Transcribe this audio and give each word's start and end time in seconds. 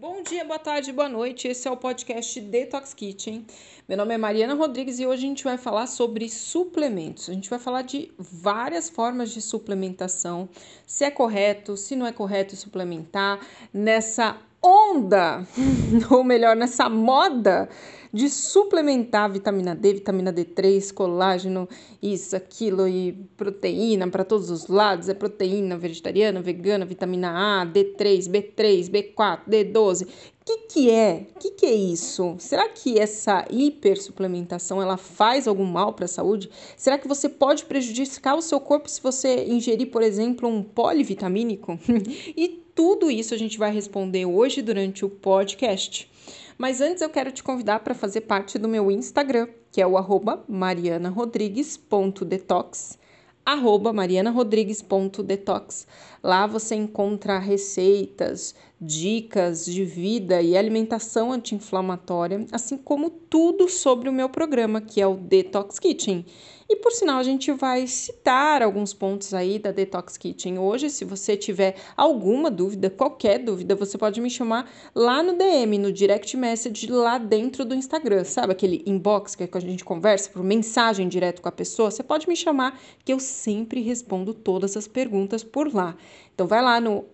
Bom 0.00 0.22
dia, 0.22 0.44
boa 0.44 0.60
tarde, 0.60 0.92
boa 0.92 1.08
noite. 1.08 1.48
Esse 1.48 1.66
é 1.66 1.70
o 1.72 1.76
podcast 1.76 2.40
Detox 2.40 2.94
Kitchen. 2.94 3.44
Meu 3.88 3.98
nome 3.98 4.14
é 4.14 4.16
Mariana 4.16 4.54
Rodrigues 4.54 5.00
e 5.00 5.04
hoje 5.04 5.24
a 5.24 5.28
gente 5.28 5.42
vai 5.42 5.58
falar 5.58 5.88
sobre 5.88 6.28
suplementos. 6.28 7.28
A 7.28 7.32
gente 7.32 7.50
vai 7.50 7.58
falar 7.58 7.82
de 7.82 8.12
várias 8.16 8.88
formas 8.88 9.32
de 9.32 9.42
suplementação, 9.42 10.48
se 10.86 11.04
é 11.04 11.10
correto, 11.10 11.76
se 11.76 11.96
não 11.96 12.06
é 12.06 12.12
correto 12.12 12.54
suplementar 12.54 13.40
nessa 13.74 14.36
onda, 14.62 15.44
ou 16.08 16.22
melhor, 16.22 16.54
nessa 16.54 16.88
moda 16.88 17.68
de 18.12 18.28
suplementar 18.28 19.30
vitamina 19.30 19.74
D, 19.74 19.94
vitamina 19.94 20.32
D3, 20.32 20.92
colágeno, 20.92 21.68
isso, 22.02 22.36
aquilo 22.36 22.88
e 22.88 23.12
proteína 23.36 24.08
para 24.08 24.24
todos 24.24 24.50
os 24.50 24.66
lados, 24.66 25.08
é 25.08 25.14
proteína 25.14 25.76
vegetariana, 25.76 26.40
vegana, 26.40 26.84
vitamina 26.84 27.62
A, 27.62 27.66
D3, 27.66 28.28
B3, 28.28 28.90
B4, 28.90 29.40
D12. 29.48 30.06
O 30.06 30.44
que, 30.44 30.56
que 30.68 30.90
é? 30.90 31.26
O 31.36 31.38
que, 31.38 31.50
que 31.50 31.66
é 31.66 31.74
isso? 31.74 32.36
Será 32.38 32.70
que 32.70 32.98
essa 32.98 33.44
hipersuplementação 33.50 34.80
ela 34.80 34.96
faz 34.96 35.46
algum 35.46 35.66
mal 35.66 35.92
para 35.92 36.06
a 36.06 36.08
saúde? 36.08 36.48
Será 36.74 36.96
que 36.96 37.06
você 37.06 37.28
pode 37.28 37.66
prejudicar 37.66 38.34
o 38.34 38.40
seu 38.40 38.58
corpo 38.58 38.88
se 38.88 39.02
você 39.02 39.44
ingerir, 39.44 39.90
por 39.90 40.02
exemplo, 40.02 40.48
um 40.48 40.62
polivitamínico? 40.62 41.78
e 42.34 42.64
tudo 42.74 43.10
isso 43.10 43.34
a 43.34 43.36
gente 43.36 43.58
vai 43.58 43.72
responder 43.72 44.24
hoje 44.24 44.62
durante 44.62 45.04
o 45.04 45.10
podcast. 45.10 46.08
Mas 46.58 46.80
antes 46.80 47.00
eu 47.00 47.08
quero 47.08 47.30
te 47.30 47.40
convidar 47.40 47.78
para 47.80 47.94
fazer 47.94 48.22
parte 48.22 48.58
do 48.58 48.68
meu 48.68 48.90
Instagram, 48.90 49.46
que 49.70 49.80
é 49.80 49.86
o 49.86 49.96
arroba 49.96 50.42
marianarodrigues.detox, 50.48 52.98
arroba 53.46 53.92
marianarodrigues.detox. 53.92 55.86
Lá 56.20 56.48
você 56.48 56.74
encontra 56.74 57.38
receitas, 57.38 58.56
dicas 58.80 59.66
de 59.66 59.84
vida 59.84 60.42
e 60.42 60.56
alimentação 60.56 61.30
anti-inflamatória, 61.30 62.44
assim 62.50 62.76
como 62.76 63.08
tudo 63.08 63.68
sobre 63.68 64.08
o 64.08 64.12
meu 64.12 64.28
programa, 64.28 64.80
que 64.80 65.00
é 65.00 65.06
o 65.06 65.14
Detox 65.14 65.78
Kitchen. 65.78 66.26
E 66.70 66.76
por 66.76 66.92
sinal, 66.92 67.18
a 67.18 67.22
gente 67.22 67.50
vai 67.50 67.86
citar 67.86 68.62
alguns 68.62 68.92
pontos 68.92 69.32
aí 69.32 69.58
da 69.58 69.72
Detox 69.72 70.18
Kitchen 70.18 70.58
hoje. 70.58 70.90
Se 70.90 71.02
você 71.02 71.34
tiver 71.34 71.76
alguma 71.96 72.50
dúvida, 72.50 72.90
qualquer 72.90 73.38
dúvida, 73.38 73.74
você 73.74 73.96
pode 73.96 74.20
me 74.20 74.28
chamar 74.28 74.70
lá 74.94 75.22
no 75.22 75.32
DM, 75.32 75.78
no 75.78 75.90
direct 75.90 76.36
message, 76.36 76.86
lá 76.86 77.16
dentro 77.16 77.64
do 77.64 77.74
Instagram. 77.74 78.22
Sabe 78.22 78.52
aquele 78.52 78.82
inbox 78.84 79.34
que 79.34 79.48
a 79.50 79.60
gente 79.60 79.82
conversa 79.82 80.28
por 80.28 80.42
mensagem 80.42 81.08
direto 81.08 81.40
com 81.40 81.48
a 81.48 81.52
pessoa? 81.52 81.90
Você 81.90 82.02
pode 82.02 82.28
me 82.28 82.36
chamar 82.36 82.78
que 83.02 83.14
eu 83.14 83.18
sempre 83.18 83.80
respondo 83.80 84.34
todas 84.34 84.76
as 84.76 84.86
perguntas 84.86 85.42
por 85.42 85.74
lá. 85.74 85.96
Então 86.34 86.46
vai 86.46 86.60
lá 86.60 86.78
no 86.78 87.06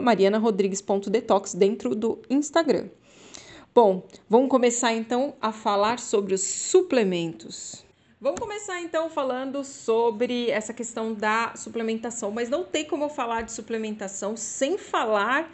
marianarodrigues.detox 0.00 1.54
dentro 1.54 1.96
do 1.96 2.20
Instagram. 2.30 2.86
Bom, 3.74 4.04
vamos 4.28 4.48
começar 4.48 4.94
então 4.94 5.34
a 5.40 5.50
falar 5.50 5.98
sobre 5.98 6.32
os 6.32 6.42
suplementos. 6.42 7.89
Vamos 8.22 8.38
começar 8.38 8.78
então 8.82 9.08
falando 9.08 9.64
sobre 9.64 10.50
essa 10.50 10.74
questão 10.74 11.14
da 11.14 11.54
suplementação, 11.56 12.30
mas 12.30 12.50
não 12.50 12.62
tem 12.62 12.84
como 12.84 13.04
eu 13.04 13.08
falar 13.08 13.44
de 13.44 13.50
suplementação 13.50 14.36
sem 14.36 14.76
falar 14.76 15.50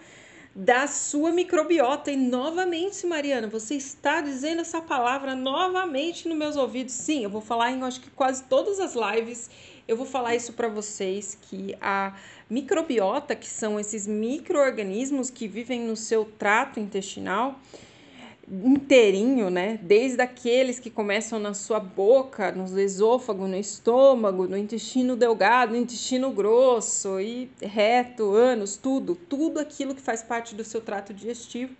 da 0.53 0.89
sua 0.89 1.31
microbiota. 1.31 2.11
E 2.11 2.17
novamente, 2.17 3.07
Mariana, 3.07 3.47
você 3.47 3.77
está 3.77 4.21
dizendo 4.21 4.63
essa 4.63 4.83
palavra 4.83 5.37
novamente 5.37 6.27
nos 6.27 6.37
meus 6.37 6.57
ouvidos. 6.57 6.93
Sim, 6.95 7.23
eu 7.23 7.31
vou 7.31 7.41
falar 7.41 7.71
em 7.71 7.85
acho 7.85 8.01
que 8.01 8.11
quase 8.11 8.43
todas 8.43 8.81
as 8.81 8.97
lives. 8.97 9.49
Eu 9.87 9.97
vou 9.97 10.05
falar 10.05 10.35
isso 10.35 10.53
para 10.53 10.67
vocês 10.67 11.39
que 11.43 11.73
a 11.81 12.17
microbiota, 12.51 13.37
que 13.37 13.49
são 13.49 13.79
esses 13.79 14.09
microorganismos 14.09 15.31
que 15.31 15.47
vivem 15.47 15.83
no 15.83 15.95
seu 15.95 16.25
trato 16.25 16.81
intestinal, 16.81 17.61
inteirinho, 18.49 19.51
né? 19.51 19.79
Desde 19.83 20.23
aqueles 20.23 20.79
que 20.79 20.91
começam 20.91 21.39
na 21.39 21.53
sua 21.53 21.81
boca, 21.81 22.53
no 22.53 22.79
esôfago, 22.79 23.47
no 23.47 23.57
estômago, 23.57 24.47
no 24.47 24.57
intestino 24.57 25.17
delgado, 25.17 25.73
no 25.73 25.79
intestino 25.79 26.31
grosso 26.31 27.21
e 27.21 27.51
reto, 27.61 28.33
ânus, 28.33 28.77
tudo, 28.77 29.17
tudo 29.17 29.59
aquilo 29.59 29.95
que 29.95 30.01
faz 30.01 30.23
parte 30.23 30.55
do 30.55 30.63
seu 30.63 30.81
trato 30.81 31.13
digestivo. 31.13 31.75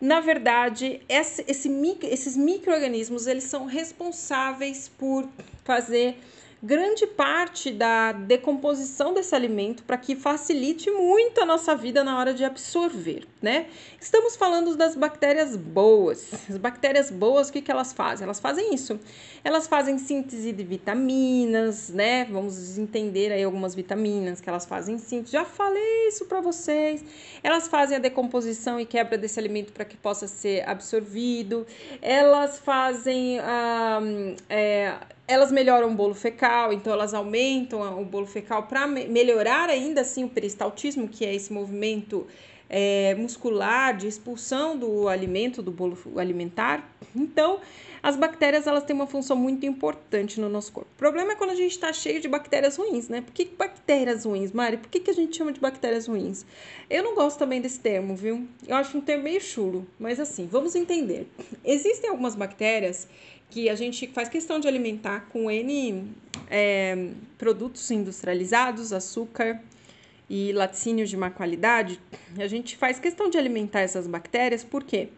Na 0.00 0.20
verdade, 0.20 1.00
esse, 1.08 1.44
esse, 1.48 1.70
esses 2.02 2.36
micro-organismos, 2.36 3.26
eles 3.26 3.44
são 3.44 3.64
responsáveis 3.64 4.88
por 4.88 5.26
fazer 5.64 6.18
grande 6.64 7.06
parte 7.06 7.70
da 7.70 8.12
decomposição 8.12 9.12
desse 9.12 9.34
alimento 9.34 9.82
para 9.84 9.98
que 9.98 10.16
facilite 10.16 10.90
muito 10.90 11.42
a 11.42 11.44
nossa 11.44 11.76
vida 11.76 12.02
na 12.02 12.18
hora 12.18 12.32
de 12.32 12.42
absorver, 12.42 13.26
né? 13.42 13.66
Estamos 14.00 14.34
falando 14.34 14.74
das 14.74 14.96
bactérias 14.96 15.56
boas. 15.56 16.26
As 16.48 16.56
bactérias 16.56 17.10
boas, 17.10 17.50
o 17.50 17.52
que, 17.52 17.60
que 17.60 17.70
elas 17.70 17.92
fazem? 17.92 18.24
Elas 18.24 18.40
fazem 18.40 18.74
isso. 18.74 18.98
Elas 19.44 19.66
fazem 19.66 19.98
síntese 19.98 20.52
de 20.52 20.64
vitaminas, 20.64 21.90
né? 21.90 22.24
Vamos 22.24 22.78
entender 22.78 23.30
aí 23.30 23.44
algumas 23.44 23.74
vitaminas 23.74 24.40
que 24.40 24.48
elas 24.48 24.64
fazem 24.64 24.96
síntese. 24.96 25.32
Já 25.32 25.44
falei 25.44 26.08
isso 26.08 26.24
para 26.24 26.40
vocês. 26.40 27.04
Elas 27.42 27.68
fazem 27.68 27.98
a 27.98 28.00
decomposição 28.00 28.80
e 28.80 28.86
quebra 28.86 29.18
desse 29.18 29.38
alimento 29.38 29.70
para 29.70 29.84
que 29.84 29.98
possa 29.98 30.26
ser 30.26 30.66
absorvido. 30.66 31.66
Elas 32.00 32.58
fazem 32.58 33.38
ah, 33.40 34.00
é, 34.48 34.94
elas 35.26 35.50
melhoram 35.50 35.90
o 35.90 35.94
bolo 35.94 36.14
fecal, 36.14 36.72
então 36.72 36.92
elas 36.92 37.14
aumentam 37.14 38.00
o 38.00 38.04
bolo 38.04 38.26
fecal 38.26 38.64
para 38.64 38.86
melhorar 38.86 39.70
ainda 39.70 40.02
assim 40.02 40.24
o 40.24 40.28
peristaltismo, 40.28 41.08
que 41.08 41.24
é 41.24 41.34
esse 41.34 41.52
movimento 41.52 42.26
é, 42.68 43.14
muscular 43.14 43.96
de 43.96 44.06
expulsão 44.06 44.76
do 44.76 45.08
alimento, 45.08 45.62
do 45.62 45.70
bolo 45.70 45.96
alimentar. 46.16 46.90
Então, 47.14 47.60
as 48.02 48.16
bactérias 48.16 48.66
elas 48.66 48.84
têm 48.84 48.94
uma 48.94 49.06
função 49.06 49.34
muito 49.34 49.64
importante 49.64 50.38
no 50.38 50.48
nosso 50.48 50.72
corpo. 50.72 50.90
O 50.94 50.98
problema 50.98 51.32
é 51.32 51.36
quando 51.36 51.50
a 51.50 51.54
gente 51.54 51.70
está 51.70 51.90
cheio 51.90 52.20
de 52.20 52.28
bactérias 52.28 52.76
ruins, 52.76 53.08
né? 53.08 53.22
Por 53.22 53.32
que 53.32 53.46
bactérias 53.46 54.26
ruins, 54.26 54.52
Mari? 54.52 54.76
Por 54.76 54.90
que, 54.90 55.00
que 55.00 55.10
a 55.10 55.14
gente 55.14 55.34
chama 55.36 55.52
de 55.52 55.60
bactérias 55.60 56.06
ruins? 56.06 56.44
Eu 56.90 57.02
não 57.02 57.14
gosto 57.14 57.38
também 57.38 57.62
desse 57.62 57.80
termo, 57.80 58.14
viu? 58.14 58.46
Eu 58.68 58.76
acho 58.76 58.98
um 58.98 59.00
termo 59.00 59.24
meio 59.24 59.40
chulo, 59.40 59.86
mas 59.98 60.20
assim, 60.20 60.46
vamos 60.46 60.74
entender. 60.74 61.26
Existem 61.64 62.10
algumas 62.10 62.34
bactérias 62.34 63.08
que 63.54 63.70
a 63.70 63.76
gente 63.76 64.08
faz 64.08 64.28
questão 64.28 64.58
de 64.58 64.66
alimentar 64.66 65.28
com 65.30 65.48
N 65.48 66.12
é, 66.50 67.10
produtos 67.38 67.88
industrializados, 67.88 68.92
açúcar 68.92 69.62
e 70.28 70.52
laticínios 70.52 71.08
de 71.08 71.16
má 71.16 71.30
qualidade, 71.30 72.00
a 72.36 72.48
gente 72.48 72.76
faz 72.76 72.98
questão 72.98 73.30
de 73.30 73.38
alimentar 73.38 73.78
essas 73.78 74.08
bactérias, 74.08 74.64
por 74.64 74.82
quê? 74.82 75.08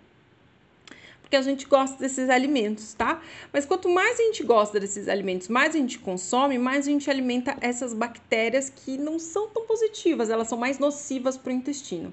Porque 1.22 1.34
a 1.34 1.40
gente 1.40 1.64
gosta 1.64 1.96
desses 1.96 2.28
alimentos, 2.28 2.92
tá? 2.92 3.22
Mas 3.50 3.64
quanto 3.64 3.88
mais 3.88 4.20
a 4.20 4.24
gente 4.24 4.44
gosta 4.44 4.78
desses 4.78 5.08
alimentos, 5.08 5.48
mais 5.48 5.74
a 5.74 5.78
gente 5.78 5.98
consome, 5.98 6.58
mais 6.58 6.86
a 6.86 6.90
gente 6.90 7.10
alimenta 7.10 7.56
essas 7.62 7.94
bactérias 7.94 8.68
que 8.68 8.98
não 8.98 9.18
são 9.18 9.48
tão 9.48 9.66
positivas, 9.66 10.28
elas 10.28 10.46
são 10.46 10.58
mais 10.58 10.78
nocivas 10.78 11.38
para 11.38 11.48
o 11.48 11.54
intestino 11.54 12.12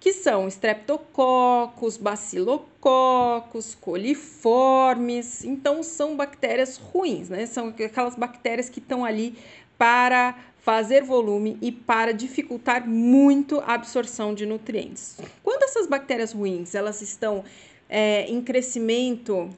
que 0.00 0.12
são 0.12 0.46
streptococcus, 0.48 1.96
bacilococcus, 1.96 3.74
coliformes. 3.74 5.44
Então, 5.44 5.82
são 5.82 6.16
bactérias 6.16 6.76
ruins, 6.76 7.30
né? 7.30 7.46
São 7.46 7.68
aquelas 7.68 8.14
bactérias 8.14 8.68
que 8.68 8.80
estão 8.80 9.04
ali 9.04 9.34
para 9.78 10.36
fazer 10.64 11.02
volume 11.02 11.58
e 11.60 11.70
para 11.70 12.12
dificultar 12.12 12.88
muito 12.88 13.60
a 13.60 13.74
absorção 13.74 14.34
de 14.34 14.46
nutrientes. 14.46 15.18
Quando 15.42 15.62
essas 15.62 15.86
bactérias 15.86 16.32
ruins 16.32 16.74
elas 16.74 17.02
estão 17.02 17.44
é, 17.88 18.26
em 18.30 18.40
crescimento, 18.40 19.50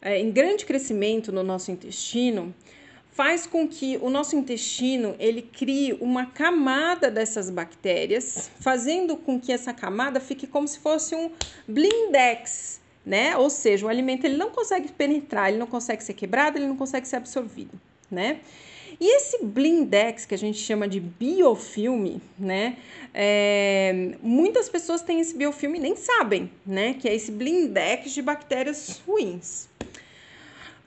é, 0.00 0.20
em 0.20 0.30
grande 0.30 0.64
crescimento 0.64 1.32
no 1.32 1.42
nosso 1.42 1.72
intestino, 1.72 2.54
faz 3.12 3.46
com 3.46 3.68
que 3.68 3.98
o 4.00 4.08
nosso 4.08 4.34
intestino 4.34 5.14
ele 5.18 5.42
crie 5.42 5.92
uma 6.00 6.26
camada 6.26 7.10
dessas 7.10 7.50
bactérias, 7.50 8.50
fazendo 8.58 9.16
com 9.16 9.38
que 9.38 9.52
essa 9.52 9.72
camada 9.72 10.18
fique 10.18 10.46
como 10.46 10.66
se 10.66 10.78
fosse 10.78 11.14
um 11.14 11.30
blindex, 11.68 12.80
né? 13.04 13.36
Ou 13.36 13.50
seja, 13.50 13.86
o 13.86 13.88
alimento 13.88 14.24
ele 14.24 14.36
não 14.36 14.50
consegue 14.50 14.90
penetrar, 14.90 15.50
ele 15.50 15.58
não 15.58 15.66
consegue 15.66 16.02
ser 16.02 16.14
quebrado, 16.14 16.56
ele 16.56 16.66
não 16.66 16.76
consegue 16.76 17.06
ser 17.06 17.16
absorvido, 17.16 17.78
né? 18.10 18.40
E 19.00 19.16
esse 19.16 19.44
blindex, 19.44 20.24
que 20.24 20.34
a 20.34 20.38
gente 20.38 20.58
chama 20.58 20.86
de 20.86 21.00
biofilme, 21.00 22.22
né? 22.38 22.76
É, 23.12 24.14
muitas 24.22 24.68
pessoas 24.68 25.02
têm 25.02 25.20
esse 25.20 25.34
biofilme 25.34 25.78
e 25.78 25.82
nem 25.82 25.96
sabem, 25.96 26.50
né? 26.64 26.94
Que 26.94 27.08
é 27.08 27.14
esse 27.14 27.32
blindex 27.32 28.12
de 28.12 28.22
bactérias 28.22 29.02
ruins. 29.06 29.68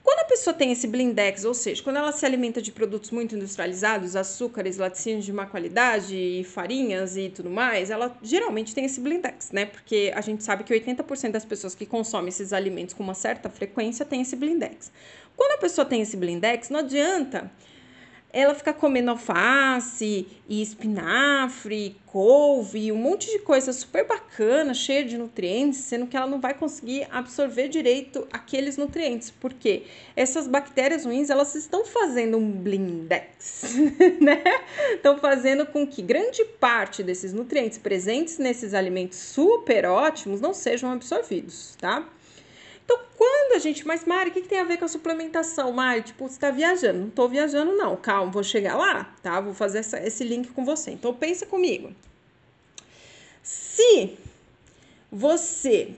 Quando 0.06 0.20
a 0.20 0.24
pessoa 0.24 0.54
tem 0.54 0.70
esse 0.70 0.86
blindex, 0.86 1.44
ou 1.44 1.52
seja, 1.52 1.82
quando 1.82 1.96
ela 1.96 2.12
se 2.12 2.24
alimenta 2.24 2.62
de 2.62 2.70
produtos 2.70 3.10
muito 3.10 3.34
industrializados, 3.34 4.14
açúcares, 4.14 4.76
laticínios 4.76 5.24
de 5.24 5.32
má 5.32 5.46
qualidade, 5.46 6.46
farinhas 6.48 7.16
e 7.16 7.28
tudo 7.28 7.50
mais, 7.50 7.90
ela 7.90 8.16
geralmente 8.22 8.72
tem 8.72 8.84
esse 8.84 9.00
blindex, 9.00 9.50
né? 9.50 9.66
Porque 9.66 10.12
a 10.14 10.20
gente 10.20 10.44
sabe 10.44 10.62
que 10.62 10.72
80% 10.72 11.32
das 11.32 11.44
pessoas 11.44 11.74
que 11.74 11.84
consomem 11.84 12.28
esses 12.28 12.52
alimentos 12.52 12.94
com 12.94 13.02
uma 13.02 13.14
certa 13.14 13.50
frequência 13.50 14.06
tem 14.06 14.20
esse 14.22 14.36
blindex. 14.36 14.92
Quando 15.36 15.54
a 15.54 15.58
pessoa 15.58 15.84
tem 15.84 16.00
esse 16.00 16.16
blindex, 16.16 16.70
não 16.70 16.78
adianta 16.78 17.50
ela 18.36 18.54
fica 18.54 18.74
comendo 18.74 19.10
alface 19.10 20.28
e 20.46 20.60
espinafre, 20.60 21.96
couve, 22.04 22.92
um 22.92 22.96
monte 22.96 23.30
de 23.30 23.38
coisa 23.38 23.72
super 23.72 24.06
bacana, 24.06 24.74
cheia 24.74 25.02
de 25.02 25.16
nutrientes, 25.16 25.80
sendo 25.80 26.06
que 26.06 26.14
ela 26.14 26.26
não 26.26 26.38
vai 26.38 26.52
conseguir 26.52 27.08
absorver 27.10 27.68
direito 27.68 28.28
aqueles 28.30 28.76
nutrientes, 28.76 29.30
porque 29.30 29.84
essas 30.14 30.46
bactérias 30.46 31.06
ruins, 31.06 31.30
elas 31.30 31.54
estão 31.54 31.86
fazendo 31.86 32.36
um 32.36 32.52
blindex, 32.52 33.74
né? 34.20 34.44
Estão 34.92 35.16
fazendo 35.16 35.64
com 35.64 35.86
que 35.86 36.02
grande 36.02 36.44
parte 36.60 37.02
desses 37.02 37.32
nutrientes 37.32 37.78
presentes 37.78 38.36
nesses 38.36 38.74
alimentos 38.74 39.16
super 39.16 39.86
ótimos 39.86 40.42
não 40.42 40.52
sejam 40.52 40.92
absorvidos, 40.92 41.74
tá? 41.80 42.06
Quando 43.16 43.56
a 43.56 43.58
gente. 43.58 43.86
Mas, 43.86 44.04
Mari, 44.04 44.30
o 44.30 44.32
que, 44.32 44.42
que 44.42 44.48
tem 44.48 44.58
a 44.58 44.64
ver 44.64 44.76
com 44.76 44.84
a 44.84 44.88
suplementação? 44.88 45.72
Mari, 45.72 46.02
tipo, 46.02 46.28
você 46.28 46.38
tá 46.38 46.50
viajando. 46.50 46.98
Não 47.00 47.10
tô 47.10 47.28
viajando, 47.28 47.72
não. 47.72 47.96
Calma, 47.96 48.30
vou 48.30 48.44
chegar 48.44 48.76
lá, 48.76 49.04
tá? 49.22 49.40
Vou 49.40 49.54
fazer 49.54 49.78
essa, 49.78 49.98
esse 49.98 50.22
link 50.22 50.50
com 50.50 50.64
você. 50.64 50.90
Então, 50.90 51.14
pensa 51.14 51.46
comigo. 51.46 51.92
Se 53.42 54.16
você 55.10 55.94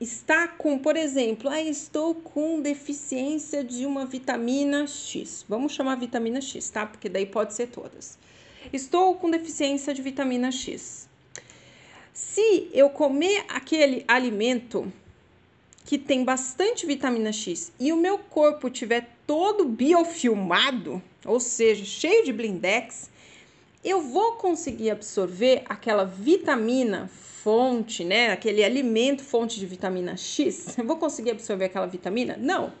está 0.00 0.48
com, 0.48 0.78
por 0.78 0.96
exemplo, 0.96 1.48
ah, 1.48 1.62
estou 1.62 2.14
com 2.14 2.60
deficiência 2.60 3.64
de 3.64 3.86
uma 3.86 4.04
vitamina 4.04 4.86
X. 4.86 5.44
Vamos 5.48 5.72
chamar 5.72 5.96
vitamina 5.96 6.40
X, 6.40 6.68
tá? 6.68 6.84
Porque 6.84 7.08
daí 7.08 7.26
pode 7.26 7.54
ser 7.54 7.68
todas. 7.68 8.18
Estou 8.72 9.14
com 9.16 9.30
deficiência 9.30 9.94
de 9.94 10.02
vitamina 10.02 10.50
X. 10.50 11.08
Se 12.12 12.70
eu 12.72 12.90
comer 12.90 13.44
aquele 13.48 14.04
alimento 14.06 14.92
que 15.84 15.98
tem 15.98 16.24
bastante 16.24 16.86
vitamina 16.86 17.30
X 17.30 17.72
e 17.78 17.92
o 17.92 17.96
meu 17.96 18.18
corpo 18.18 18.70
tiver 18.70 19.10
todo 19.26 19.66
biofilmado, 19.66 21.02
ou 21.24 21.38
seja, 21.38 21.84
cheio 21.84 22.24
de 22.24 22.32
blindex, 22.32 23.10
eu 23.84 24.00
vou 24.00 24.32
conseguir 24.32 24.90
absorver 24.90 25.62
aquela 25.68 26.04
vitamina 26.04 27.10
fonte, 27.44 28.02
né? 28.02 28.32
Aquele 28.32 28.64
alimento 28.64 29.22
fonte 29.22 29.60
de 29.60 29.66
vitamina 29.66 30.16
X. 30.16 30.76
Eu 30.78 30.86
vou 30.86 30.96
conseguir 30.96 31.32
absorver 31.32 31.66
aquela 31.66 31.86
vitamina? 31.86 32.38
Não. 32.40 32.72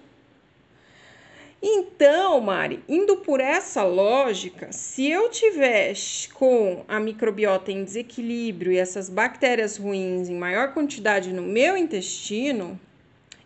Então, 1.66 2.40
Mari, 2.40 2.82
indo 2.86 3.16
por 3.18 3.40
essa 3.40 3.82
lógica, 3.82 4.70
se 4.70 5.08
eu 5.08 5.30
tiver 5.30 5.94
com 6.34 6.84
a 6.86 7.00
microbiota 7.00 7.72
em 7.72 7.82
desequilíbrio 7.82 8.70
e 8.70 8.76
essas 8.76 9.08
bactérias 9.08 9.78
ruins 9.78 10.28
em 10.28 10.36
maior 10.36 10.74
quantidade 10.74 11.32
no 11.32 11.40
meu 11.40 11.74
intestino, 11.74 12.78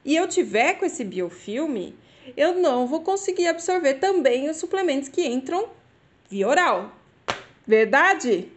e 0.08 0.16
eu 0.16 0.26
tiver 0.26 0.78
com 0.78 0.86
esse 0.86 1.04
biofilme, 1.04 1.94
eu 2.34 2.54
não 2.58 2.86
vou 2.86 3.02
conseguir 3.02 3.46
absorver 3.46 3.96
também 3.96 4.48
os 4.48 4.56
suplementos 4.56 5.06
que 5.10 5.22
entram 5.26 5.68
via 6.30 6.48
oral. 6.48 6.96
Verdade? 7.66 8.50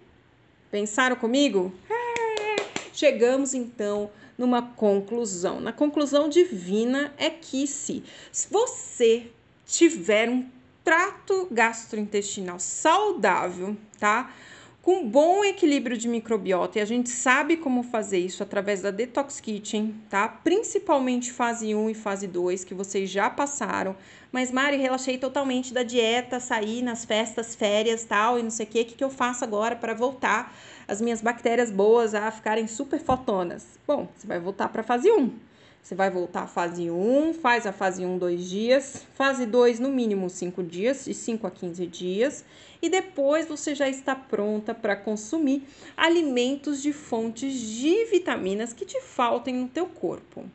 Pensaram 0.72 1.18
comigo? 1.18 1.74
É. 1.90 2.56
Chegamos 2.94 3.54
então 3.54 4.10
numa 4.38 4.62
conclusão. 4.62 5.60
Na 5.60 5.74
conclusão 5.74 6.30
divina 6.30 7.14
é 7.18 7.30
que 7.30 7.68
se 7.68 8.02
você 8.50 9.30
tiver 9.66 10.30
um 10.30 10.48
trato 10.86 11.50
gastrointestinal 11.52 12.62
saudável, 12.62 13.76
tá? 14.00 14.34
Com 14.82 15.08
bom 15.08 15.46
equilíbrio 15.46 15.96
de 15.96 16.08
microbiota, 16.08 16.80
e 16.80 16.82
a 16.82 16.86
gente 16.86 17.10
sabe 17.10 17.56
como 17.56 17.84
fazer 17.84 18.18
isso 18.18 18.42
através 18.42 18.82
da 18.82 18.90
Detox 18.90 19.40
Kitchen, 19.40 19.94
tá? 20.10 20.28
Principalmente 20.28 21.32
fase 21.32 21.76
1 21.76 21.92
e 21.92 21.94
fase 21.94 22.26
2, 22.28 22.64
que 22.64 22.74
vocês 22.74 23.10
já 23.10 23.30
passaram. 23.30 23.96
Mas, 24.32 24.52
Mari, 24.52 24.78
relaxei 24.78 25.20
totalmente 25.20 25.72
da 25.72 25.84
dieta, 25.84 26.40
saí 26.40 26.82
nas 26.82 27.06
festas, 27.06 27.54
férias, 27.54 28.04
tal, 28.06 28.40
e 28.40 28.44
não 28.44 28.50
sei 28.50 28.66
o 28.66 28.70
que, 28.70 28.82
o 28.82 28.86
que, 28.86 29.04
eu 29.04 29.10
faço 29.10 29.44
agora 29.44 29.76
para 29.76 29.94
voltar 29.94 30.56
as 30.88 31.00
minhas 31.00 31.22
bactérias 31.22 31.70
boas 31.70 32.16
a 32.16 32.32
ficarem 32.32 32.66
super 32.66 33.00
fotonas? 33.00 33.80
Bom, 33.86 34.08
você 34.16 34.26
vai 34.26 34.40
voltar 34.40 34.70
para 34.70 34.82
fase 34.82 35.12
1 35.12 35.51
você 35.82 35.96
vai 35.96 36.10
voltar 36.10 36.44
à 36.44 36.48
fase 36.48 36.92
1, 36.92 37.34
faz 37.34 37.66
a 37.66 37.74
fase 37.74 38.06
1 38.06 38.18
dois 38.18 38.48
dias, 38.48 39.06
fase 39.16 39.46
2 39.46 39.80
no 39.80 39.90
mínimo 39.90 40.30
5 40.30 40.64
dias, 40.64 41.06
de 41.06 41.14
5 41.14 41.48
a 41.48 41.52
15 41.52 41.88
dias, 41.88 42.46
e 42.82 42.90
depois 42.90 43.48
você 43.48 43.74
já 43.74 43.90
está 43.90 44.16
pronta 44.16 44.76
para 44.76 44.96
consumir 44.96 45.64
alimentos 45.98 46.82
de 46.82 46.94
fontes 46.94 47.54
de 47.60 48.06
vitaminas 48.06 48.74
que 48.74 48.86
te 48.86 49.02
faltem 49.02 49.56
no 49.56 49.68
teu 49.68 49.88
corpo. 49.88 50.46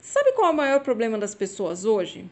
Sabe 0.00 0.32
qual 0.32 0.48
é 0.48 0.52
o 0.52 0.56
maior 0.56 0.80
problema 0.80 1.18
das 1.18 1.34
pessoas 1.34 1.86
hoje? 1.86 2.26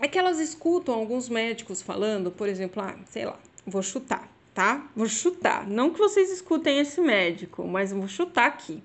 É 0.00 0.08
que 0.08 0.18
elas 0.18 0.40
escutam 0.40 0.96
alguns 0.96 1.28
médicos 1.28 1.80
falando, 1.80 2.32
por 2.32 2.48
exemplo, 2.48 2.82
ah, 2.82 2.96
sei 3.06 3.24
lá, 3.24 3.38
vou 3.64 3.82
chutar, 3.82 4.28
tá? 4.52 4.90
Vou 4.94 5.06
chutar. 5.06 5.64
Não 5.68 5.90
que 5.90 5.98
vocês 5.98 6.30
escutem 6.32 6.80
esse 6.80 7.00
médico, 7.00 7.64
mas 7.64 7.92
vou 7.92 8.08
chutar 8.08 8.46
aqui. 8.46 8.82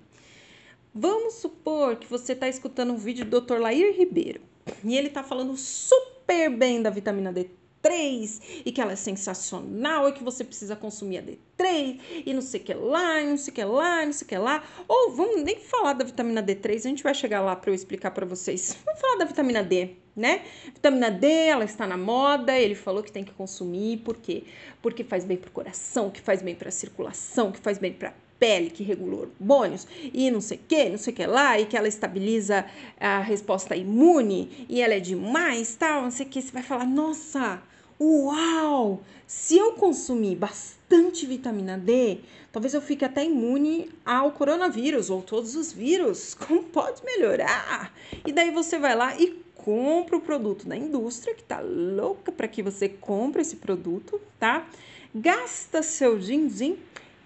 Vamos 0.99 1.35
supor 1.35 1.97
que 1.97 2.07
você 2.07 2.33
está 2.33 2.49
escutando 2.49 2.91
um 2.91 2.97
vídeo 2.97 3.23
do 3.23 3.39
Dr. 3.39 3.59
Lair 3.59 3.95
Ribeiro 3.95 4.41
e 4.83 4.97
ele 4.97 5.09
está 5.09 5.21
falando 5.21 5.55
super 5.55 6.49
bem 6.49 6.81
da 6.81 6.89
vitamina 6.89 7.31
D3 7.31 8.63
e 8.65 8.71
que 8.71 8.81
ela 8.81 8.93
é 8.93 8.95
sensacional 8.95 10.09
e 10.09 10.13
que 10.13 10.23
você 10.23 10.43
precisa 10.43 10.75
consumir 10.75 11.19
a 11.19 11.21
D3 11.21 11.99
e 12.25 12.33
não 12.33 12.41
sei 12.41 12.61
o 12.61 12.63
que 12.63 12.73
lá, 12.73 13.21
não 13.21 13.37
sei 13.37 13.51
o 13.51 13.55
que 13.55 13.63
lá, 13.63 14.05
não 14.07 14.11
sei 14.11 14.25
o 14.25 14.27
que 14.27 14.37
lá. 14.39 14.63
Ou 14.87 15.11
vamos 15.11 15.43
nem 15.43 15.59
falar 15.59 15.93
da 15.93 16.03
vitamina 16.03 16.41
D3, 16.41 16.77
a 16.77 16.89
gente 16.89 17.03
vai 17.03 17.13
chegar 17.13 17.41
lá 17.41 17.55
para 17.55 17.69
eu 17.69 17.75
explicar 17.75 18.09
para 18.09 18.25
vocês. 18.25 18.75
Vamos 18.83 18.99
falar 18.99 19.17
da 19.17 19.25
vitamina 19.25 19.63
D, 19.63 19.91
né? 20.15 20.45
Vitamina 20.65 21.11
D, 21.11 21.27
ela 21.27 21.63
está 21.63 21.85
na 21.85 21.95
moda, 21.95 22.57
ele 22.57 22.73
falou 22.73 23.03
que 23.03 23.11
tem 23.11 23.23
que 23.23 23.33
consumir, 23.33 23.97
por 23.97 24.17
quê? 24.17 24.45
Porque 24.81 25.03
faz 25.03 25.23
bem 25.23 25.37
para 25.37 25.49
o 25.49 25.51
coração, 25.51 26.09
que 26.09 26.21
faz 26.21 26.41
bem 26.41 26.55
para 26.55 26.69
a 26.69 26.71
circulação, 26.71 27.51
que 27.51 27.59
faz 27.59 27.77
bem 27.77 27.93
para 27.93 28.15
pele 28.39 28.69
que 28.69 28.83
regula 28.83 29.27
hormônios 29.27 29.87
e 30.13 30.29
não 30.31 30.41
sei 30.41 30.59
que, 30.67 30.89
não 30.89 30.97
sei 30.97 31.13
que 31.13 31.25
lá, 31.25 31.59
e 31.59 31.65
que 31.65 31.77
ela 31.77 31.87
estabiliza 31.87 32.65
a 32.99 33.19
resposta 33.19 33.75
imune 33.75 34.65
e 34.69 34.81
ela 34.81 34.93
é 34.93 34.99
demais, 34.99 35.75
tal, 35.75 36.03
não 36.03 36.11
sei 36.11 36.25
que, 36.25 36.41
você 36.41 36.51
vai 36.51 36.63
falar, 36.63 36.85
nossa, 36.85 37.61
uau, 37.99 39.01
se 39.25 39.57
eu 39.57 39.73
consumir 39.73 40.35
bastante 40.35 41.25
vitamina 41.25 41.77
D, 41.77 42.19
talvez 42.51 42.73
eu 42.73 42.81
fique 42.81 43.03
até 43.03 43.25
imune 43.25 43.89
ao 44.05 44.31
coronavírus 44.31 45.09
ou 45.09 45.21
todos 45.21 45.55
os 45.55 45.73
vírus, 45.73 46.33
como 46.47 46.63
pode 46.63 47.03
melhorar? 47.03 47.93
E 48.25 48.31
daí 48.31 48.51
você 48.51 48.77
vai 48.77 48.95
lá 48.95 49.19
e 49.19 49.45
compra 49.55 50.15
o 50.15 50.21
produto 50.21 50.65
da 50.65 50.77
indústria, 50.77 51.35
que 51.35 51.43
tá 51.43 51.59
louca 51.59 52.31
para 52.31 52.47
que 52.47 52.63
você 52.63 52.87
compre 52.87 53.41
esse 53.41 53.57
produto, 53.57 54.21
tá? 54.39 54.65
Gasta 55.13 55.83
seu 55.83 56.17
din-din 56.17 56.77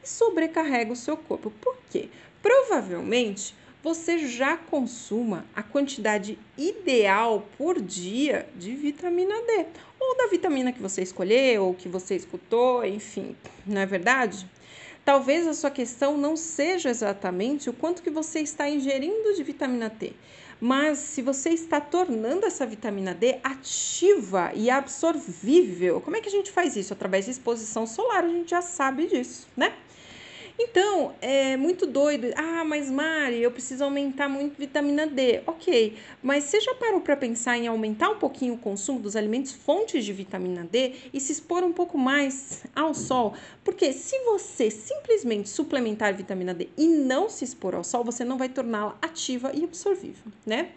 e 0.03 0.07
sobrecarrega 0.07 0.91
o 0.91 0.95
seu 0.95 1.17
corpo. 1.17 1.51
Por 1.61 1.77
quê? 1.89 2.09
Provavelmente 2.41 3.55
você 3.83 4.19
já 4.27 4.55
consuma 4.57 5.45
a 5.55 5.63
quantidade 5.63 6.37
ideal 6.57 7.47
por 7.57 7.81
dia 7.81 8.47
de 8.55 8.75
vitamina 8.75 9.33
D, 9.41 9.65
ou 9.99 10.17
da 10.17 10.27
vitamina 10.27 10.71
que 10.71 10.81
você 10.81 11.01
escolheu, 11.01 11.65
ou 11.65 11.73
que 11.73 11.89
você 11.89 12.15
escutou, 12.15 12.85
enfim, 12.85 13.35
não 13.65 13.81
é 13.81 13.85
verdade? 13.85 14.47
Talvez 15.03 15.47
a 15.47 15.53
sua 15.55 15.71
questão 15.71 16.15
não 16.15 16.37
seja 16.37 16.89
exatamente 16.89 17.69
o 17.69 17.73
quanto 17.73 18.03
que 18.03 18.11
você 18.11 18.39
está 18.39 18.69
ingerindo 18.69 19.33
de 19.33 19.41
vitamina 19.41 19.89
D, 19.89 20.13
mas 20.59 20.99
se 20.99 21.23
você 21.23 21.49
está 21.49 21.81
tornando 21.81 22.45
essa 22.45 22.67
vitamina 22.67 23.15
D 23.15 23.39
ativa 23.43 24.51
e 24.53 24.69
absorvível, 24.69 25.99
como 26.01 26.15
é 26.15 26.21
que 26.21 26.29
a 26.29 26.31
gente 26.31 26.51
faz 26.51 26.75
isso? 26.75 26.93
Através 26.93 27.25
de 27.25 27.31
exposição 27.31 27.87
solar, 27.87 28.23
a 28.23 28.27
gente 28.27 28.51
já 28.51 28.61
sabe 28.61 29.07
disso, 29.07 29.47
né? 29.57 29.73
Então, 30.59 31.13
é 31.21 31.57
muito 31.57 31.85
doido. 31.85 32.27
Ah, 32.35 32.63
mas 32.63 32.89
Mari, 32.89 33.41
eu 33.41 33.51
preciso 33.51 33.83
aumentar 33.83 34.29
muito 34.29 34.57
vitamina 34.57 35.07
D. 35.07 35.41
Ok, 35.47 35.97
mas 36.21 36.45
você 36.45 36.59
já 36.59 36.73
parou 36.75 37.01
para 37.01 37.15
pensar 37.15 37.57
em 37.57 37.67
aumentar 37.67 38.09
um 38.09 38.17
pouquinho 38.17 38.53
o 38.53 38.57
consumo 38.57 38.99
dos 38.99 39.15
alimentos 39.15 39.51
fontes 39.51 40.05
de 40.05 40.13
vitamina 40.13 40.67
D 40.69 40.93
e 41.13 41.19
se 41.19 41.31
expor 41.31 41.63
um 41.63 41.73
pouco 41.73 41.97
mais 41.97 42.63
ao 42.75 42.93
sol? 42.93 43.33
Porque 43.63 43.91
se 43.93 44.17
você 44.25 44.69
simplesmente 44.69 45.49
suplementar 45.49 46.13
vitamina 46.13 46.53
D 46.53 46.69
e 46.77 46.87
não 46.87 47.29
se 47.29 47.43
expor 47.43 47.75
ao 47.75 47.83
sol, 47.83 48.03
você 48.03 48.23
não 48.23 48.37
vai 48.37 48.49
torná-la 48.49 48.97
ativa 49.01 49.51
e 49.53 49.63
absorvível, 49.63 50.31
né? 50.45 50.71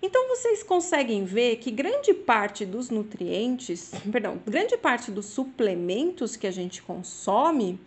Então 0.00 0.28
vocês 0.28 0.62
conseguem 0.62 1.24
ver 1.24 1.56
que 1.56 1.72
grande 1.72 2.14
parte 2.14 2.64
dos 2.64 2.88
nutrientes, 2.88 3.90
perdão, 4.12 4.40
grande 4.46 4.76
parte 4.76 5.10
dos 5.10 5.26
suplementos 5.26 6.36
que 6.36 6.46
a 6.46 6.52
gente 6.52 6.80
consome, 6.82 7.80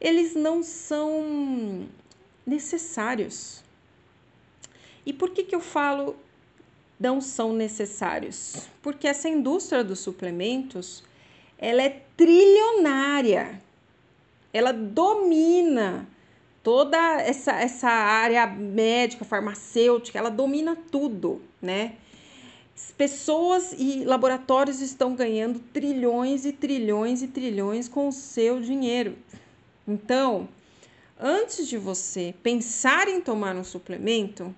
eles 0.00 0.34
não 0.34 0.62
são 0.62 1.86
necessários. 2.46 3.62
E 5.04 5.12
por 5.12 5.30
que, 5.30 5.42
que 5.42 5.54
eu 5.54 5.60
falo 5.60 6.16
não 6.98 7.20
são 7.20 7.52
necessários? 7.52 8.68
Porque 8.82 9.06
essa 9.06 9.28
indústria 9.28 9.82
dos 9.82 10.00
suplementos, 10.00 11.02
ela 11.56 11.82
é 11.82 12.02
trilionária. 12.16 13.60
Ela 14.52 14.72
domina 14.72 16.06
toda 16.62 16.98
essa, 17.20 17.52
essa 17.52 17.88
área 17.88 18.46
médica, 18.46 19.24
farmacêutica, 19.24 20.18
ela 20.18 20.30
domina 20.30 20.76
tudo, 20.90 21.40
né? 21.60 21.94
Pessoas 22.96 23.74
e 23.76 24.04
laboratórios 24.04 24.80
estão 24.80 25.14
ganhando 25.14 25.58
trilhões 25.72 26.44
e 26.44 26.52
trilhões 26.52 27.22
e 27.22 27.28
trilhões 27.28 27.88
com 27.88 28.08
o 28.08 28.12
seu 28.12 28.60
dinheiro. 28.60 29.16
Então, 29.88 30.46
antes 31.18 31.66
de 31.66 31.78
você 31.78 32.34
pensar 32.42 33.08
em 33.08 33.22
tomar 33.22 33.56
um 33.56 33.64
suplemento, 33.64 34.54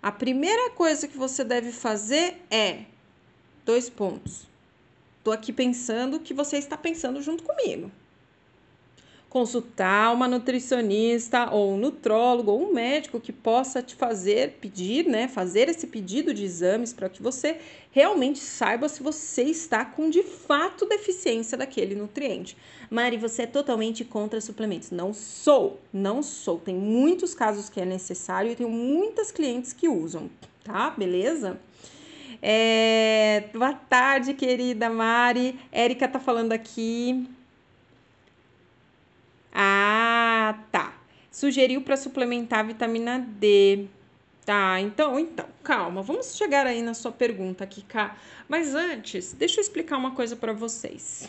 a 0.00 0.12
primeira 0.12 0.70
coisa 0.70 1.08
que 1.08 1.18
você 1.18 1.42
deve 1.42 1.72
fazer 1.72 2.40
é 2.48 2.84
dois 3.64 3.90
pontos. 3.90 4.46
Estou 5.18 5.32
aqui 5.32 5.52
pensando 5.52 6.20
que 6.20 6.32
você 6.32 6.58
está 6.58 6.76
pensando 6.76 7.20
junto 7.20 7.42
comigo 7.42 7.90
consultar 9.32 10.12
uma 10.12 10.28
nutricionista 10.28 11.48
ou 11.50 11.72
um 11.72 11.78
nutrólogo 11.78 12.50
ou 12.50 12.68
um 12.68 12.74
médico 12.74 13.18
que 13.18 13.32
possa 13.32 13.82
te 13.82 13.94
fazer 13.94 14.58
pedir, 14.60 15.06
né, 15.06 15.26
fazer 15.26 15.70
esse 15.70 15.86
pedido 15.86 16.34
de 16.34 16.44
exames 16.44 16.92
para 16.92 17.08
que 17.08 17.22
você 17.22 17.56
realmente 17.90 18.40
saiba 18.40 18.90
se 18.90 19.02
você 19.02 19.44
está 19.44 19.86
com 19.86 20.10
de 20.10 20.22
fato 20.22 20.84
deficiência 20.84 21.56
daquele 21.56 21.94
nutriente. 21.94 22.58
Mari, 22.90 23.16
você 23.16 23.44
é 23.44 23.46
totalmente 23.46 24.04
contra 24.04 24.38
suplementos? 24.38 24.90
Não 24.90 25.14
sou, 25.14 25.80
não 25.90 26.22
sou. 26.22 26.58
Tem 26.58 26.74
muitos 26.74 27.34
casos 27.34 27.70
que 27.70 27.80
é 27.80 27.86
necessário 27.86 28.52
e 28.52 28.54
tenho 28.54 28.68
muitas 28.68 29.32
clientes 29.32 29.72
que 29.72 29.88
usam, 29.88 30.28
tá? 30.62 30.90
Beleza? 30.90 31.58
É... 32.42 33.44
Boa 33.54 33.72
tarde, 33.72 34.34
querida 34.34 34.90
Mari. 34.90 35.58
Érica 35.72 36.06
tá 36.06 36.20
falando 36.20 36.52
aqui. 36.52 37.26
Ah, 39.52 40.58
tá. 40.70 40.94
Sugeriu 41.30 41.82
para 41.82 41.96
suplementar 41.96 42.60
a 42.60 42.62
vitamina 42.64 43.18
D. 43.18 43.86
Tá, 44.44 44.80
então, 44.80 45.20
então, 45.20 45.46
calma, 45.62 46.02
vamos 46.02 46.34
chegar 46.36 46.66
aí 46.66 46.82
na 46.82 46.94
sua 46.94 47.12
pergunta 47.12 47.68
Cá. 47.86 48.16
Mas 48.48 48.74
antes, 48.74 49.32
deixa 49.32 49.60
eu 49.60 49.62
explicar 49.62 49.96
uma 49.96 50.12
coisa 50.12 50.34
para 50.34 50.52
vocês. 50.52 51.28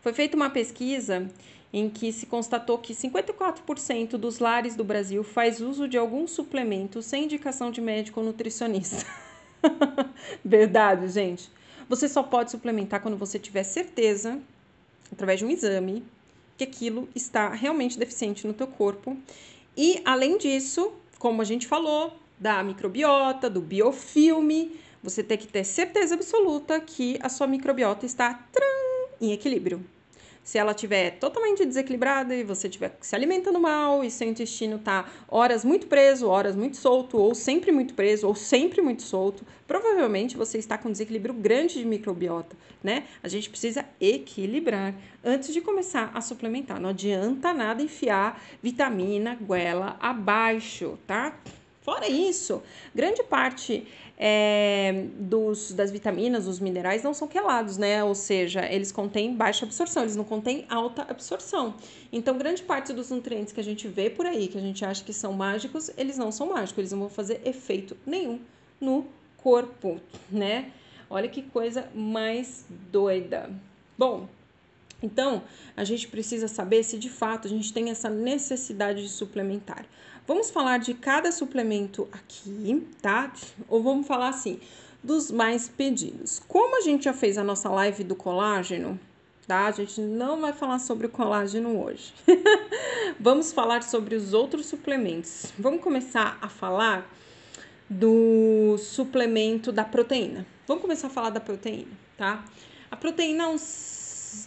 Foi 0.00 0.12
feita 0.12 0.36
uma 0.36 0.48
pesquisa 0.48 1.28
em 1.72 1.88
que 1.88 2.12
se 2.12 2.26
constatou 2.26 2.78
que 2.78 2.92
54% 2.92 4.10
dos 4.10 4.38
lares 4.38 4.76
do 4.76 4.84
Brasil 4.84 5.24
faz 5.24 5.60
uso 5.60 5.88
de 5.88 5.96
algum 5.96 6.26
suplemento 6.28 7.02
sem 7.02 7.24
indicação 7.24 7.70
de 7.70 7.80
médico 7.80 8.20
ou 8.20 8.26
nutricionista. 8.26 9.04
Verdade, 10.44 11.08
gente. 11.08 11.50
Você 11.88 12.08
só 12.08 12.22
pode 12.22 12.50
suplementar 12.50 13.00
quando 13.00 13.16
você 13.16 13.38
tiver 13.38 13.64
certeza, 13.64 14.38
através 15.10 15.38
de 15.38 15.46
um 15.46 15.50
exame, 15.50 16.04
que 16.62 16.76
aquilo 16.76 17.08
está 17.14 17.48
realmente 17.50 17.98
deficiente 17.98 18.46
no 18.46 18.52
teu 18.52 18.66
corpo. 18.66 19.16
E 19.76 20.00
além 20.04 20.38
disso, 20.38 20.92
como 21.18 21.42
a 21.42 21.44
gente 21.44 21.66
falou, 21.66 22.12
da 22.38 22.62
microbiota, 22.62 23.48
do 23.48 23.60
biofilme, 23.60 24.78
você 25.02 25.22
tem 25.22 25.38
que 25.38 25.46
ter 25.46 25.64
certeza 25.64 26.14
absoluta 26.14 26.80
que 26.80 27.18
a 27.20 27.28
sua 27.28 27.46
microbiota 27.46 28.06
está 28.06 28.46
em 29.20 29.32
equilíbrio. 29.32 29.84
Se 30.42 30.58
ela 30.58 30.72
estiver 30.72 31.12
totalmente 31.18 31.64
desequilibrada 31.64 32.34
e 32.34 32.42
você 32.42 32.66
estiver 32.66 32.96
se 33.00 33.14
alimentando 33.14 33.60
mal 33.60 34.02
e 34.02 34.10
seu 34.10 34.28
intestino 34.28 34.76
está 34.76 35.08
horas 35.28 35.64
muito 35.64 35.86
preso, 35.86 36.28
horas 36.28 36.56
muito 36.56 36.76
solto, 36.76 37.16
ou 37.16 37.32
sempre 37.32 37.70
muito 37.70 37.94
preso, 37.94 38.26
ou 38.26 38.34
sempre 38.34 38.82
muito 38.82 39.02
solto, 39.02 39.46
provavelmente 39.68 40.36
você 40.36 40.58
está 40.58 40.76
com 40.76 40.88
um 40.88 40.92
desequilíbrio 40.92 41.32
grande 41.32 41.78
de 41.78 41.84
microbiota, 41.84 42.56
né? 42.82 43.04
A 43.22 43.28
gente 43.28 43.48
precisa 43.48 43.84
equilibrar 44.00 44.94
antes 45.22 45.54
de 45.54 45.60
começar 45.60 46.10
a 46.12 46.20
suplementar. 46.20 46.80
Não 46.80 46.90
adianta 46.90 47.54
nada 47.54 47.80
enfiar 47.80 48.42
vitamina, 48.60 49.38
goela 49.40 49.96
abaixo, 50.00 50.98
tá? 51.06 51.38
Fora 51.82 52.08
isso, 52.08 52.62
grande 52.94 53.24
parte 53.24 53.84
é, 54.16 55.06
dos, 55.18 55.72
das 55.72 55.90
vitaminas, 55.90 56.44
dos 56.44 56.60
minerais 56.60 57.02
não 57.02 57.12
são 57.12 57.26
quelados, 57.26 57.76
né? 57.76 58.04
Ou 58.04 58.14
seja, 58.14 58.64
eles 58.70 58.92
contêm 58.92 59.34
baixa 59.34 59.64
absorção, 59.64 60.04
eles 60.04 60.14
não 60.14 60.22
contêm 60.22 60.64
alta 60.68 61.02
absorção. 61.02 61.74
Então, 62.12 62.38
grande 62.38 62.62
parte 62.62 62.92
dos 62.92 63.10
nutrientes 63.10 63.52
que 63.52 63.58
a 63.58 63.64
gente 63.64 63.88
vê 63.88 64.08
por 64.08 64.26
aí, 64.26 64.46
que 64.46 64.56
a 64.56 64.60
gente 64.60 64.84
acha 64.84 65.02
que 65.02 65.12
são 65.12 65.32
mágicos, 65.32 65.90
eles 65.96 66.16
não 66.16 66.30
são 66.30 66.50
mágicos, 66.50 66.78
eles 66.78 66.92
não 66.92 67.00
vão 67.00 67.08
fazer 67.08 67.40
efeito 67.44 67.96
nenhum 68.06 68.38
no 68.80 69.04
corpo, 69.38 70.00
né? 70.30 70.70
Olha 71.10 71.28
que 71.28 71.42
coisa 71.42 71.88
mais 71.92 72.64
doida. 72.92 73.50
Bom, 73.98 74.28
então, 75.02 75.42
a 75.76 75.82
gente 75.82 76.06
precisa 76.06 76.46
saber 76.46 76.84
se 76.84 76.96
de 76.96 77.10
fato 77.10 77.48
a 77.48 77.50
gente 77.50 77.72
tem 77.72 77.90
essa 77.90 78.08
necessidade 78.08 79.02
de 79.02 79.08
suplementar. 79.08 79.84
Vamos 80.26 80.50
falar 80.50 80.78
de 80.78 80.94
cada 80.94 81.32
suplemento 81.32 82.08
aqui, 82.12 82.86
tá? 83.00 83.32
Ou 83.68 83.82
vamos 83.82 84.06
falar 84.06 84.28
assim, 84.28 84.60
dos 85.02 85.30
mais 85.30 85.68
pedidos. 85.68 86.40
Como 86.46 86.76
a 86.76 86.80
gente 86.80 87.04
já 87.04 87.12
fez 87.12 87.36
a 87.36 87.42
nossa 87.42 87.68
live 87.68 88.04
do 88.04 88.14
colágeno, 88.14 88.98
tá? 89.48 89.66
A 89.66 89.72
gente 89.72 90.00
não 90.00 90.40
vai 90.40 90.52
falar 90.52 90.78
sobre 90.78 91.06
o 91.06 91.10
colágeno 91.10 91.82
hoje. 91.82 92.14
vamos 93.18 93.52
falar 93.52 93.82
sobre 93.82 94.14
os 94.14 94.32
outros 94.32 94.66
suplementos. 94.66 95.52
Vamos 95.58 95.82
começar 95.82 96.38
a 96.40 96.48
falar 96.48 97.10
do 97.90 98.76
suplemento 98.78 99.72
da 99.72 99.84
proteína. 99.84 100.46
Vamos 100.66 100.82
começar 100.82 101.08
a 101.08 101.10
falar 101.10 101.30
da 101.30 101.40
proteína, 101.40 101.92
tá? 102.16 102.44
A 102.90 102.96
proteína 102.96 103.44
é 103.44 103.46
um 103.48 103.58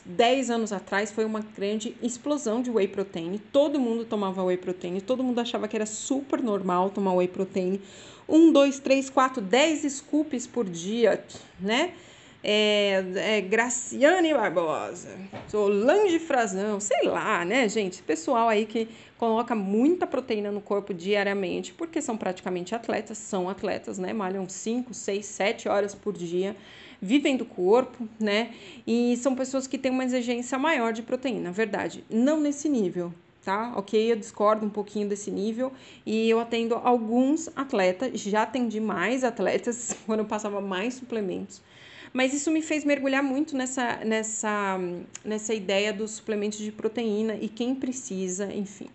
10 0.05 0.49
anos 0.49 0.71
atrás 0.71 1.11
foi 1.11 1.25
uma 1.25 1.41
grande 1.41 1.95
explosão 2.01 2.61
de 2.61 2.69
whey 2.69 2.87
protein. 2.87 3.39
Todo 3.51 3.79
mundo 3.79 4.05
tomava 4.05 4.43
whey 4.43 4.57
protein, 4.57 4.99
todo 4.99 5.23
mundo 5.23 5.39
achava 5.39 5.67
que 5.67 5.75
era 5.75 5.85
super 5.85 6.41
normal 6.41 6.89
tomar 6.89 7.13
whey 7.13 7.27
protein. 7.27 7.79
Um, 8.27 8.51
dois, 8.51 8.79
três, 8.79 9.09
quatro, 9.09 9.41
dez 9.41 9.81
scoops 9.91 10.47
por 10.47 10.65
dia, 10.65 11.23
né? 11.59 11.93
É, 12.47 13.03
é, 13.15 13.41
Graciane 13.41 14.31
Barbosa, 14.31 15.17
Solange 15.47 16.19
Frazão, 16.19 16.79
sei 16.79 17.07
lá, 17.07 17.43
né, 17.43 17.67
gente? 17.67 18.03
Pessoal 18.03 18.47
aí 18.47 18.67
que 18.67 18.87
coloca 19.17 19.55
muita 19.55 20.05
proteína 20.05 20.51
no 20.51 20.61
corpo 20.61 20.93
diariamente, 20.93 21.73
porque 21.73 21.99
são 22.03 22.15
praticamente 22.15 22.75
atletas, 22.75 23.17
são 23.17 23.49
atletas, 23.49 23.97
né? 23.97 24.13
Malham 24.13 24.47
5, 24.47 24.93
6, 24.93 25.25
7 25.25 25.67
horas 25.67 25.95
por 25.95 26.13
dia 26.13 26.55
vivem 27.01 27.37
do 27.37 27.45
corpo, 27.45 28.07
né? 28.19 28.53
E 28.85 29.17
são 29.17 29.35
pessoas 29.35 29.67
que 29.67 29.77
têm 29.77 29.91
uma 29.91 30.03
exigência 30.03 30.57
maior 30.57 30.93
de 30.93 31.01
proteína, 31.01 31.51
verdade. 31.51 32.03
Não 32.09 32.39
nesse 32.39 32.69
nível, 32.69 33.13
tá? 33.43 33.73
Ok, 33.75 34.11
eu 34.11 34.15
discordo 34.15 34.65
um 34.65 34.69
pouquinho 34.69 35.07
desse 35.07 35.29
nível 35.29 35.71
e 36.05 36.29
eu 36.29 36.39
atendo 36.39 36.75
alguns 36.75 37.49
atletas, 37.55 38.19
já 38.19 38.43
atendi 38.43 38.79
mais 38.79 39.23
atletas 39.23 39.95
quando 40.05 40.19
eu 40.19 40.25
passava 40.25 40.59
mais 40.59 40.95
suplementos. 40.95 41.61
Mas 42.11 42.33
isso 42.33 42.49
me 42.49 42.61
fez 42.61 42.85
mergulhar 42.85 43.21
muito 43.21 43.57
nessa, 43.57 43.97
nessa, 43.97 44.79
nessa 45.23 45.53
ideia 45.53 45.91
dos 45.91 46.11
suplementos 46.11 46.59
de 46.59 46.71
proteína 46.71 47.35
e 47.35 47.49
quem 47.49 47.75
precisa, 47.75 48.53
enfim. 48.53 48.87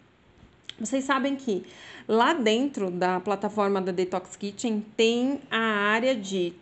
Vocês 0.81 1.05
sabem 1.05 1.37
que 1.37 1.63
lá 2.09 2.33
dentro 2.33 2.91
da 2.91 3.21
plataforma 3.21 3.83
da 3.83 3.93
Detox 3.93 4.37
Kitchen 4.37 4.83
tem 4.97 5.39
a 5.51 5.59
área 5.59 6.17
de 6.17 6.55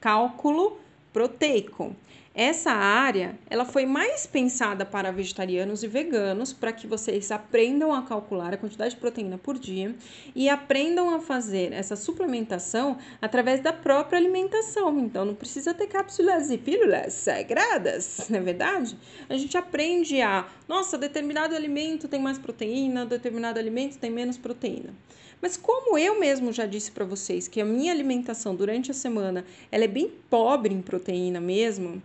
cálculo 0.00 0.78
proteico. 1.12 1.94
Essa 2.32 2.70
área, 2.70 3.36
ela 3.50 3.64
foi 3.64 3.84
mais 3.84 4.24
pensada 4.24 4.86
para 4.86 5.10
vegetarianos 5.10 5.82
e 5.82 5.88
veganos, 5.88 6.52
para 6.52 6.72
que 6.72 6.86
vocês 6.86 7.32
aprendam 7.32 7.92
a 7.92 8.02
calcular 8.02 8.54
a 8.54 8.56
quantidade 8.56 8.94
de 8.94 9.00
proteína 9.00 9.36
por 9.36 9.58
dia 9.58 9.96
e 10.34 10.48
aprendam 10.48 11.12
a 11.12 11.18
fazer 11.18 11.72
essa 11.72 11.96
suplementação 11.96 12.96
através 13.20 13.60
da 13.60 13.72
própria 13.72 14.16
alimentação. 14.16 14.96
Então, 15.00 15.24
não 15.24 15.34
precisa 15.34 15.74
ter 15.74 15.88
cápsulas 15.88 16.50
e 16.50 16.56
pílulas 16.56 17.14
sagradas, 17.14 18.28
não 18.30 18.38
é 18.38 18.42
verdade? 18.42 18.96
A 19.28 19.36
gente 19.36 19.58
aprende 19.58 20.22
a, 20.22 20.46
nossa, 20.68 20.96
determinado 20.96 21.56
alimento 21.56 22.06
tem 22.06 22.20
mais 22.20 22.38
proteína, 22.38 23.04
determinado 23.04 23.58
alimento 23.58 23.98
tem 23.98 24.10
menos 24.10 24.38
proteína. 24.38 24.94
Mas 25.40 25.56
como 25.56 25.96
eu 25.96 26.20
mesmo 26.20 26.52
já 26.52 26.66
disse 26.66 26.92
para 26.92 27.04
vocês 27.04 27.48
que 27.48 27.60
a 27.60 27.64
minha 27.64 27.92
alimentação 27.92 28.54
durante 28.54 28.90
a 28.90 28.94
semana 28.94 29.44
ela 29.72 29.84
é 29.84 29.88
bem 29.88 30.12
pobre 30.28 30.74
em 30.74 30.82
proteína 30.82 31.40
mesmo, 31.40 32.02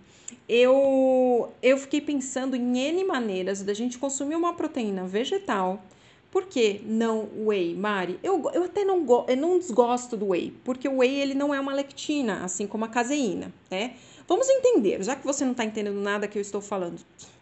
eu, 0.48 1.52
eu 1.62 1.78
fiquei 1.78 2.00
pensando 2.00 2.56
em 2.56 2.78
N 2.78 3.04
maneiras 3.04 3.62
da 3.62 3.74
gente 3.74 3.98
consumir 3.98 4.36
uma 4.36 4.54
proteína 4.54 5.06
vegetal. 5.06 5.84
Por 6.32 6.46
que 6.46 6.82
não 6.86 7.30
whey, 7.46 7.74
Mari? 7.74 8.20
Eu, 8.22 8.50
eu 8.54 8.64
até 8.66 8.84
não, 8.84 9.04
go, 9.04 9.26
eu 9.28 9.38
não 9.38 9.58
desgosto 9.58 10.18
do 10.18 10.30
whey, 10.30 10.54
porque 10.64 10.88
o 10.88 10.98
whey 10.98 11.22
ele 11.22 11.34
não 11.34 11.54
é 11.54 11.60
uma 11.60 11.74
lectina, 11.74 12.44
assim 12.44 12.68
como 12.68 12.86
a 12.86 12.90
caseína, 12.90 13.54
né? 13.72 13.96
Vamos 14.28 14.50
entender, 14.50 15.02
já 15.04 15.16
que 15.16 15.26
você 15.26 15.46
não 15.46 15.52
está 15.52 15.64
entendendo 15.64 16.00
nada 16.00 16.28
que 16.28 16.38
eu 16.38 16.42
estou 16.42 16.60
falando. 16.60 17.00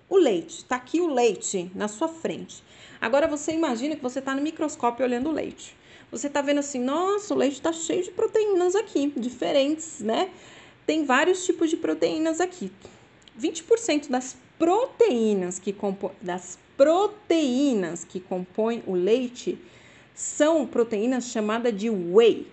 O 0.10 0.18
leite, 0.18 0.58
está 0.58 0.76
aqui 0.76 1.02
o 1.02 1.08
leite 1.08 1.72
na 1.74 1.88
sua 1.88 2.08
frente. 2.08 2.64
Agora 3.02 3.28
você 3.28 3.52
imagina 3.52 3.96
que 3.96 4.04
você 4.04 4.20
está 4.20 4.36
no 4.36 4.42
microscópio 4.42 5.04
olhando 5.04 5.30
o 5.30 5.32
leite 5.32 5.76
você 6.14 6.30
tá 6.30 6.42
vendo 6.42 6.60
assim, 6.60 6.80
nossa, 6.80 7.34
o 7.34 7.38
leite 7.38 7.60
tá 7.60 7.74
cheio 7.74 8.04
de 8.04 8.12
proteínas 8.12 8.76
aqui, 8.76 9.12
diferentes, 9.18 10.00
né? 10.00 10.30
Tem 10.86 11.06
vários 11.06 11.44
tipos 11.44 11.70
de 11.72 11.76
proteínas 11.76 12.40
aqui. 12.40 12.72
20% 13.40 14.10
das 14.10 14.38
proteínas 14.60 15.58
que 15.58 15.74
compõem 15.74 16.12
das 16.22 16.60
proteínas 16.78 18.04
que 18.04 18.20
compõem 18.20 18.84
o 18.86 18.94
leite 18.94 19.58
são 20.14 20.68
proteínas 20.68 21.26
chamadas 21.26 21.76
de 21.76 21.90
whey. 21.90 22.48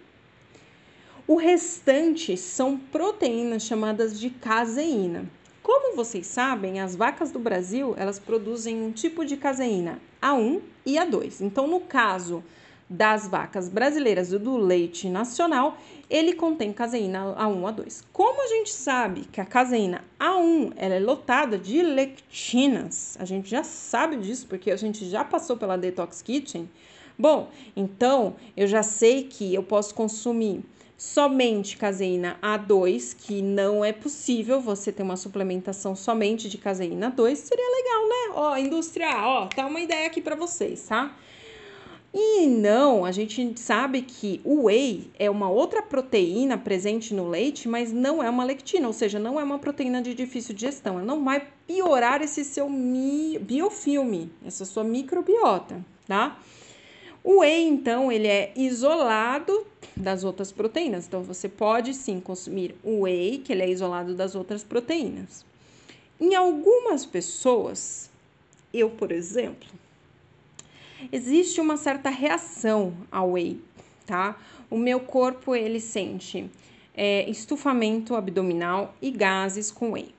O 1.26 1.36
restante 1.36 2.36
são 2.36 2.78
proteínas 2.78 3.62
chamadas 3.62 4.18
de 4.18 4.30
caseína. 4.30 5.24
Como 5.62 5.94
vocês 5.94 6.26
sabem, 6.26 6.80
as 6.80 6.96
vacas 6.96 7.30
do 7.30 7.38
Brasil, 7.38 7.94
elas 7.98 8.18
produzem 8.18 8.82
um 8.82 8.90
tipo 8.90 9.24
de 9.24 9.36
caseína 9.36 10.00
A1 10.20 10.60
e 10.86 10.94
A2. 10.94 11.42
Então, 11.42 11.66
no 11.66 11.80
caso 11.80 12.42
das 12.90 13.28
vacas 13.28 13.68
brasileiras 13.68 14.32
e 14.32 14.38
do 14.38 14.56
leite 14.56 15.08
nacional, 15.08 15.78
ele 16.10 16.32
contém 16.32 16.72
caseína 16.72 17.36
A1 17.36 17.60
A2. 17.62 18.02
Como 18.12 18.42
a 18.42 18.48
gente 18.48 18.72
sabe 18.72 19.26
que 19.30 19.40
a 19.40 19.44
caseína 19.44 20.02
A1 20.18 20.72
ela 20.74 20.94
é 20.94 20.98
lotada 20.98 21.56
de 21.56 21.80
lectinas, 21.82 23.16
a 23.20 23.24
gente 23.24 23.48
já 23.48 23.62
sabe 23.62 24.16
disso 24.16 24.48
porque 24.48 24.72
a 24.72 24.76
gente 24.76 25.08
já 25.08 25.24
passou 25.24 25.56
pela 25.56 25.78
Detox 25.78 26.20
Kitchen. 26.20 26.68
Bom, 27.16 27.48
então 27.76 28.34
eu 28.56 28.66
já 28.66 28.82
sei 28.82 29.22
que 29.24 29.54
eu 29.54 29.62
posso 29.62 29.94
consumir 29.94 30.64
somente 30.96 31.76
caseína 31.76 32.38
A2, 32.42 33.16
que 33.16 33.40
não 33.40 33.84
é 33.84 33.92
possível 33.92 34.60
você 34.60 34.90
ter 34.90 35.02
uma 35.02 35.16
suplementação 35.16 35.94
somente 35.94 36.48
de 36.48 36.58
caseína 36.58 37.12
A2, 37.12 37.36
seria 37.36 37.64
legal, 37.64 38.08
né? 38.08 38.34
Ó, 38.34 38.56
indústria, 38.56 39.08
ó, 39.24 39.46
tá 39.46 39.66
uma 39.66 39.80
ideia 39.80 40.06
aqui 40.08 40.20
para 40.20 40.34
vocês, 40.34 40.82
tá? 40.86 41.16
E 42.12 42.46
não, 42.46 43.04
a 43.04 43.12
gente 43.12 43.58
sabe 43.60 44.02
que 44.02 44.40
o 44.44 44.64
whey 44.64 45.08
é 45.16 45.30
uma 45.30 45.48
outra 45.48 45.80
proteína 45.80 46.58
presente 46.58 47.14
no 47.14 47.28
leite, 47.28 47.68
mas 47.68 47.92
não 47.92 48.20
é 48.20 48.28
uma 48.28 48.42
lectina, 48.42 48.88
ou 48.88 48.92
seja, 48.92 49.18
não 49.20 49.38
é 49.38 49.44
uma 49.44 49.60
proteína 49.60 50.02
de 50.02 50.12
difícil 50.12 50.52
digestão. 50.52 50.94
Ela 50.94 51.04
não 51.04 51.24
vai 51.24 51.46
piorar 51.68 52.20
esse 52.20 52.44
seu 52.44 52.68
biofilme, 53.40 54.32
essa 54.44 54.64
sua 54.64 54.82
microbiota, 54.82 55.84
tá? 56.08 56.36
O 57.22 57.40
whey, 57.40 57.68
então, 57.68 58.10
ele 58.10 58.26
é 58.26 58.52
isolado 58.56 59.64
das 59.96 60.24
outras 60.24 60.50
proteínas. 60.50 61.06
Então, 61.06 61.22
você 61.22 61.48
pode 61.48 61.94
sim 61.94 62.18
consumir 62.18 62.74
o 62.82 63.02
whey, 63.02 63.38
que 63.38 63.52
ele 63.52 63.62
é 63.62 63.70
isolado 63.70 64.16
das 64.16 64.34
outras 64.34 64.64
proteínas. 64.64 65.44
Em 66.20 66.34
algumas 66.34 67.06
pessoas, 67.06 68.10
eu, 68.74 68.90
por 68.90 69.12
exemplo, 69.12 69.68
existe 71.12 71.60
uma 71.60 71.76
certa 71.76 72.10
reação 72.10 72.94
ao 73.10 73.32
whey, 73.32 73.60
tá? 74.06 74.36
O 74.70 74.76
meu 74.76 75.00
corpo, 75.00 75.54
ele 75.54 75.80
sente 75.80 76.50
é, 76.94 77.28
estufamento 77.28 78.14
abdominal 78.14 78.94
e 79.00 79.10
gases 79.10 79.70
com 79.70 79.92
whey. 79.92 80.14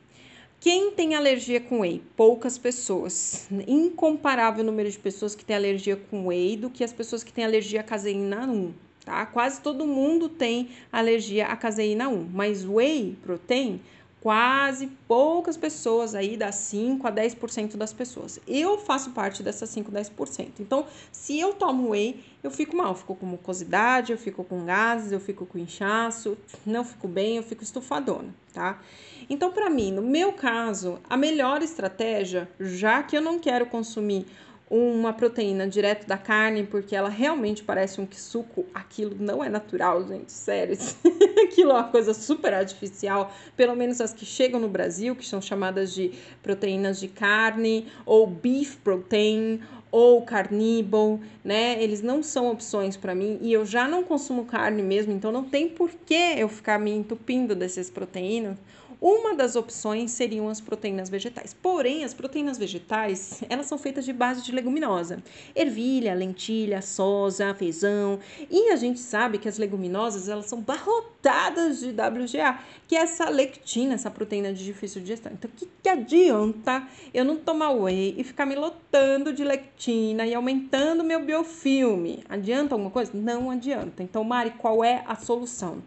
Quem 0.59 0.91
tem 0.91 1.15
alergia 1.15 1.59
com 1.59 1.79
whey? 1.79 2.03
Poucas 2.15 2.57
pessoas. 2.57 3.47
Incomparável 3.67 4.63
número 4.63 4.91
de 4.91 4.99
pessoas 4.99 5.33
que 5.33 5.43
têm 5.43 5.55
alergia 5.55 5.95
com 5.95 6.27
whey 6.27 6.55
do 6.55 6.69
que 6.69 6.83
as 6.83 6.93
pessoas 6.93 7.23
que 7.23 7.33
têm 7.33 7.43
alergia 7.43 7.81
à 7.81 7.83
caseína 7.83 8.45
1, 8.45 8.73
tá? 9.03 9.25
Quase 9.25 9.59
todo 9.61 9.87
mundo 9.87 10.29
tem 10.29 10.69
alergia 10.91 11.47
à 11.47 11.55
caseína 11.55 12.09
1, 12.09 12.29
mas 12.31 12.63
whey 12.63 13.17
protein 13.23 13.81
quase 14.21 14.85
poucas 15.07 15.57
pessoas 15.57 16.13
aí, 16.13 16.37
dá 16.37 16.51
5 16.51 17.07
a 17.07 17.11
10% 17.11 17.75
das 17.75 17.91
pessoas. 17.91 18.39
Eu 18.47 18.77
faço 18.77 19.09
parte 19.11 19.41
dessas 19.41 19.67
5 19.71 19.89
a 19.89 19.99
10%. 19.99 20.59
Então, 20.59 20.85
se 21.11 21.39
eu 21.39 21.53
tomo 21.53 21.89
whey, 21.89 22.23
eu 22.43 22.51
fico 22.51 22.77
mal, 22.77 22.89
eu 22.89 22.95
fico 22.95 23.15
com 23.15 23.25
mucosidade, 23.25 24.11
eu 24.11 24.17
fico 24.19 24.43
com 24.43 24.63
gases, 24.63 25.11
eu 25.11 25.19
fico 25.19 25.45
com 25.47 25.57
inchaço, 25.57 26.37
não 26.63 26.85
fico 26.85 27.07
bem, 27.07 27.37
eu 27.37 27.43
fico 27.43 27.63
estufadona, 27.63 28.33
tá? 28.53 28.79
Então, 29.27 29.51
para 29.51 29.71
mim, 29.71 29.91
no 29.91 30.03
meu 30.03 30.33
caso, 30.33 30.99
a 31.09 31.17
melhor 31.17 31.63
estratégia, 31.63 32.47
já 32.59 33.01
que 33.01 33.17
eu 33.17 33.21
não 33.21 33.39
quero 33.39 33.65
consumir 33.65 34.27
uma 34.71 35.11
proteína 35.11 35.67
direto 35.67 36.07
da 36.07 36.17
carne, 36.17 36.63
porque 36.63 36.95
ela 36.95 37.09
realmente 37.09 37.61
parece 37.61 37.99
um 37.99 38.07
suco. 38.09 38.65
Aquilo 38.73 39.17
não 39.19 39.43
é 39.43 39.49
natural, 39.49 40.07
gente, 40.07 40.31
sério. 40.31 40.77
Aquilo 41.43 41.71
é 41.71 41.73
uma 41.73 41.89
coisa 41.89 42.13
super 42.13 42.53
artificial, 42.53 43.33
pelo 43.57 43.75
menos 43.75 43.99
as 43.99 44.13
que 44.13 44.25
chegam 44.25 44.61
no 44.61 44.69
Brasil, 44.69 45.13
que 45.13 45.27
são 45.27 45.41
chamadas 45.41 45.93
de 45.93 46.13
proteínas 46.41 47.01
de 47.01 47.09
carne, 47.09 47.87
ou 48.05 48.25
beef 48.25 48.77
protein, 48.77 49.59
ou 49.91 50.21
carnívoro, 50.21 51.19
né? 51.43 51.83
Eles 51.83 52.01
não 52.01 52.23
são 52.23 52.49
opções 52.49 52.95
para 52.95 53.13
mim 53.13 53.39
e 53.41 53.51
eu 53.51 53.65
já 53.65 53.89
não 53.89 54.03
consumo 54.03 54.45
carne 54.45 54.81
mesmo, 54.81 55.11
então 55.11 55.33
não 55.33 55.43
tem 55.43 55.67
por 55.67 55.91
que 56.05 56.35
eu 56.37 56.47
ficar 56.47 56.79
me 56.79 56.91
entupindo 56.91 57.53
dessas 57.53 57.89
proteínas 57.89 58.57
uma 59.01 59.33
das 59.33 59.55
opções 59.55 60.11
seriam 60.11 60.47
as 60.47 60.61
proteínas 60.61 61.09
vegetais. 61.09 61.55
Porém, 61.59 62.03
as 62.03 62.13
proteínas 62.13 62.59
vegetais, 62.59 63.41
elas 63.49 63.65
são 63.65 63.75
feitas 63.75 64.05
de 64.05 64.13
base 64.13 64.43
de 64.43 64.51
leguminosa. 64.51 65.23
Ervilha, 65.55 66.13
lentilha, 66.13 66.83
soja, 66.83 67.55
feijão. 67.55 68.19
E 68.47 68.69
a 68.69 68.75
gente 68.75 68.99
sabe 68.99 69.39
que 69.39 69.49
as 69.49 69.57
leguminosas, 69.57 70.29
elas 70.29 70.45
são 70.45 70.61
barrotadas 70.61 71.79
de 71.79 71.89
WGA, 71.89 72.59
que 72.87 72.95
é 72.95 72.99
essa 72.99 73.27
lectina, 73.27 73.95
essa 73.95 74.11
proteína 74.11 74.53
de 74.53 74.63
difícil 74.63 75.01
digestão. 75.01 75.31
Então, 75.33 75.49
o 75.51 75.57
que, 75.57 75.67
que 75.81 75.89
adianta 75.89 76.87
eu 77.11 77.25
não 77.25 77.37
tomar 77.37 77.71
whey 77.71 78.13
e 78.15 78.23
ficar 78.23 78.45
me 78.45 78.53
lotando 78.53 79.33
de 79.33 79.43
lectina 79.43 80.27
e 80.27 80.35
aumentando 80.35 81.03
meu 81.03 81.25
biofilme? 81.25 82.23
Adianta 82.29 82.75
alguma 82.75 82.91
coisa? 82.91 83.11
Não 83.15 83.49
adianta. 83.49 84.03
Então, 84.03 84.23
Mari, 84.23 84.51
qual 84.51 84.83
é 84.83 85.03
a 85.07 85.15
solução? 85.15 85.81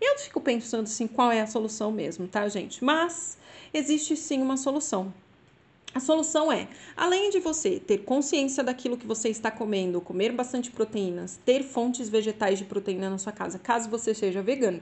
Eu 0.00 0.18
fico 0.18 0.40
pensando 0.40 0.84
assim, 0.84 1.06
qual 1.06 1.30
é 1.30 1.40
a 1.40 1.46
solução 1.46 1.90
mesmo, 1.90 2.28
tá, 2.28 2.48
gente? 2.48 2.84
Mas 2.84 3.36
existe 3.72 4.16
sim 4.16 4.40
uma 4.40 4.56
solução. 4.56 5.12
A 5.94 6.00
solução 6.00 6.52
é, 6.52 6.68
além 6.96 7.30
de 7.30 7.40
você 7.40 7.80
ter 7.80 7.98
consciência 7.98 8.62
daquilo 8.62 8.96
que 8.96 9.06
você 9.06 9.30
está 9.30 9.50
comendo, 9.50 10.00
comer 10.00 10.32
bastante 10.32 10.70
proteínas, 10.70 11.40
ter 11.44 11.62
fontes 11.64 12.08
vegetais 12.08 12.58
de 12.58 12.64
proteína 12.64 13.08
na 13.10 13.18
sua 13.18 13.32
casa, 13.32 13.58
caso 13.58 13.88
você 13.88 14.14
seja 14.14 14.42
vegano 14.42 14.80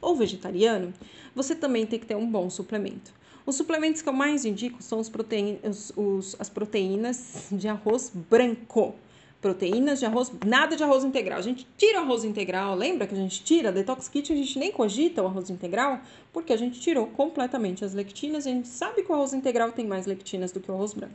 ou 0.00 0.14
vegetariano, 0.14 0.94
você 1.34 1.54
também 1.54 1.84
tem 1.84 1.98
que 1.98 2.06
ter 2.06 2.14
um 2.14 2.30
bom 2.30 2.48
suplemento. 2.48 3.12
Os 3.44 3.56
suplementos 3.56 4.02
que 4.02 4.08
eu 4.08 4.12
mais 4.12 4.44
indico 4.44 4.82
são 4.82 4.98
os 4.98 5.08
proteínas, 5.08 5.60
os, 5.64 5.92
os, 5.96 6.36
as 6.38 6.48
proteínas 6.48 7.48
de 7.50 7.68
arroz 7.68 8.10
branco 8.14 8.94
proteínas 9.40 10.00
de 10.00 10.06
arroz, 10.06 10.32
nada 10.44 10.76
de 10.76 10.82
arroz 10.82 11.04
integral. 11.04 11.38
A 11.38 11.42
gente 11.42 11.66
tira 11.76 12.00
o 12.00 12.04
arroz 12.04 12.24
integral, 12.24 12.74
lembra 12.74 13.06
que 13.06 13.14
a 13.14 13.18
gente 13.18 13.42
tira? 13.42 13.70
Detox 13.70 14.08
Kit 14.08 14.32
a 14.32 14.36
gente 14.36 14.58
nem 14.58 14.72
cogita 14.72 15.22
o 15.22 15.26
arroz 15.26 15.50
integral, 15.50 16.00
porque 16.32 16.52
a 16.52 16.56
gente 16.56 16.80
tirou 16.80 17.06
completamente 17.08 17.84
as 17.84 17.94
lectinas. 17.94 18.46
A 18.46 18.50
gente 18.50 18.68
sabe 18.68 19.02
que 19.02 19.10
o 19.10 19.14
arroz 19.14 19.32
integral 19.34 19.72
tem 19.72 19.86
mais 19.86 20.06
lectinas 20.06 20.52
do 20.52 20.60
que 20.60 20.70
o 20.70 20.74
arroz 20.74 20.92
branco. 20.92 21.14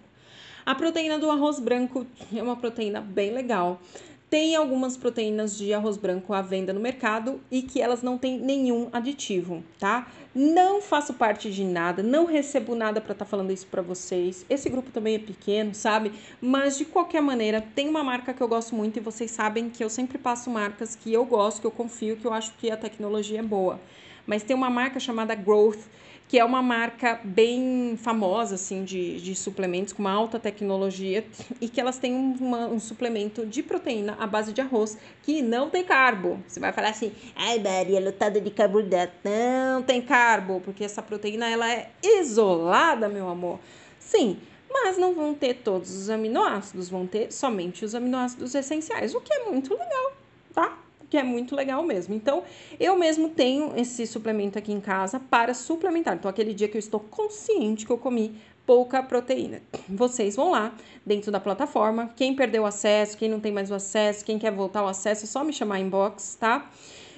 A 0.65 0.75
proteína 0.75 1.17
do 1.17 1.29
arroz 1.29 1.60
branco 1.60 2.05
é 2.34 2.41
uma 2.41 2.55
proteína 2.55 3.01
bem 3.01 3.31
legal. 3.31 3.81
Tem 4.29 4.55
algumas 4.55 4.95
proteínas 4.95 5.57
de 5.57 5.73
arroz 5.73 5.97
branco 5.97 6.34
à 6.34 6.41
venda 6.41 6.71
no 6.71 6.79
mercado 6.79 7.41
e 7.51 7.62
que 7.62 7.81
elas 7.81 8.01
não 8.01 8.17
têm 8.17 8.39
nenhum 8.39 8.88
aditivo, 8.93 9.62
tá? 9.77 10.07
Não 10.34 10.82
faço 10.82 11.15
parte 11.15 11.52
de 11.52 11.62
nada, 11.62 12.02
não 12.02 12.26
recebo 12.26 12.74
nada 12.74 13.02
para 13.02 13.12
estar 13.12 13.26
tá 13.26 13.30
falando 13.30 13.52
isso 13.52 13.67
para 13.67 13.82
vocês. 13.82 14.46
Esse 14.50 14.70
grupo 14.70 14.89
também 14.89 15.15
é 15.15 15.20
pequeno, 15.20 15.76
sabe? 15.76 16.13
Mas 16.39 16.78
de 16.78 16.86
qualquer 16.86 17.22
maneira, 17.22 17.60
tem 17.60 17.89
uma 17.89 18.02
marca 18.02 18.34
que 18.34 18.41
eu 18.41 18.48
gosto 18.48 18.74
muito 18.74 18.96
e 18.96 19.02
vocês 19.02 19.30
sabem 19.30 19.70
que 19.70 19.84
eu 19.84 19.89
sempre 19.89 20.17
passo 20.17 20.50
marcas 20.50 20.96
que 20.96 21.12
eu 21.12 21.26
gosto, 21.26 21.60
que 21.60 21.67
eu 21.67 21.72
confio, 21.72 22.15
que 22.15 22.26
eu 22.26 22.32
acho 22.32 22.54
que 22.54 22.72
a 22.72 22.78
tecnologia 22.78 23.39
é 23.39 23.44
boa. 23.44 23.78
Mas 24.26 24.41
tem 24.41 24.56
uma 24.56 24.70
marca 24.70 25.02
chamada 25.02 25.36
Growth 25.36 25.82
que 26.32 26.39
é 26.39 26.46
uma 26.46 26.62
marca 26.62 27.20
bem 27.26 27.98
famosa 28.02 28.56
assim 28.56 28.86
de, 28.86 29.20
de 29.20 29.36
suplementos 29.36 29.91
com 29.91 30.02
uma 30.02 30.13
alta 30.13 30.39
tecnologia 30.39 31.26
e 31.60 31.67
que 31.67 31.82
elas 31.82 31.98
têm 31.98 32.15
uma, 32.15 32.67
um 32.67 32.80
suplemento 32.80 33.46
de 33.46 33.62
proteína 33.62 34.15
à 34.17 34.26
base 34.26 34.54
de 34.54 34.62
arroz 34.62 34.98
que 35.24 35.41
não 35.41 35.70
tem 35.70 35.84
carbo. 35.84 36.41
Você 36.48 36.58
vai 36.58 36.72
falar 36.72 36.91
assim, 36.91 37.12
ai 37.36 37.60
Maria, 37.60 38.00
lotada 38.00 38.39
de 38.39 38.50
carboidrato. 38.50 39.12
Não 39.26 39.84
tem 39.84 40.02
carbo, 40.02 40.62
porque 40.62 40.86
essa 40.86 41.02
proteína 41.02 41.50
ela 41.50 41.70
é 41.70 41.91
isolada, 42.02 43.10
meu 43.10 43.28
amor. 43.28 43.60
Sim, 44.00 44.39
mas 44.70 44.98
não 44.98 45.13
vão 45.13 45.34
ter 45.34 45.56
todos 45.56 45.94
os 45.94 46.10
aminoácidos, 46.10 46.88
vão 46.88 47.06
ter 47.06 47.30
somente 47.30 47.84
os 47.84 47.94
aminoácidos 47.94 48.56
essenciais, 48.56 49.13
o 49.13 49.20
que 49.20 49.34
é 49.34 49.50
muito 49.50 49.74
legal, 49.74 50.13
tá? 50.54 50.78
Que 51.12 51.17
é 51.17 51.24
muito 51.24 51.54
legal 51.56 51.84
mesmo. 51.84 52.15
Então, 52.15 52.41
eu 52.80 52.97
mesmo 52.97 53.30
tenho 53.30 53.74
esse 53.76 54.08
suplemento 54.08 54.58
aqui 54.58 54.71
em 54.71 54.80
casa 54.80 55.19
para 55.19 55.54
suplementar. 55.54 56.15
Então, 56.15 56.32
aquele 56.32 56.54
dia 56.54 56.69
que 56.69 56.78
eu 56.78 56.80
estou 56.80 57.02
consciente 57.02 57.86
que 57.86 57.91
eu 57.91 57.97
comi 57.97 58.34
pouca 58.65 59.04
proteína. 59.04 59.62
Vocês 59.89 60.38
vão 60.38 60.52
lá 60.52 60.74
dentro 61.06 61.30
da 61.30 61.39
plataforma. 61.39 62.10
Quem 62.15 62.34
perdeu 62.34 62.63
o 62.63 62.65
acesso, 62.65 63.17
quem 63.17 63.30
não 63.30 63.41
tem 63.41 63.52
mais 63.52 63.69
o 63.69 63.76
acesso, 63.76 64.24
quem 64.24 64.39
quer 64.39 64.54
voltar 64.54 64.84
o 64.84 64.88
acesso, 64.88 65.26
é 65.26 65.28
só 65.28 65.43
me 65.43 65.52
chamar 65.52 65.80
inbox, 65.80 66.38
tá? 66.39 66.71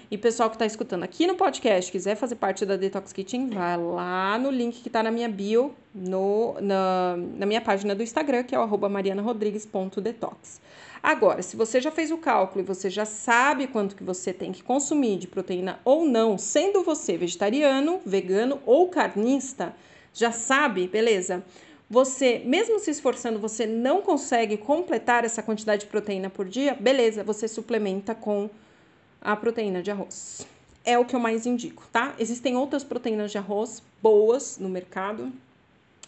E 0.10 0.18
pessoal 0.18 0.50
que 0.50 0.56
está 0.56 0.66
escutando 0.66 1.04
aqui 1.04 1.28
no 1.28 1.36
podcast, 1.36 1.92
quiser 1.92 2.16
fazer 2.16 2.36
parte 2.36 2.66
da 2.66 2.76
Detox 2.76 3.14
Kitchen, 3.14 3.50
vai 3.50 3.78
lá 3.78 4.38
no 4.40 4.50
link 4.50 4.82
que 4.82 4.88
está 4.90 5.04
na 5.04 5.12
minha 5.12 5.30
bio, 5.30 5.74
no, 5.94 6.56
na, 6.62 7.16
na 7.36 7.46
minha 7.46 7.62
página 7.62 7.94
do 7.94 8.02
Instagram, 8.02 8.44
que 8.44 8.56
é 8.56 8.60
o 8.60 8.90
marianarodrigues.detox. 8.90 10.62
Agora, 11.04 11.42
se 11.42 11.58
você 11.58 11.82
já 11.82 11.92
fez 11.92 12.12
o 12.12 12.18
cálculo 12.18 12.64
e 12.64 12.66
você 12.66 12.90
já 12.90 13.04
sabe 13.04 13.68
quanto 13.68 13.94
que 13.94 14.06
você 14.06 14.32
tem 14.32 14.54
que 14.54 14.64
consumir 14.64 15.18
de 15.18 15.28
proteína 15.28 15.82
ou 15.84 16.06
não, 16.06 16.38
sendo 16.38 16.82
você 16.82 17.18
vegetariano, 17.18 18.00
vegano 18.06 18.62
ou 18.66 18.88
carnista, 18.88 19.76
já 20.14 20.32
sabe, 20.32 20.88
beleza? 20.88 21.44
Você, 21.90 22.42
mesmo 22.46 22.80
se 22.80 22.90
esforçando, 22.90 23.38
você 23.38 23.66
não 23.66 24.02
consegue 24.02 24.56
completar 24.56 25.26
essa 25.26 25.44
quantidade 25.44 25.82
de 25.82 25.88
proteína 25.88 26.30
por 26.30 26.48
dia, 26.48 26.74
beleza, 26.74 27.22
você 27.22 27.50
suplementa 27.50 28.16
com 28.16 28.50
a 29.22 29.36
proteína 29.36 29.84
de 29.84 29.92
arroz. 29.92 30.48
é 30.86 30.98
o 30.98 31.04
que 31.04 31.16
eu 31.16 31.20
mais 31.20 31.46
indico, 31.46 31.84
tá? 31.92 32.16
Existem 32.18 32.56
outras 32.56 32.84
proteínas 32.84 33.30
de 33.30 33.38
arroz 33.38 33.84
boas 34.02 34.58
no 34.58 34.70
mercado 34.70 35.32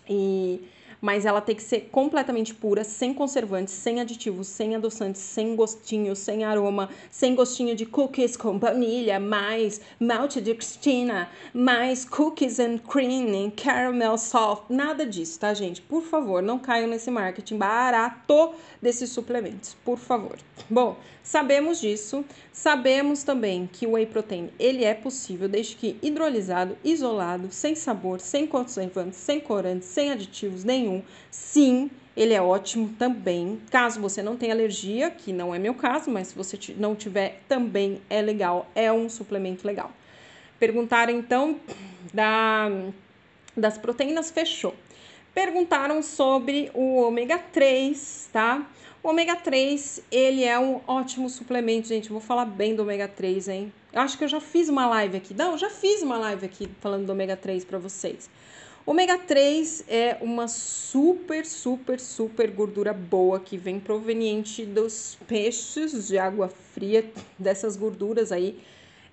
e 0.08 0.62
mas 1.02 1.26
ela 1.26 1.42
tem 1.42 1.56
que 1.56 1.64
ser 1.64 1.90
completamente 1.92 2.54
pura, 2.54 2.84
sem 2.84 3.14
conservantes, 3.14 3.74
sem 3.74 4.02
aditivos, 4.02 4.48
sem 4.48 4.76
adoçantes, 4.76 5.22
sem 5.22 5.56
gostinho, 5.56 6.16
sem 6.16 6.44
aroma, 6.44 6.90
sem 7.10 7.36
gostinho 7.36 7.76
de 7.76 7.86
cookies 7.86 8.36
com 8.36 8.58
baunilha, 8.58 9.20
mais 9.20 9.82
malte 10.00 10.42
de 10.42 10.54
Cristina, 10.54 11.30
mais 11.54 12.06
cookies 12.06 12.60
and 12.60 12.80
cream 12.80 13.28
and 13.46 13.52
caramel 13.52 14.18
soft, 14.18 14.70
nada 14.70 15.06
disso, 15.06 15.40
tá, 15.40 15.54
gente? 15.54 15.82
Por 15.82 16.02
favor, 16.04 16.42
não 16.42 16.60
caiam 16.60 16.88
nesse 16.88 17.12
marketing 17.12 17.58
barato 17.58 18.54
desses 18.82 19.10
suplementos, 19.10 19.76
por 19.84 19.98
favor. 19.98 20.38
Bom, 20.70 20.98
sabemos 21.26 21.82
disso, 21.82 22.24
sabemos 22.54 23.24
também 23.24 23.68
que 23.70 23.86
o 23.86 23.92
whey 23.92 24.06
protein, 24.06 24.50
ele 24.58 24.86
é 24.86 24.94
possível 24.94 25.50
desde 25.50 25.76
que 25.76 25.98
hidrolisado, 26.02 26.78
isolado, 26.86 27.52
sem 27.52 27.76
sabor, 27.76 28.22
sem 28.22 28.48
conservantes, 28.48 29.20
sem 29.20 29.42
corantes, 29.42 29.90
sem 29.90 30.12
aditivos 30.12 30.64
nenhum 30.64 31.04
sim, 31.36 31.90
ele 32.16 32.34
é 32.34 32.42
ótimo 32.42 32.96
também. 32.98 33.60
Caso 33.70 34.00
você 34.00 34.24
não 34.24 34.38
tenha 34.38 34.54
alergia, 34.54 35.10
que 35.10 35.34
não 35.34 35.54
é 35.54 35.60
meu 35.60 35.74
caso, 35.74 36.10
mas 36.10 36.30
se 36.30 36.36
você 36.36 36.58
não 36.78 36.96
tiver, 36.96 37.42
também 37.48 38.02
é 38.10 38.22
legal, 38.22 38.70
é 38.74 38.92
um 38.92 39.10
suplemento 39.10 39.68
legal. 39.68 39.92
Perguntaram 40.58 41.12
então 41.12 41.60
da, 42.14 42.70
das 43.56 43.78
proteínas, 43.78 44.32
fechou. 44.32 44.74
Perguntaram 45.34 46.02
sobre 46.02 46.72
o 46.74 46.96
ômega 46.96 47.38
3, 47.38 48.30
tá? 48.32 48.66
O 49.06 49.10
ômega 49.10 49.36
3, 49.36 50.02
ele 50.12 50.44
é 50.44 50.58
um 50.58 50.82
ótimo 50.88 51.30
suplemento, 51.30 51.90
gente. 51.90 52.10
vou 52.10 52.20
falar 52.20 52.46
bem 52.46 52.74
do 52.76 52.82
ômega 52.82 53.08
3, 53.08 53.48
hein? 53.50 53.74
Eu 53.94 54.02
acho 54.02 54.18
que 54.18 54.24
eu 54.24 54.28
já 54.28 54.42
fiz 54.42 54.68
uma 54.68 54.88
live 54.88 55.16
aqui. 55.16 55.32
Não, 55.32 55.56
já 55.56 55.70
fiz 55.70 56.02
uma 56.02 56.18
live 56.18 56.44
aqui 56.44 56.68
falando 56.82 57.06
do 57.06 57.12
ômega 57.12 57.38
3 57.38 57.64
para 57.66 57.78
vocês. 57.78 58.28
Ômega 58.84 59.20
3 59.20 59.84
é 59.88 60.18
uma 60.22 60.48
super, 60.48 61.46
super, 61.46 62.00
super 62.00 62.50
gordura 62.50 62.94
boa 62.94 63.40
que 63.40 63.58
vem 63.58 63.80
proveniente 63.80 64.66
dos 64.66 65.20
peixes 65.28 66.08
de 66.08 66.18
água 66.18 66.48
fria, 66.48 67.06
dessas 67.38 67.78
gorduras 67.78 68.32
aí. 68.32 68.60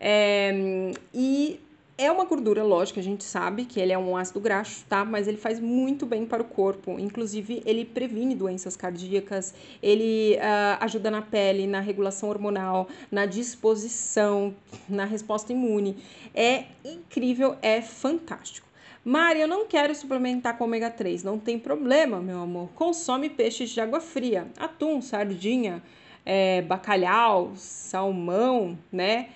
É, 0.00 0.90
e 1.12 1.60
é 2.04 2.10
uma 2.10 2.24
gordura, 2.24 2.62
lógico, 2.62 2.98
a 2.98 3.02
gente 3.02 3.24
sabe 3.24 3.64
que 3.64 3.80
ele 3.80 3.92
é 3.92 3.98
um 3.98 4.16
ácido 4.16 4.40
graxo, 4.40 4.84
tá? 4.88 5.04
Mas 5.04 5.28
ele 5.28 5.36
faz 5.36 5.60
muito 5.60 6.04
bem 6.04 6.26
para 6.26 6.42
o 6.42 6.44
corpo. 6.44 6.98
Inclusive, 6.98 7.62
ele 7.64 7.84
previne 7.84 8.34
doenças 8.34 8.76
cardíacas, 8.76 9.54
ele 9.82 10.36
uh, 10.36 10.78
ajuda 10.80 11.10
na 11.10 11.22
pele, 11.22 11.66
na 11.66 11.80
regulação 11.80 12.28
hormonal, 12.28 12.88
na 13.10 13.26
disposição, 13.26 14.54
na 14.88 15.04
resposta 15.04 15.52
imune. 15.52 15.96
É 16.34 16.64
incrível, 16.84 17.56
é 17.62 17.80
fantástico. 17.80 18.66
Mari, 19.04 19.40
eu 19.40 19.48
não 19.48 19.66
quero 19.66 19.94
suplementar 19.94 20.56
com 20.56 20.64
ômega 20.64 20.88
3. 20.88 21.24
Não 21.24 21.38
tem 21.38 21.58
problema, 21.58 22.20
meu 22.20 22.40
amor. 22.40 22.68
Consome 22.74 23.28
peixes 23.28 23.70
de 23.70 23.80
água 23.80 24.00
fria. 24.00 24.46
Atum, 24.56 25.00
sardinha, 25.02 25.82
é, 26.24 26.62
bacalhau, 26.62 27.52
salmão, 27.56 28.78
né? 28.92 29.30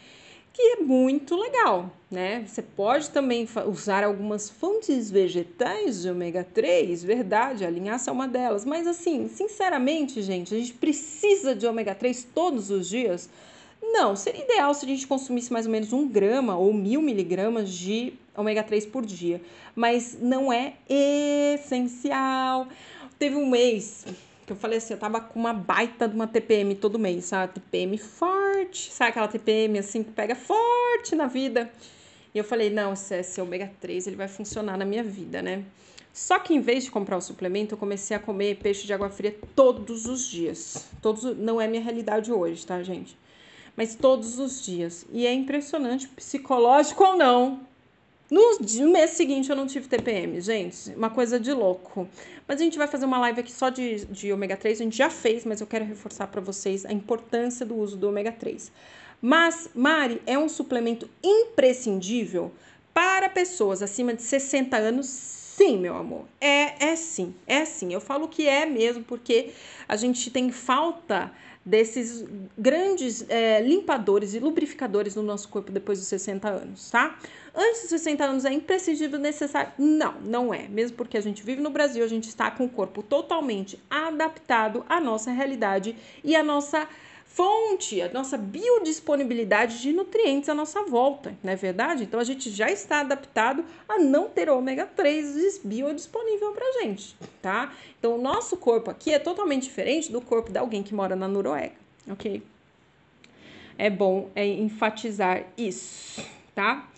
Que 0.57 0.63
é 0.63 0.77
muito 0.77 1.37
legal, 1.37 1.93
né? 2.11 2.43
Você 2.47 2.63
pode 2.63 3.11
também 3.11 3.47
usar 3.67 4.03
algumas 4.03 4.49
fontes 4.49 5.11
vegetais 5.11 6.01
de 6.01 6.09
ômega 6.09 6.43
3, 6.43 7.05
verdade, 7.05 7.63
a 7.63 7.69
linhaça 7.69 8.09
é 8.09 8.13
uma 8.13 8.27
delas. 8.27 8.65
Mas 8.65 8.87
assim, 8.87 9.29
sinceramente, 9.29 10.23
gente, 10.23 10.55
a 10.55 10.59
gente 10.59 10.73
precisa 10.73 11.55
de 11.55 11.67
ômega 11.67 11.95
3 11.95 12.29
todos 12.35 12.71
os 12.71 12.89
dias? 12.89 13.29
Não, 13.83 14.17
seria 14.17 14.45
ideal 14.45 14.73
se 14.73 14.87
a 14.87 14.89
gente 14.89 15.07
consumisse 15.07 15.53
mais 15.53 15.67
ou 15.67 15.73
menos 15.73 15.93
um 15.93 16.09
grama 16.09 16.57
ou 16.57 16.73
mil 16.73 17.03
miligramas 17.03 17.71
de 17.71 18.15
ômega 18.35 18.63
3 18.63 18.87
por 18.87 19.05
dia, 19.05 19.43
mas 19.75 20.17
não 20.19 20.51
é 20.51 20.73
essencial. 20.89 22.67
Teve 23.19 23.37
um 23.37 23.47
mês 23.47 24.07
que 24.47 24.53
eu 24.53 24.57
falei 24.57 24.79
assim, 24.79 24.95
eu 24.95 24.99
tava 24.99 25.21
com 25.21 25.41
uma 25.41 25.53
baita 25.53 26.09
de 26.09 26.15
uma 26.15 26.29
TPM 26.29 26.77
todo 26.77 27.01
mês, 27.01 27.25
sabe? 27.25 27.55
TPM 27.55 27.99
forte, 27.99 28.93
sabe 28.93 29.11
aquela 29.11 29.27
TPM 29.27 29.77
assim 29.79 30.05
que 30.05 30.13
pega 30.13 30.37
forte 30.37 31.17
na 31.17 31.27
vida? 31.27 31.69
E 32.33 32.39
eu 32.39 32.45
falei, 32.45 32.71
não, 32.71 32.93
esse, 32.93 33.17
esse 33.17 33.41
ômega 33.41 33.73
3 33.81 34.07
ele 34.07 34.15
vai 34.15 34.29
funcionar 34.29 34.79
na 34.79 34.85
minha 34.85 35.03
vida, 35.03 35.43
né? 35.43 35.65
Só 36.13 36.39
que 36.39 36.55
em 36.55 36.61
vez 36.61 36.85
de 36.85 36.91
comprar 36.93 37.17
o 37.17 37.21
suplemento, 37.21 37.75
eu 37.75 37.79
comecei 37.79 38.17
a 38.17 38.21
comer 38.21 38.57
peixe 38.57 38.87
de 38.87 38.93
água 38.93 39.11
fria 39.11 39.37
todos 39.55 40.07
os 40.07 40.27
dias. 40.27 40.87
Todos, 41.03 41.25
não 41.37 41.61
é 41.61 41.67
minha 41.67 41.83
realidade 41.83 42.33
hoje, 42.33 42.65
tá, 42.65 42.83
gente? 42.83 43.19
Mas 43.77 43.95
todos 43.95 44.39
os 44.39 44.65
dias. 44.65 45.05
E 45.13 45.27
é 45.27 45.33
impressionante, 45.35 46.09
psicológico 46.09 47.05
ou 47.05 47.17
não, 47.17 47.61
no, 48.31 48.91
mês 48.91 49.11
seguinte 49.11 49.49
eu 49.49 49.57
não 49.57 49.67
tive 49.67 49.89
TPM, 49.89 50.41
gente, 50.41 50.91
uma 50.97 51.11
coisa 51.11 51.39
de 51.39 51.53
louco. 51.53 52.09
Mas 52.47 52.61
a 52.61 52.65
gente 52.65 52.79
vai 52.79 52.87
fazer 52.87 53.05
uma 53.05 53.19
live 53.19 53.41
aqui 53.41 53.53
só 53.53 53.71
de, 53.71 54.05
de 54.07 54.33
ômega 54.33 54.57
3, 54.57 54.81
a 54.81 54.85
gente 54.85 54.97
já 54.97 55.11
fez, 55.11 55.45
mas 55.45 55.61
eu 55.61 55.67
quero 55.67 55.85
reforçar 55.85 56.27
para 56.27 56.41
vocês 56.41 56.85
a 56.85 56.93
importância 56.93 57.65
do 57.65 57.77
uso 57.77 57.97
do 57.97 58.09
ômega 58.09 58.33
3. 58.33 58.71
Mas, 59.21 59.71
Mari, 59.75 60.21
é 60.27 60.39
um 60.39 60.49
suplemento 60.49 61.09
imprescindível 61.23 62.53
para 62.93 63.29
pessoas 63.29 63.83
acima 63.83 64.15
de 64.15 64.23
60 64.23 64.77
anos? 64.77 65.07
Sim, 65.07 65.79
meu 65.79 65.97
amor. 65.97 66.25
É, 66.41 66.91
é 66.91 66.97
sim, 66.97 67.35
é 67.47 67.65
sim. 67.65 67.93
Eu 67.93 68.01
falo 68.01 68.29
que 68.29 68.47
é 68.47 68.67
mesmo 68.67 69.03
porque 69.05 69.53
a 69.89 69.97
gente 69.97 70.31
tem 70.31 70.51
falta 70.51 71.33
desses 71.67 72.25
grandes 72.57 73.29
é, 73.29 73.61
limpadores 73.61 74.35
e 74.35 74.39
lubrificadores 74.39 75.17
no 75.17 75.23
nosso 75.23 75.49
corpo 75.49 75.73
depois 75.73 75.99
dos 75.99 76.07
60 76.07 76.49
anos, 76.49 76.91
tá? 76.91 77.19
Antes 77.53 77.83
dos 77.83 77.91
60 77.91 78.25
anos 78.25 78.45
é 78.45 78.53
imprescindível, 78.53 79.19
necessário? 79.19 79.73
Não, 79.77 80.21
não 80.21 80.55
é. 80.55 80.69
Mesmo 80.69 80.97
porque 80.97 81.17
a 81.17 81.21
gente 81.21 81.43
vive 81.43 81.61
no 81.61 81.71
Brasil, 81.71 82.05
a 82.05 82.07
gente 82.07 82.29
está 82.29 82.53
com 82.53 82.67
o 82.67 82.69
corpo 82.69 83.03
totalmente 83.03 83.83
adaptado 83.91 84.87
à 84.89 85.01
nossa 85.01 85.33
realidade 85.33 85.97
e 86.23 86.37
à 86.37 86.43
nossa 86.43 86.87
fonte, 87.37 88.01
a 88.01 88.11
nossa 88.11 88.39
biodisponibilidade 88.39 89.83
de 89.83 89.93
nutrientes 89.93 90.49
à 90.49 90.55
nossa 90.55 90.83
volta, 90.85 91.37
não 91.45 91.53
é 91.53 91.57
verdade? 91.57 92.03
Então 92.03 92.19
a 92.19 92.25
gente 92.25 92.49
já 92.49 92.71
está 92.71 93.01
adaptado 93.01 93.63
a 93.87 93.99
não 93.99 94.31
ter 94.31 94.49
ômega 94.49 94.87
3 94.87 95.61
biodisponível 95.63 96.53
pra 96.53 96.81
gente, 96.81 97.15
tá? 97.43 97.75
Então 97.99 98.17
o 98.17 98.23
nosso 98.23 98.57
corpo 98.57 98.91
aqui 98.91 99.13
é 99.13 99.19
totalmente 99.19 99.65
diferente 99.65 100.11
do 100.11 100.23
corpo 100.23 100.51
de 100.51 100.59
alguém 100.59 100.83
que 100.83 100.95
mora 100.95 101.15
na 101.15 101.29
Noruega, 101.29 101.75
ok? 102.09 102.43
É 103.77 103.91
bom 103.91 104.31
é, 104.35 104.47
enfatizar 104.47 105.45
isso, 105.59 106.25
tá? 106.55 106.89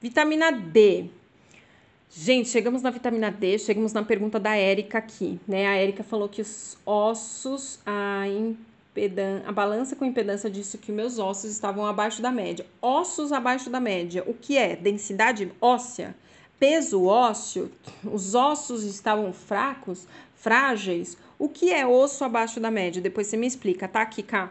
Vitamina 0.00 0.50
D. 0.50 1.10
Gente, 2.10 2.48
chegamos 2.48 2.80
na 2.80 2.90
vitamina 2.90 3.30
D, 3.30 3.58
chegamos 3.58 3.92
na 3.92 4.02
pergunta 4.02 4.40
da 4.40 4.56
Érica 4.56 4.96
aqui, 4.96 5.38
né? 5.46 5.66
A 5.66 5.74
Érica 5.74 6.02
falou 6.02 6.28
que 6.28 6.40
os 6.40 6.78
ossos, 6.86 7.80
a 7.84 8.24
impedan 8.94 9.42
a 9.44 9.50
balança 9.50 9.96
com 9.96 10.04
impedância 10.04 10.48
disse 10.48 10.78
que 10.78 10.92
meus 10.92 11.18
ossos 11.18 11.50
estavam 11.50 11.84
abaixo 11.84 12.22
da 12.22 12.30
média. 12.30 12.64
Ossos 12.80 13.32
abaixo 13.32 13.68
da 13.68 13.80
média, 13.80 14.22
o 14.26 14.32
que 14.32 14.56
é? 14.56 14.76
Densidade 14.76 15.50
óssea? 15.60 16.14
Peso 16.58 17.04
ósseo? 17.04 17.70
Os 18.04 18.34
ossos 18.34 18.84
estavam 18.84 19.32
fracos, 19.32 20.06
frágeis? 20.36 21.18
O 21.38 21.48
que 21.48 21.72
é 21.72 21.84
osso 21.84 22.24
abaixo 22.24 22.60
da 22.60 22.70
média? 22.70 23.02
Depois 23.02 23.26
você 23.26 23.36
me 23.36 23.46
explica, 23.46 23.88
tá, 23.88 24.06
Kika? 24.06 24.50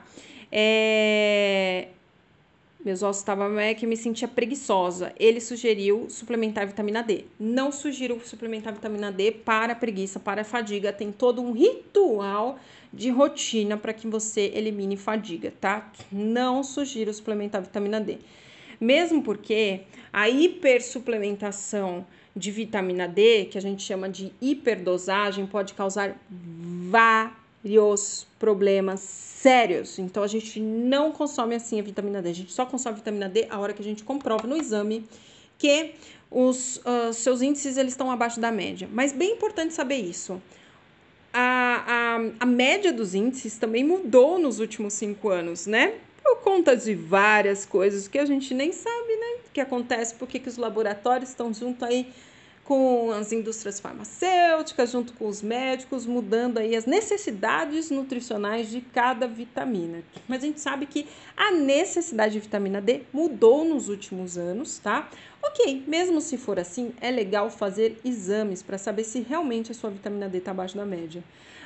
É... 0.52 1.88
Meus 2.84 3.02
ossos 3.02 3.22
estavam 3.22 3.58
é 3.58 3.74
que 3.74 3.88
me 3.88 3.96
sentia 3.96 4.28
preguiçosa. 4.28 5.14
Ele 5.18 5.40
sugeriu 5.40 6.10
suplementar 6.10 6.68
vitamina 6.68 7.02
D. 7.02 7.24
Não 7.40 7.72
sugiro 7.72 8.20
suplementar 8.26 8.74
vitamina 8.74 9.10
D 9.10 9.32
para 9.32 9.74
preguiça, 9.74 10.20
para 10.20 10.44
fadiga. 10.44 10.92
Tem 10.92 11.10
todo 11.10 11.42
um 11.42 11.54
ritual 11.54 12.60
de 12.94 13.10
rotina 13.10 13.76
para 13.76 13.92
que 13.92 14.08
você 14.08 14.52
elimine 14.54 14.96
fadiga, 14.96 15.52
tá? 15.60 15.92
Não 16.12 16.64
sugiro 16.64 17.12
suplementar 17.12 17.62
vitamina 17.62 18.00
D. 18.00 18.20
Mesmo 18.80 19.24
porque 19.24 19.82
a 20.12 20.30
hipersuplementação 20.30 22.06
de 22.36 22.52
vitamina 22.52 23.08
D, 23.08 23.46
que 23.46 23.58
a 23.58 23.62
gente 23.62 23.82
chama 23.82 24.08
de 24.10 24.32
hiperdosagem, 24.40 25.48
pode 25.48 25.74
causar 25.74 26.16
vários 26.90 28.28
problemas 28.38 29.00
sérios. 29.00 29.98
Então 29.98 30.22
a 30.22 30.28
gente 30.28 30.60
não 30.60 31.12
consome 31.12 31.56
assim 31.56 31.80
a 31.80 31.84
vitamina 31.84 32.22
D, 32.22 32.30
a 32.30 32.34
gente 32.34 32.52
só 32.52 32.66
consome 32.66 32.98
vitamina 32.98 33.28
D 33.28 33.48
a 33.50 33.60
hora 33.60 33.74
que 33.74 33.82
a 33.82 33.86
gente 33.86 34.04
comprova 34.04 34.48
no 34.48 34.56
exame 34.56 35.06
que 35.58 35.96
os 36.30 36.78
uh, 36.78 37.14
seus 37.14 37.42
índices 37.42 37.78
eles 37.78 37.94
estão 37.94 38.12
abaixo 38.12 38.40
da 38.40 38.52
média. 38.52 38.88
Mas 38.92 39.14
bem 39.14 39.34
importante 39.34 39.74
saber 39.74 39.98
isso 39.98 40.42
a, 41.34 41.84
a, 41.88 42.44
a 42.44 42.46
média 42.46 42.94
dos 42.94 43.16
índices 43.16 43.58
também 43.58 43.84
mudou 43.84 44.38
nos 44.38 44.60
últimos 44.60 44.94
cinco 44.94 45.30
anos, 45.30 45.66
né? 45.66 45.96
Por 46.24 46.38
conta 46.38 46.78
de 46.78 46.94
várias 46.94 47.66
coisas 47.66 48.08
que 48.08 48.20
a 48.20 48.26
gente 48.26 48.54
nem 48.54 48.72
sabe, 48.72 49.16
né? 49.16 49.42
O 49.48 49.52
que 49.52 49.60
acontece, 49.60 50.14
por 50.14 50.28
que 50.28 50.48
os 50.48 50.58
laboratórios 50.58 51.30
estão 51.30 51.54
junto 51.54 51.84
aí 51.84 52.08
com 52.64 53.12
as 53.12 53.34
indústrias 53.34 53.80
farmacêuticas, 53.80 54.92
junto 54.92 55.14
com 55.14 55.28
os 55.28 55.42
médicos, 55.42 56.06
mudando 56.06 56.60
aí 56.60 56.76
as 56.76 56.86
necessidades 56.86 57.90
nutricionais 57.90 58.70
de 58.70 58.80
cada 58.80 59.28
vitamina. 59.28 60.02
Mas 60.28 60.44
a 60.44 60.48
gente 60.48 60.62
sabe 60.62 60.86
que 60.86 61.06
a 61.36 61.52
necessidade 61.52 62.34
de 62.34 62.40
vitamina 62.40 62.80
D 62.80 63.02
mudou 63.12 63.66
nos 63.66 63.90
últimos 63.90 64.38
anos, 64.38 64.80
tá? 64.80 65.10
Ok, 65.42 65.84
mesmo 65.86 66.22
se 66.22 66.38
for 66.38 66.58
assim, 66.58 66.94
é 67.02 67.12
legal 67.12 67.50
fazer 67.50 68.00
exames 68.06 68.64
para 68.64 68.78
saber 68.78 69.04
se 69.04 69.20
realmente 69.20 69.72
a 69.72 69.76
sua 69.76 69.90
vitamina 69.90 70.30
D 70.30 70.38
está 70.38 70.52
abaixo 70.52 70.78
da 70.78 70.86
média. 70.86 71.22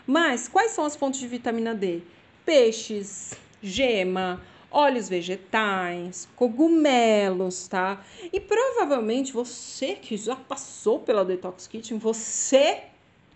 Mas 0.05 0.47
quais 0.47 0.71
são 0.71 0.83
as 0.83 0.95
fontes 0.95 1.19
de 1.19 1.27
vitamina 1.27 1.75
D? 1.75 2.01
Peixes, 2.43 3.33
gema, 3.61 4.41
óleos 4.71 5.09
vegetais, 5.09 6.27
cogumelos, 6.35 7.67
tá? 7.67 8.03
E 8.31 8.39
provavelmente 8.39 9.33
você 9.33 9.95
que 9.95 10.17
já 10.17 10.35
passou 10.35 10.99
pela 10.99 11.23
Detox 11.23 11.67
Kitchen, 11.67 11.97
você 11.97 12.83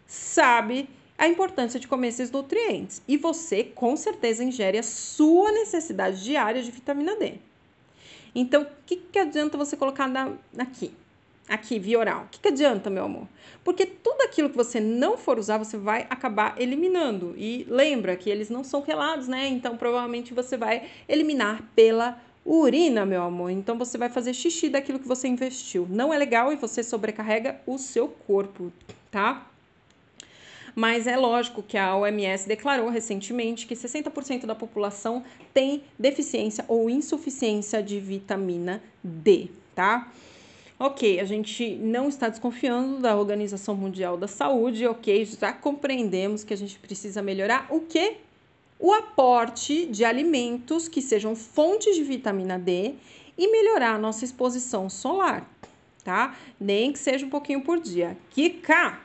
sabe 0.05 0.89
a 1.17 1.27
importância 1.27 1.79
de 1.79 1.87
comer 1.87 2.09
esses 2.09 2.31
nutrientes. 2.31 3.01
E 3.07 3.15
você 3.15 3.63
com 3.63 3.95
certeza 3.95 4.43
ingere 4.43 4.77
a 4.77 4.83
sua 4.83 5.51
necessidade 5.51 6.23
diária 6.23 6.61
de 6.61 6.71
vitamina 6.71 7.15
D. 7.15 7.35
Então, 8.33 8.63
o 8.63 8.67
que, 8.85 8.95
que 8.95 9.19
adianta 9.19 9.57
você 9.57 9.77
colocar 9.77 10.07
na, 10.07 10.33
aqui? 10.57 10.93
Aqui, 11.51 11.77
via 11.77 11.99
oral. 11.99 12.23
O 12.23 12.27
que, 12.29 12.39
que 12.39 12.47
adianta, 12.47 12.89
meu 12.89 13.03
amor? 13.03 13.27
Porque 13.61 13.85
tudo 13.85 14.21
aquilo 14.21 14.49
que 14.49 14.55
você 14.55 14.79
não 14.79 15.17
for 15.17 15.37
usar, 15.37 15.57
você 15.57 15.77
vai 15.77 16.07
acabar 16.09 16.55
eliminando. 16.57 17.35
E 17.37 17.67
lembra 17.69 18.15
que 18.15 18.29
eles 18.29 18.49
não 18.49 18.63
são 18.63 18.81
relados, 18.81 19.27
né? 19.27 19.49
Então, 19.49 19.75
provavelmente 19.75 20.33
você 20.33 20.55
vai 20.55 20.83
eliminar 21.09 21.61
pela 21.75 22.17
urina, 22.45 23.05
meu 23.05 23.21
amor. 23.21 23.49
Então, 23.49 23.77
você 23.77 23.97
vai 23.97 24.07
fazer 24.07 24.33
xixi 24.33 24.69
daquilo 24.69 24.97
que 24.97 25.07
você 25.09 25.27
investiu. 25.27 25.85
Não 25.89 26.13
é 26.13 26.17
legal 26.17 26.53
e 26.53 26.55
você 26.55 26.81
sobrecarrega 26.81 27.59
o 27.67 27.77
seu 27.77 28.07
corpo, 28.07 28.71
tá? 29.11 29.45
mas 30.73 31.05
é 31.05 31.17
lógico 31.17 31.61
que 31.61 31.77
a 31.77 31.97
OMS 31.97 32.47
declarou 32.47 32.87
recentemente 32.87 33.67
que 33.67 33.75
60% 33.75 34.45
da 34.45 34.55
população 34.55 35.21
tem 35.53 35.83
deficiência 35.99 36.63
ou 36.65 36.89
insuficiência 36.89 37.83
de 37.83 37.99
vitamina 37.99 38.81
D, 39.03 39.49
tá? 39.75 40.09
Ok, 40.83 41.19
a 41.19 41.25
gente 41.25 41.75
não 41.75 42.09
está 42.09 42.27
desconfiando 42.27 42.97
da 43.01 43.15
Organização 43.15 43.75
Mundial 43.75 44.17
da 44.17 44.27
Saúde, 44.27 44.87
ok, 44.87 45.25
já 45.25 45.53
compreendemos 45.53 46.43
que 46.43 46.55
a 46.55 46.57
gente 46.57 46.79
precisa 46.79 47.21
melhorar 47.21 47.67
o 47.69 47.81
que? 47.81 48.17
O 48.79 48.91
aporte 48.91 49.85
de 49.85 50.03
alimentos 50.03 50.87
que 50.87 50.99
sejam 50.99 51.35
fontes 51.35 51.95
de 51.95 52.03
vitamina 52.03 52.57
D 52.57 52.95
e 53.37 53.47
melhorar 53.51 53.93
a 53.93 53.97
nossa 53.99 54.25
exposição 54.25 54.89
solar, 54.89 55.47
tá? 56.03 56.35
Nem 56.59 56.91
que 56.91 56.97
seja 56.97 57.27
um 57.27 57.29
pouquinho 57.29 57.61
por 57.61 57.79
dia. 57.79 58.17
Kika! 58.31 58.97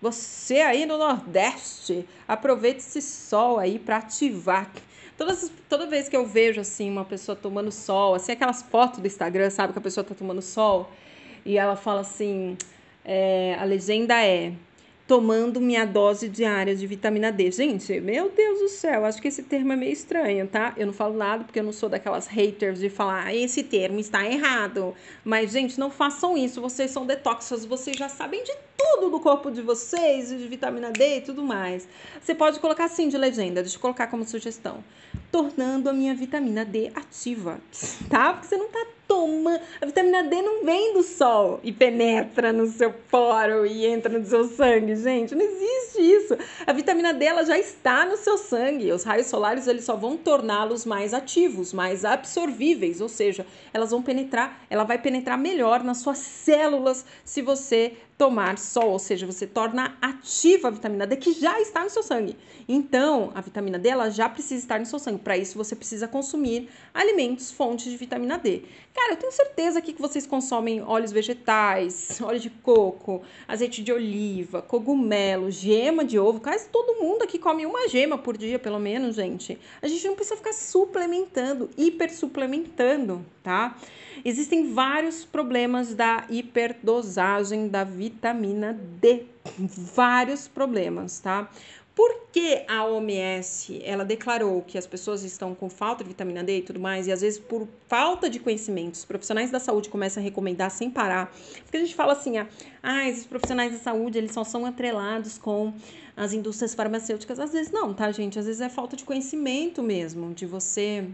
Você 0.00 0.56
aí 0.56 0.84
no 0.86 0.98
Nordeste, 0.98 2.04
aproveite 2.26 2.80
esse 2.80 3.00
sol 3.00 3.60
aí 3.60 3.78
para 3.78 3.98
ativar. 3.98 4.68
Todas, 5.16 5.52
toda 5.68 5.86
vez 5.86 6.08
que 6.08 6.16
eu 6.16 6.26
vejo 6.26 6.60
assim 6.60 6.90
uma 6.90 7.04
pessoa 7.04 7.36
tomando 7.36 7.70
sol, 7.70 8.16
assim 8.16 8.32
aquelas 8.32 8.60
fotos 8.60 8.98
do 8.98 9.06
Instagram, 9.06 9.50
sabe 9.50 9.72
que 9.72 9.78
a 9.78 9.82
pessoa 9.82 10.02
tá 10.02 10.16
tomando 10.16 10.42
sol 10.42 10.90
e 11.44 11.58
ela 11.58 11.76
fala 11.76 12.00
assim, 12.00 12.56
é, 13.04 13.56
a 13.58 13.64
legenda 13.64 14.14
é 14.24 14.52
tomando 15.06 15.60
minha 15.60 15.84
dose 15.84 16.28
diária 16.28 16.74
de 16.74 16.86
vitamina 16.86 17.30
D. 17.30 17.50
Gente, 17.50 18.00
meu 18.00 18.30
Deus 18.30 18.60
do 18.60 18.68
céu, 18.68 19.04
acho 19.04 19.20
que 19.20 19.28
esse 19.28 19.42
termo 19.42 19.72
é 19.72 19.76
meio 19.76 19.92
estranho, 19.92 20.46
tá? 20.46 20.72
Eu 20.76 20.86
não 20.86 20.92
falo 20.94 21.16
nada 21.16 21.44
porque 21.44 21.58
eu 21.58 21.64
não 21.64 21.72
sou 21.72 21.88
daquelas 21.88 22.26
haters 22.26 22.78
de 22.78 22.88
falar 22.88 23.26
ah, 23.26 23.34
esse 23.34 23.62
termo 23.62 23.98
está 23.98 24.24
errado. 24.24 24.94
Mas, 25.24 25.52
gente, 25.52 25.78
não 25.78 25.90
façam 25.90 26.34
isso. 26.34 26.60
Vocês 26.62 26.90
são 26.90 27.04
detoxas, 27.04 27.66
vocês 27.66 27.96
já 27.96 28.08
sabem 28.08 28.42
de 28.42 28.54
tudo 28.74 29.10
do 29.10 29.20
corpo 29.20 29.50
de 29.50 29.60
vocês, 29.60 30.28
de 30.28 30.48
vitamina 30.48 30.90
D 30.90 31.18
e 31.18 31.20
tudo 31.20 31.42
mais. 31.42 31.86
Você 32.20 32.34
pode 32.34 32.58
colocar 32.58 32.84
assim 32.84 33.08
de 33.08 33.18
legenda, 33.18 33.60
deixa 33.60 33.76
eu 33.76 33.80
colocar 33.80 34.06
como 34.06 34.24
sugestão. 34.24 34.82
Tornando 35.30 35.90
a 35.90 35.92
minha 35.92 36.14
vitamina 36.14 36.64
D 36.64 36.90
ativa, 36.94 37.60
tá? 38.08 38.32
Porque 38.32 38.46
você 38.46 38.56
não 38.56 38.68
tá 38.68 38.86
tomando. 39.12 39.60
A 39.80 39.86
vitamina 39.86 40.22
D 40.22 40.40
não 40.40 40.64
vem 40.64 40.94
do 40.94 41.02
sol 41.02 41.60
e 41.62 41.70
penetra 41.70 42.50
no 42.50 42.66
seu 42.66 42.90
poro 43.10 43.66
e 43.66 43.84
entra 43.84 44.18
no 44.18 44.24
seu 44.24 44.44
sangue, 44.44 44.96
gente. 44.96 45.34
Não 45.34 45.44
existe 45.44 46.00
isso. 46.00 46.38
A 46.66 46.72
vitamina 46.72 47.12
D 47.12 47.26
ela 47.26 47.44
já 47.44 47.58
está 47.58 48.06
no 48.06 48.16
seu 48.16 48.38
sangue. 48.38 48.90
Os 48.90 49.04
raios 49.04 49.26
solares 49.26 49.66
eles 49.66 49.84
só 49.84 49.94
vão 49.94 50.16
torná-los 50.16 50.86
mais 50.86 51.12
ativos, 51.12 51.74
mais 51.74 52.06
absorvíveis, 52.06 53.02
ou 53.02 53.08
seja, 53.08 53.46
elas 53.74 53.90
vão 53.90 54.02
penetrar, 54.02 54.64
ela 54.70 54.84
vai 54.84 54.98
penetrar 54.98 55.36
melhor 55.36 55.84
nas 55.84 55.98
suas 55.98 56.18
células 56.18 57.04
se 57.24 57.42
você 57.42 57.92
tomar 58.22 58.56
sol, 58.56 58.90
ou 58.90 58.98
seja, 59.00 59.26
você 59.26 59.48
torna 59.48 59.96
ativa 60.00 60.68
a 60.68 60.70
vitamina 60.70 61.04
D 61.06 61.16
que 61.16 61.32
já 61.32 61.60
está 61.60 61.82
no 61.82 61.90
seu 61.90 62.04
sangue. 62.04 62.36
Então, 62.68 63.32
a 63.34 63.40
vitamina 63.40 63.80
D 63.80 63.88
ela 63.88 64.10
já 64.10 64.28
precisa 64.28 64.62
estar 64.62 64.78
no 64.78 64.86
seu 64.86 65.00
sangue. 65.00 65.18
Para 65.18 65.36
isso, 65.36 65.58
você 65.58 65.74
precisa 65.74 66.06
consumir 66.06 66.68
alimentos 66.94 67.50
fontes 67.50 67.90
de 67.90 67.96
vitamina 67.96 68.38
D. 68.38 68.62
Cara, 69.02 69.14
eu 69.14 69.16
tenho 69.16 69.32
certeza 69.32 69.80
aqui 69.80 69.92
que 69.92 70.00
vocês 70.00 70.24
consomem 70.28 70.80
óleos 70.80 71.10
vegetais, 71.10 72.20
óleo 72.22 72.38
de 72.38 72.48
coco, 72.48 73.20
azeite 73.48 73.82
de 73.82 73.92
oliva, 73.92 74.62
cogumelo, 74.62 75.50
gema 75.50 76.04
de 76.04 76.20
ovo. 76.20 76.38
Quase 76.38 76.68
todo 76.68 77.02
mundo 77.02 77.22
aqui 77.22 77.36
come 77.36 77.66
uma 77.66 77.88
gema 77.88 78.16
por 78.16 78.36
dia, 78.36 78.60
pelo 78.60 78.78
menos, 78.78 79.16
gente. 79.16 79.58
A 79.82 79.88
gente 79.88 80.06
não 80.06 80.14
precisa 80.14 80.36
ficar 80.36 80.52
suplementando, 80.52 81.68
hiper 81.76 82.14
suplementando, 82.14 83.26
tá? 83.42 83.76
Existem 84.24 84.72
vários 84.72 85.24
problemas 85.24 85.94
da 85.94 86.24
hiperdosagem 86.30 87.66
da 87.66 87.82
vitamina 87.82 88.72
D. 88.72 89.24
Vários 89.58 90.46
problemas, 90.46 91.18
tá? 91.18 91.50
Por 91.94 92.22
que 92.32 92.64
a 92.66 92.86
OMS 92.86 93.82
ela 93.84 94.04
declarou 94.04 94.62
que 94.62 94.78
as 94.78 94.86
pessoas 94.86 95.22
estão 95.22 95.54
com 95.54 95.68
falta 95.68 96.02
de 96.02 96.08
vitamina 96.08 96.42
D 96.42 96.58
e 96.58 96.62
tudo 96.62 96.80
mais, 96.80 97.06
e 97.06 97.12
às 97.12 97.20
vezes 97.20 97.38
por 97.38 97.68
falta 97.86 98.30
de 98.30 98.38
conhecimento, 98.38 98.94
os 98.94 99.04
profissionais 99.04 99.50
da 99.50 99.60
saúde 99.60 99.90
começam 99.90 100.22
a 100.22 100.24
recomendar 100.24 100.70
sem 100.70 100.90
parar? 100.90 101.30
Porque 101.62 101.76
a 101.76 101.80
gente 101.80 101.94
fala 101.94 102.14
assim, 102.14 102.34
ah, 102.82 103.08
esses 103.08 103.26
profissionais 103.26 103.72
da 103.72 103.78
saúde 103.78 104.16
eles 104.16 104.32
só 104.32 104.42
são 104.42 104.64
atrelados 104.64 105.36
com 105.36 105.74
as 106.16 106.32
indústrias 106.32 106.74
farmacêuticas. 106.74 107.38
Às 107.38 107.52
vezes 107.52 107.70
não, 107.70 107.92
tá, 107.92 108.10
gente? 108.10 108.38
Às 108.38 108.46
vezes 108.46 108.62
é 108.62 108.70
falta 108.70 108.96
de 108.96 109.04
conhecimento 109.04 109.82
mesmo, 109.82 110.32
de 110.32 110.46
você 110.46 111.06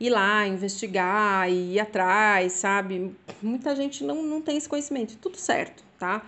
ir 0.00 0.10
lá, 0.10 0.46
investigar 0.48 1.48
e 1.48 1.74
ir 1.74 1.80
atrás, 1.80 2.52
sabe? 2.54 3.14
Muita 3.40 3.76
gente 3.76 4.02
não, 4.02 4.22
não 4.22 4.40
tem 4.40 4.56
esse 4.56 4.68
conhecimento, 4.68 5.16
tudo 5.18 5.36
certo, 5.36 5.84
tá? 5.96 6.26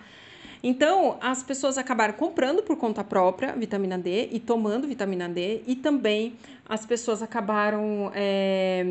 Então, 0.67 1.15
as 1.21 1.43
pessoas 1.43 1.77
acabaram 1.77 2.15
comprando 2.15 2.63
por 2.63 2.75
conta 2.75 3.03
própria 3.03 3.53
vitamina 3.53 3.99
D 3.99 4.29
e 4.31 4.39
tomando 4.39 4.87
vitamina 4.87 5.29
D, 5.29 5.61
e 5.67 5.75
também 5.75 6.33
as 6.67 6.85
pessoas 6.85 7.21
acabaram, 7.21 8.11
é, 8.15 8.83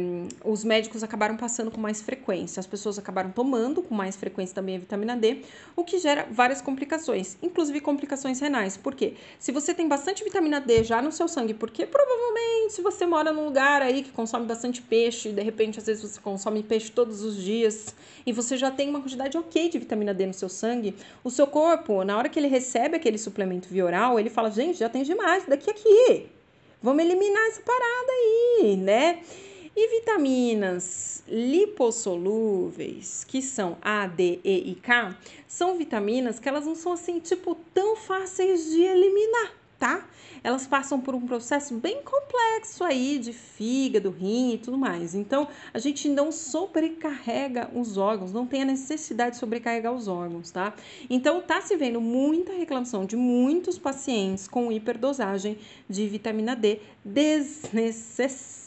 os 0.45 0.63
médicos 0.63 1.03
acabaram 1.03 1.37
passando 1.37 1.71
com 1.71 1.81
mais 1.81 2.01
frequência, 2.01 2.61
as 2.61 2.67
pessoas 2.67 2.99
acabaram 2.99 3.31
tomando 3.31 3.83
com 3.83 3.95
mais 3.95 4.15
frequência 4.15 4.55
também 4.55 4.77
a 4.77 4.79
vitamina 4.79 5.17
D, 5.17 5.43
o 5.75 5.85
que 5.85 5.99
gera 5.99 6.27
várias 6.31 6.61
complicações, 6.61 7.37
inclusive 7.43 7.81
complicações 7.81 8.39
renais. 8.39 8.77
Por 8.77 8.95
quê? 8.95 9.15
Se 9.39 9.51
você 9.51 9.75
tem 9.75 9.89
bastante 9.89 10.23
vitamina 10.23 10.61
D 10.61 10.85
já 10.85 11.03
no 11.03 11.11
seu 11.11 11.27
sangue, 11.27 11.53
porque 11.53 11.85
provavelmente 11.85 12.73
se 12.73 12.81
você 12.81 13.05
mora 13.05 13.33
num 13.33 13.45
lugar 13.45 13.83
aí 13.83 14.03
que 14.03 14.11
consome 14.13 14.47
bastante 14.47 14.81
peixe, 14.81 15.31
e 15.31 15.33
de 15.33 15.43
repente 15.43 15.79
às 15.79 15.87
vezes 15.87 16.03
você 16.03 16.21
consome 16.21 16.63
peixe 16.63 16.93
todos 16.93 17.23
os 17.23 17.37
dias 17.43 17.95
e 18.25 18.33
você 18.33 18.57
já 18.57 18.71
tem 18.71 18.89
uma 18.89 19.01
quantidade 19.01 19.37
ok 19.37 19.69
de 19.69 19.79
vitamina 19.79 20.15
D 20.15 20.27
no 20.27 20.35
seu 20.35 20.49
sangue, 20.49 20.95
o 21.25 21.31
seu 21.31 21.47
corpo, 21.47 22.05
na 22.05 22.17
hora 22.17 22.29
que 22.29 22.39
ele 22.39 22.49
recebe 22.49 22.97
aquele 22.97 23.19
suplemento 23.19 23.69
via 23.69 23.85
oral, 23.85 24.19
ele 24.19 24.31
fala: 24.31 24.51
gente, 24.51 24.79
já 24.79 24.89
tem 24.89 25.03
demais, 25.03 25.45
daqui 25.47 25.71
aqui. 25.71 26.34
Vamos 26.85 27.03
eliminar 27.03 27.47
essa 27.47 27.62
parada 27.62 28.12
aí, 28.12 28.77
né? 28.77 29.23
E 29.75 29.88
vitaminas 29.88 31.23
lipossolúveis, 31.27 33.25
que 33.25 33.40
são 33.40 33.79
A, 33.81 34.07
D, 34.07 34.38
E 34.44 34.73
e 34.73 34.75
K, 34.75 35.16
são 35.49 35.79
vitaminas 35.79 36.38
que 36.38 36.47
elas 36.47 36.66
não 36.66 36.75
são 36.75 36.92
assim, 36.92 37.20
tipo, 37.20 37.55
tão 37.73 37.97
fáceis 37.97 38.66
de 38.70 38.83
eliminar 38.83 39.63
tá? 39.85 40.03
Elas 40.42 40.66
passam 40.66 40.99
por 40.99 41.14
um 41.14 41.20
processo 41.20 41.75
bem 41.75 42.01
complexo 42.03 42.83
aí 42.83 43.18
de 43.18 43.35
fígado, 43.35 44.09
rim 44.09 44.55
e 44.55 44.59
tudo 44.59 44.79
mais. 44.79 45.14
Então, 45.14 45.47
a 45.75 45.79
gente 45.79 46.09
não 46.09 46.33
sobrecarrega 46.33 47.70
os 47.75 47.99
órgãos, 47.99 48.33
não 48.33 48.47
tem 48.47 48.62
a 48.62 48.64
necessidade 48.64 49.33
de 49.33 49.37
sobrecarregar 49.37 49.92
os 49.92 50.09
órgãos, 50.09 50.51
tá? 50.51 50.73
Então, 51.11 51.42
tá 51.42 51.61
se 51.61 51.77
vendo 51.77 52.01
muita 52.01 52.55
reclamação 52.55 53.05
de 53.05 53.14
muitos 53.14 53.79
pacientes 53.79 54.49
com 54.49 54.73
hiperdosagem 54.73 55.59
de 55.87 56.09
vitamina 56.09 56.57
D 56.57 56.81
desnecessária 57.05 58.64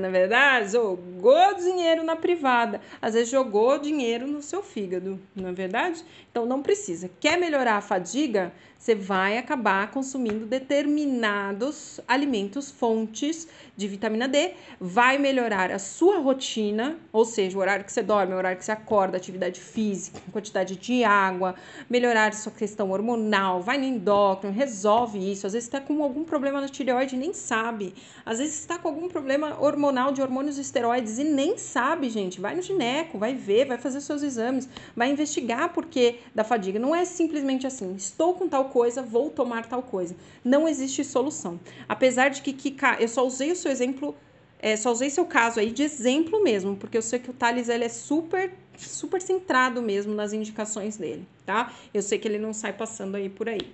na 0.00 0.08
é 0.08 0.10
verdade? 0.10 0.72
Jogou 0.72 1.54
dinheiro 1.54 2.04
na 2.04 2.14
privada, 2.14 2.80
às 3.00 3.14
vezes 3.14 3.30
jogou 3.30 3.78
dinheiro 3.78 4.26
no 4.26 4.42
seu 4.42 4.62
fígado, 4.62 5.18
não 5.34 5.48
é 5.48 5.52
verdade? 5.52 6.04
Então 6.30 6.44
não 6.44 6.62
precisa. 6.62 7.10
Quer 7.18 7.38
melhorar 7.38 7.76
a 7.76 7.80
fadiga? 7.80 8.52
Você 8.76 8.94
vai 8.94 9.38
acabar 9.38 9.90
consumindo 9.90 10.44
determinados 10.46 12.00
alimentos, 12.06 12.70
fontes 12.70 13.48
de 13.80 13.88
vitamina 13.88 14.28
D, 14.28 14.52
vai 14.78 15.16
melhorar 15.16 15.70
a 15.70 15.78
sua 15.78 16.18
rotina, 16.18 16.98
ou 17.10 17.24
seja, 17.24 17.56
o 17.56 17.60
horário 17.60 17.84
que 17.84 17.92
você 17.92 18.02
dorme, 18.02 18.34
o 18.34 18.36
horário 18.36 18.58
que 18.58 18.64
você 18.64 18.72
acorda, 18.72 19.16
atividade 19.16 19.58
física, 19.58 20.20
quantidade 20.30 20.76
de 20.76 21.02
água, 21.02 21.54
melhorar 21.88 22.34
sua 22.34 22.52
questão 22.52 22.90
hormonal, 22.90 23.62
vai 23.62 23.78
no 23.78 23.84
endócrino, 23.84 24.54
resolve 24.54 25.18
isso. 25.18 25.46
Às 25.46 25.54
vezes 25.54 25.66
está 25.66 25.80
com 25.80 26.02
algum 26.02 26.24
problema 26.24 26.60
na 26.60 26.68
tireoide 26.68 27.16
e 27.16 27.18
nem 27.18 27.32
sabe. 27.32 27.94
Às 28.24 28.38
vezes 28.38 28.60
está 28.60 28.78
com 28.78 28.88
algum 28.88 29.08
problema 29.08 29.56
hormonal 29.58 30.12
de 30.12 30.20
hormônios 30.20 30.58
esteroides 30.58 31.18
e 31.18 31.24
nem 31.24 31.56
sabe, 31.56 32.10
gente. 32.10 32.40
Vai 32.40 32.54
no 32.54 32.62
gineco, 32.62 33.18
vai 33.18 33.34
ver, 33.34 33.66
vai 33.66 33.78
fazer 33.78 34.02
seus 34.02 34.22
exames, 34.22 34.68
vai 34.94 35.10
investigar 35.10 35.72
por 35.72 35.86
que 35.86 36.18
da 36.34 36.44
fadiga. 36.44 36.78
Não 36.78 36.94
é 36.94 37.06
simplesmente 37.06 37.66
assim, 37.66 37.94
estou 37.94 38.34
com 38.34 38.46
tal 38.46 38.66
coisa, 38.66 39.02
vou 39.02 39.30
tomar 39.30 39.66
tal 39.66 39.82
coisa. 39.82 40.14
Não 40.44 40.68
existe 40.68 41.02
solução. 41.02 41.58
Apesar 41.88 42.28
de 42.28 42.42
que, 42.42 42.52
que 42.52 42.76
eu 42.98 43.08
só 43.08 43.26
usei 43.26 43.50
o 43.52 43.56
seu 43.56 43.69
exemplo, 43.70 44.16
é, 44.58 44.76
só 44.76 44.92
usei 44.92 45.08
seu 45.10 45.24
caso 45.24 45.58
aí 45.58 45.70
de 45.70 45.82
exemplo 45.82 46.42
mesmo, 46.42 46.76
porque 46.76 46.96
eu 46.96 47.02
sei 47.02 47.18
que 47.18 47.30
o 47.30 47.32
Thales 47.32 47.68
ele 47.68 47.84
é 47.84 47.88
super, 47.88 48.52
super 48.76 49.20
centrado 49.20 49.80
mesmo 49.80 50.14
nas 50.14 50.32
indicações 50.32 50.96
dele, 50.96 51.26
tá? 51.46 51.72
Eu 51.94 52.02
sei 52.02 52.18
que 52.18 52.28
ele 52.28 52.38
não 52.38 52.52
sai 52.52 52.72
passando 52.72 53.16
aí 53.16 53.28
por 53.28 53.48
aí. 53.48 53.72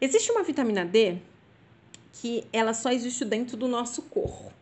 Existe 0.00 0.32
uma 0.32 0.42
vitamina 0.42 0.84
D 0.84 1.18
que 2.14 2.44
ela 2.52 2.74
só 2.74 2.90
existe 2.90 3.24
dentro 3.24 3.56
do 3.56 3.68
nosso 3.68 4.02
corpo, 4.02 4.52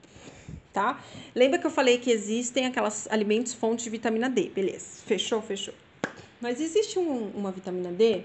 tá? 0.72 1.02
Lembra 1.34 1.58
que 1.58 1.66
eu 1.66 1.70
falei 1.70 1.98
que 1.98 2.10
existem 2.10 2.66
aquelas 2.66 3.08
alimentos 3.10 3.54
fontes 3.54 3.84
de 3.84 3.90
vitamina 3.90 4.28
D, 4.28 4.50
beleza? 4.50 5.00
Fechou, 5.06 5.40
fechou. 5.40 5.74
Mas 6.40 6.60
existe 6.60 6.98
um, 6.98 7.30
uma 7.34 7.50
vitamina 7.50 7.90
D 7.90 8.22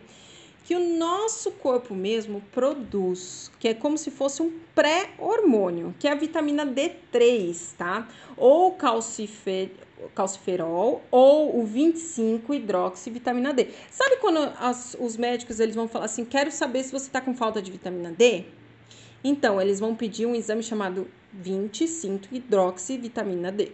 que 0.64 0.76
o 0.76 0.98
nosso 0.98 1.52
corpo 1.52 1.94
mesmo 1.94 2.42
produz, 2.52 3.52
que 3.60 3.68
é 3.68 3.74
como 3.74 3.98
se 3.98 4.10
fosse 4.10 4.42
um 4.42 4.60
pré-hormônio, 4.74 5.94
que 6.00 6.08
é 6.08 6.12
a 6.12 6.16
vitamina 6.16 6.66
D3, 6.66 7.76
tá? 7.78 8.08
Ou 8.38 8.72
calcifer, 8.72 9.72
calciferol 10.16 11.04
ou 11.12 11.60
o 11.60 11.66
25 11.66 12.54
hidroxivitamina 12.54 13.54
D. 13.54 13.70
Sabe 13.92 14.18
quando 14.18 14.40
as, 14.58 14.96
os 15.00 15.18
médicos 15.18 15.60
eles 15.60 15.76
vão 15.76 15.88
falar 15.88 16.06
assim, 16.06 16.24
quero 16.24 16.52
saber 16.52 16.84
se 16.84 16.92
você 16.92 17.08
está 17.08 17.20
com 17.20 17.36
falta 17.36 17.62
de 17.62 17.72
vitamina 17.72 18.12
D? 18.12 18.46
Então, 19.24 19.62
eles 19.62 19.80
vão 19.80 19.96
pedir 19.96 20.26
um 20.26 20.36
exame 20.36 20.64
chamado 20.64 21.08
25 21.32 22.28
hidroxivitamina 22.32 23.52
D. 23.52 23.72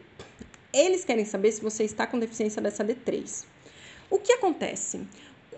Eles 0.72 1.04
querem 1.04 1.26
saber 1.26 1.52
se 1.52 1.62
você 1.62 1.84
está 1.84 2.06
com 2.06 2.20
deficiência 2.20 2.62
dessa 2.62 2.86
D3. 2.86 3.46
O 4.12 4.18
que 4.18 4.34
acontece? 4.34 5.08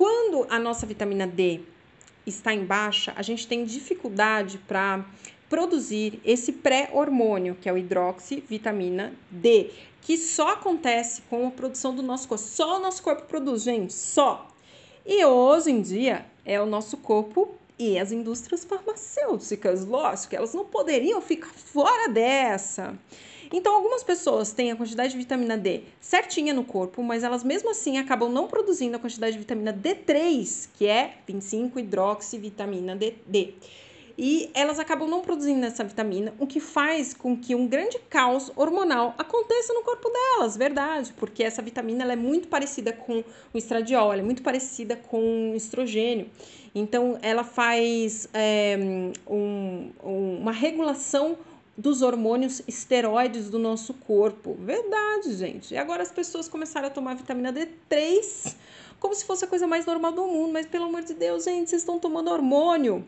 Quando 0.02 0.48
a 0.50 0.58
nossa 0.58 0.88
vitamina 0.88 1.28
D 1.28 1.60
está 2.26 2.52
em 2.52 2.66
baixa, 2.66 3.14
a 3.16 3.22
gente 3.22 3.48
tem 3.48 3.64
dificuldade 3.64 4.58
para 4.58 5.06
produzir 5.48 6.20
esse 6.26 6.54
pré-hormônio, 6.54 7.56
que 7.62 7.70
é 7.70 7.72
o 7.72 7.78
hidroxivitamina 7.78 9.14
D, 9.30 9.70
que 10.02 10.18
só 10.18 10.54
acontece 10.54 11.22
com 11.30 11.46
a 11.46 11.52
produção 11.52 11.94
do 11.94 12.02
nosso 12.02 12.28
corpo. 12.28 12.44
Só 12.44 12.78
o 12.78 12.80
nosso 12.80 13.04
corpo 13.04 13.28
produz, 13.28 13.62
gente, 13.62 13.94
só. 13.94 14.48
E 15.06 15.24
hoje 15.24 15.70
em 15.70 15.84
dia 15.84 16.26
é 16.44 16.60
o 16.60 16.66
nosso 16.66 16.98
corpo 16.98 17.54
e 17.78 18.00
as 18.00 18.12
indústrias 18.12 18.66
farmacêuticas, 18.66 19.86
lógico, 19.86 20.36
elas 20.36 20.56
não 20.56 20.66
poderiam 20.66 21.22
ficar 21.22 21.54
fora 21.54 22.10
dessa. 22.10 22.98
Então, 23.52 23.76
algumas 23.76 24.04
pessoas 24.04 24.52
têm 24.52 24.72
a 24.72 24.76
quantidade 24.76 25.12
de 25.12 25.18
vitamina 25.18 25.58
D 25.58 25.82
certinha 26.00 26.54
no 26.54 26.64
corpo, 26.64 27.04
mas 27.04 27.24
elas 27.24 27.44
mesmo 27.44 27.70
assim 27.70 27.98
acabam 27.98 28.32
não 28.32 28.48
produzindo 28.48 28.96
a 28.96 29.00
quantidade 29.00 29.34
de 29.34 29.40
vitamina 29.40 29.74
D3, 29.74 30.70
que 30.74 30.88
é 30.88 31.16
25 31.28 31.80
hidroxivitamina 31.80 32.96
D. 32.96 33.16
D. 33.28 33.54
E 34.18 34.50
elas 34.54 34.78
acabam 34.78 35.10
não 35.10 35.22
produzindo 35.22 35.66
essa 35.66 35.84
vitamina, 35.84 36.34
o 36.38 36.46
que 36.46 36.60
faz 36.60 37.14
com 37.14 37.36
que 37.36 37.56
um 37.56 37.66
grande 37.68 37.98
caos 38.10 38.52
hormonal 38.56 39.16
aconteça 39.18 39.74
no 39.74 39.82
corpo 39.82 40.10
delas, 40.10 40.56
verdade, 40.56 41.14
porque 41.18 41.44
essa 41.44 41.62
vitamina 41.62 42.04
ela 42.04 42.14
é 42.14 42.18
muito 42.18 42.48
parecida 42.48 42.94
com 42.94 43.24
o 43.54 43.58
estradiol, 43.58 44.14
é 44.14 44.22
muito 44.22 44.44
parecida 44.44 44.96
com 44.96 45.52
o 45.52 45.56
estrogênio. 45.56 46.30
Então, 46.74 47.18
ela 47.22 47.44
faz 47.44 48.30
é, 48.34 48.78
um, 49.28 49.92
um, 50.04 50.38
uma 50.40 50.52
regulação 50.52 51.38
dos 51.82 52.04
hormônios 52.04 52.62
esteroides 52.68 53.50
do 53.50 53.58
nosso 53.58 53.96
corpo. 53.96 54.56
Verdade, 54.60 55.34
gente. 55.34 55.74
E 55.74 55.78
agora 55.78 56.04
as 56.04 56.12
pessoas 56.12 56.48
começaram 56.48 56.88
a 56.88 56.92
tomar 56.92 57.16
vitamina 57.16 57.52
D3 57.52 58.56
como 59.00 59.16
se 59.16 59.26
fosse 59.26 59.46
a 59.46 59.48
coisa 59.48 59.66
mais 59.66 59.84
normal 59.88 60.12
do 60.12 60.28
mundo. 60.28 60.54
Mas 60.54 60.68
pelo 60.68 60.86
amor 60.86 61.02
de 61.02 61.16
Deus, 61.16 61.46
gente, 61.46 61.72
vocês 61.72 61.82
estão 61.82 61.98
tomando 61.98 62.30
hormônio. 62.30 63.04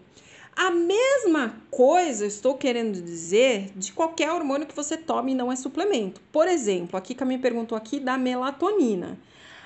A 0.55 0.71
mesma 0.71 1.55
coisa 1.69 2.25
estou 2.25 2.55
querendo 2.55 2.99
dizer 2.99 3.71
de 3.75 3.91
qualquer 3.91 4.31
hormônio 4.31 4.67
que 4.67 4.75
você 4.75 4.97
tome 4.97 5.36
não 5.36 5.51
é 5.51 5.55
suplemento. 5.55 6.19
Por 6.31 6.47
exemplo, 6.47 6.97
aqui 6.97 7.13
que 7.13 7.23
me 7.23 7.38
perguntou 7.38 7.77
aqui 7.77 7.99
da 7.99 8.17
melatonina. 8.17 9.19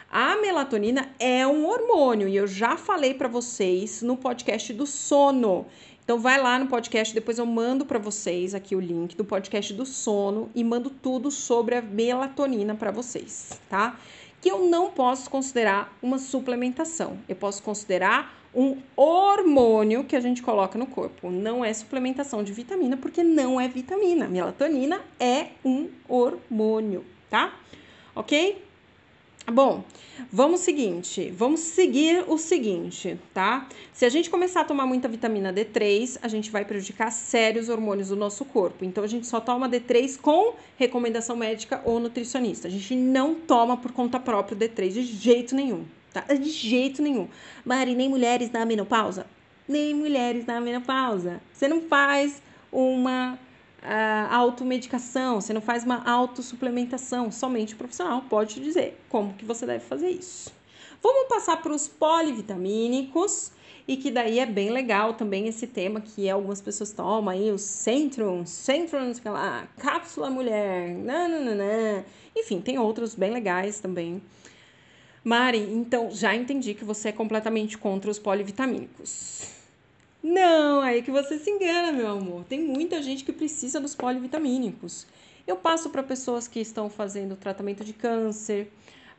A 0.10 0.36
melatonina 0.38 1.10
é 1.18 1.48
um 1.48 1.66
hormônio 1.66 2.28
e 2.28 2.36
eu 2.36 2.48
já 2.48 2.76
falei 2.76 3.14
para 3.14 3.28
vocês 3.30 4.02
no 4.02 4.18
podcast 4.18 4.74
do 4.74 4.86
sono 4.86 5.66
então 6.08 6.18
vai 6.18 6.42
lá 6.42 6.58
no 6.58 6.68
podcast, 6.68 7.14
depois 7.14 7.38
eu 7.38 7.46
mando 7.46 7.86
para 7.86 8.00
vocês 8.00 8.56
aqui 8.56 8.78
o 8.78 8.80
link 8.80 9.14
do 9.18 9.26
podcast 9.26 9.74
do 9.74 9.86
sono 9.86 10.50
e 10.56 10.64
mando 10.64 10.90
tudo 10.90 11.30
sobre 11.30 11.76
a 11.76 11.82
melatonina 11.82 12.74
para 12.74 12.92
vocês, 12.92 13.60
tá? 13.70 14.00
Que 14.40 14.50
eu 14.50 14.70
não 14.70 14.90
posso 14.90 15.30
considerar 15.30 15.94
uma 16.02 16.18
suplementação. 16.18 17.20
Eu 17.28 17.36
posso 17.36 17.62
considerar 17.62 18.34
um 18.56 18.78
hormônio 18.96 20.06
que 20.06 20.16
a 20.16 20.22
gente 20.22 20.42
coloca 20.42 20.80
no 20.80 20.88
corpo. 20.88 21.30
Não 21.30 21.66
é 21.66 21.74
suplementação 21.74 22.42
de 22.42 22.54
vitamina, 22.54 22.96
porque 22.96 23.22
não 23.22 23.60
é 23.60 23.68
vitamina. 23.68 24.30
Melatonina 24.30 25.02
é 25.20 25.48
um 25.66 25.90
hormônio, 26.08 27.04
tá? 27.30 27.54
Ok? 28.16 28.66
Bom, 29.50 29.86
vamos 30.30 30.60
seguinte, 30.60 31.32
vamos 31.32 31.62
seguir 31.62 32.26
o 32.28 32.38
seguinte, 32.38 33.18
tá? 33.34 33.66
Se 33.94 34.04
a 34.04 34.10
gente 34.10 34.30
começar 34.30 34.60
a 34.60 34.66
tomar 34.66 34.86
muita 34.86 35.08
vitamina 35.08 35.54
D3, 35.54 36.20
a 36.22 36.28
gente 36.28 36.52
vai 36.52 36.66
prejudicar 36.66 37.10
sérios 37.14 37.70
hormônios 37.70 38.10
do 38.10 38.16
nosso 38.18 38.44
corpo. 38.44 38.84
Então 38.84 39.06
a 39.06 39.08
gente 39.08 39.26
só 39.26 39.40
toma 39.40 39.70
D3 39.70 40.20
com 40.20 40.54
recomendação 40.76 41.38
médica 41.38 41.82
ou 41.86 41.98
nutricionista. 41.98 42.68
A 42.68 42.72
gente 42.72 42.94
não 42.94 43.36
toma 43.36 43.78
por 43.78 43.94
conta 43.94 44.20
própria 44.20 44.54
o 44.54 44.60
D3 44.60 44.90
de 44.90 45.04
jeito 45.04 45.56
nenhum, 45.56 45.86
tá? 46.12 46.26
De 46.34 46.50
jeito 46.50 47.02
nenhum. 47.02 47.30
Mari, 47.64 47.96
nem 47.96 48.10
mulheres 48.10 48.52
na 48.52 48.66
menopausa? 48.66 49.26
Nem 49.66 49.94
mulheres 49.94 50.46
na 50.46 50.60
menopausa. 50.60 51.40
Você 51.54 51.70
não 51.70 51.84
faz 51.84 52.42
uma 52.70 53.40
uh, 53.84 54.34
automedicação, 54.34 55.42
você 55.42 55.54
não 55.54 55.62
faz 55.62 55.84
uma 55.84 56.04
autossuplementação, 56.10 57.32
somente 57.32 57.74
o 57.74 57.78
profissional 57.78 58.22
pode 58.30 58.56
te 58.56 58.60
dizer 58.60 59.00
como 59.10 59.34
que 59.34 59.46
você 59.46 59.66
deve 59.66 59.84
fazer 59.84 60.10
isso. 60.10 60.52
Vamos 61.02 61.28
passar 61.28 61.62
para 61.62 61.74
os 61.74 61.88
polivitamínicos, 61.88 63.52
e 63.88 63.96
que 63.96 64.12
daí 64.12 64.40
é 64.40 64.46
bem 64.46 64.70
legal 64.70 65.14
também 65.14 65.48
esse 65.48 65.66
tema 65.66 66.02
que 66.02 66.30
algumas 66.30 66.60
pessoas 66.60 66.92
tomam 66.92 67.30
aí, 67.30 67.50
o 67.52 67.58
Centrum, 67.58 68.46
Centrum, 68.46 69.14
sei 69.14 69.32
lá, 69.32 69.66
cápsula 69.78 70.30
mulher, 70.30 70.90
nananana. 70.90 72.06
enfim, 72.36 72.60
tem 72.60 72.78
outros 72.78 73.16
bem 73.16 73.32
legais 73.32 73.80
também. 73.80 74.22
Mari, 75.24 75.60
então 75.60 76.12
já 76.12 76.36
entendi 76.36 76.74
que 76.74 76.84
você 76.84 77.10
é 77.10 77.12
completamente 77.12 77.78
contra 77.78 78.12
os 78.12 78.20
polivitamínicos. 78.20 79.57
Não, 80.22 80.82
aí 80.82 81.02
que 81.02 81.12
você 81.12 81.38
se 81.38 81.50
engana, 81.50 81.92
meu 81.92 82.08
amor. 82.10 82.44
Tem 82.46 82.62
muita 82.62 83.02
gente 83.02 83.24
que 83.24 83.32
precisa 83.32 83.80
dos 83.80 83.96
polivitamínicos. 83.96 85.06
Eu 85.46 85.56
passo 85.56 85.90
para 85.90 86.04
pessoas 86.04 86.48
que 86.48 86.60
estão 86.60 86.90
fazendo 86.90 87.36
tratamento 87.36 87.84
de 87.84 87.94
câncer, 87.94 88.70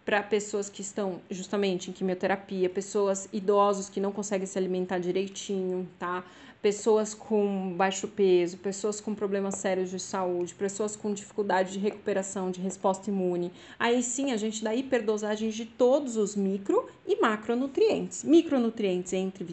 para 0.05 0.23
pessoas 0.23 0.69
que 0.69 0.81
estão 0.81 1.21
justamente 1.31 1.91
em 1.91 1.93
quimioterapia, 1.93 2.69
pessoas 2.69 3.29
idosos 3.33 3.89
que 3.89 4.01
não 4.01 4.11
conseguem 4.11 4.47
se 4.47 4.59
alimentar 4.59 4.99
direitinho, 4.99 5.89
tá? 5.99 6.25
Pessoas 6.61 7.15
com 7.15 7.75
baixo 7.77 8.09
peso, 8.09 8.59
pessoas 8.59 9.01
com 9.01 9.15
problemas 9.15 9.57
sérios 9.57 9.91
de 9.91 10.01
saúde, 10.01 10.55
pessoas 10.55 10.97
com 10.97 11.13
dificuldade 11.13 11.73
de 11.73 11.79
recuperação, 11.79 12.51
de 12.51 12.61
resposta 12.61 13.11
imune. 13.11 13.53
Aí 13.79 14.03
sim 14.03 14.33
a 14.33 14.37
gente 14.37 14.63
dá 14.65 14.75
hiperdosagens 14.75 15.55
de 15.55 15.65
todos 15.65 16.17
os 16.17 16.35
micro 16.35 16.89
e 17.07 17.21
macronutrientes. 17.21 18.25
Micronutrientes 18.25 19.13
entre 19.13 19.47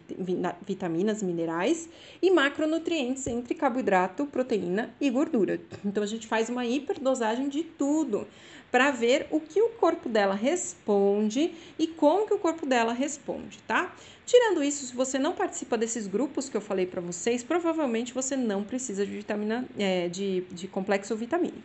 vitaminas, 0.65 1.22
minerais 1.22 1.88
e 2.22 2.32
macronutrientes 2.32 3.28
entre 3.28 3.54
carboidrato, 3.54 4.26
proteína 4.26 4.94
e 5.00 5.10
gordura. 5.10 5.60
Então 5.86 6.02
a 6.02 6.08
gente 6.08 6.26
faz 6.26 6.50
uma 6.50 6.65
hiperdosagem 6.65 7.50
de 7.50 7.63
tudo 7.63 8.28
para 8.72 8.91
ver 8.91 9.28
o 9.32 9.39
que 9.39 9.62
o 9.62 9.70
corpo 9.70 10.10
dela 10.10 10.36
responde 10.36 11.54
e 11.80 11.88
como 11.88 12.28
que 12.28 12.34
o 12.34 12.39
corpo 12.39 12.65
dela 12.65 12.91
responde, 12.91 13.60
tá? 13.60 13.96
Tirando 14.26 14.63
isso, 14.63 14.86
se 14.88 14.95
você 14.95 15.19
não 15.19 15.34
participa 15.34 15.78
desses 15.78 16.07
grupos 16.07 16.49
que 16.49 16.57
eu 16.57 16.61
falei 16.61 16.88
para 16.88 16.99
vocês, 16.99 17.43
provavelmente 17.43 18.13
você 18.13 18.36
não 18.36 18.63
precisa 18.63 19.05
de 19.05 19.11
vitamina 19.11 19.65
é, 19.78 20.07
de, 20.07 20.41
de 20.51 20.67
complexo 20.67 21.15
vitamínico. 21.15 21.61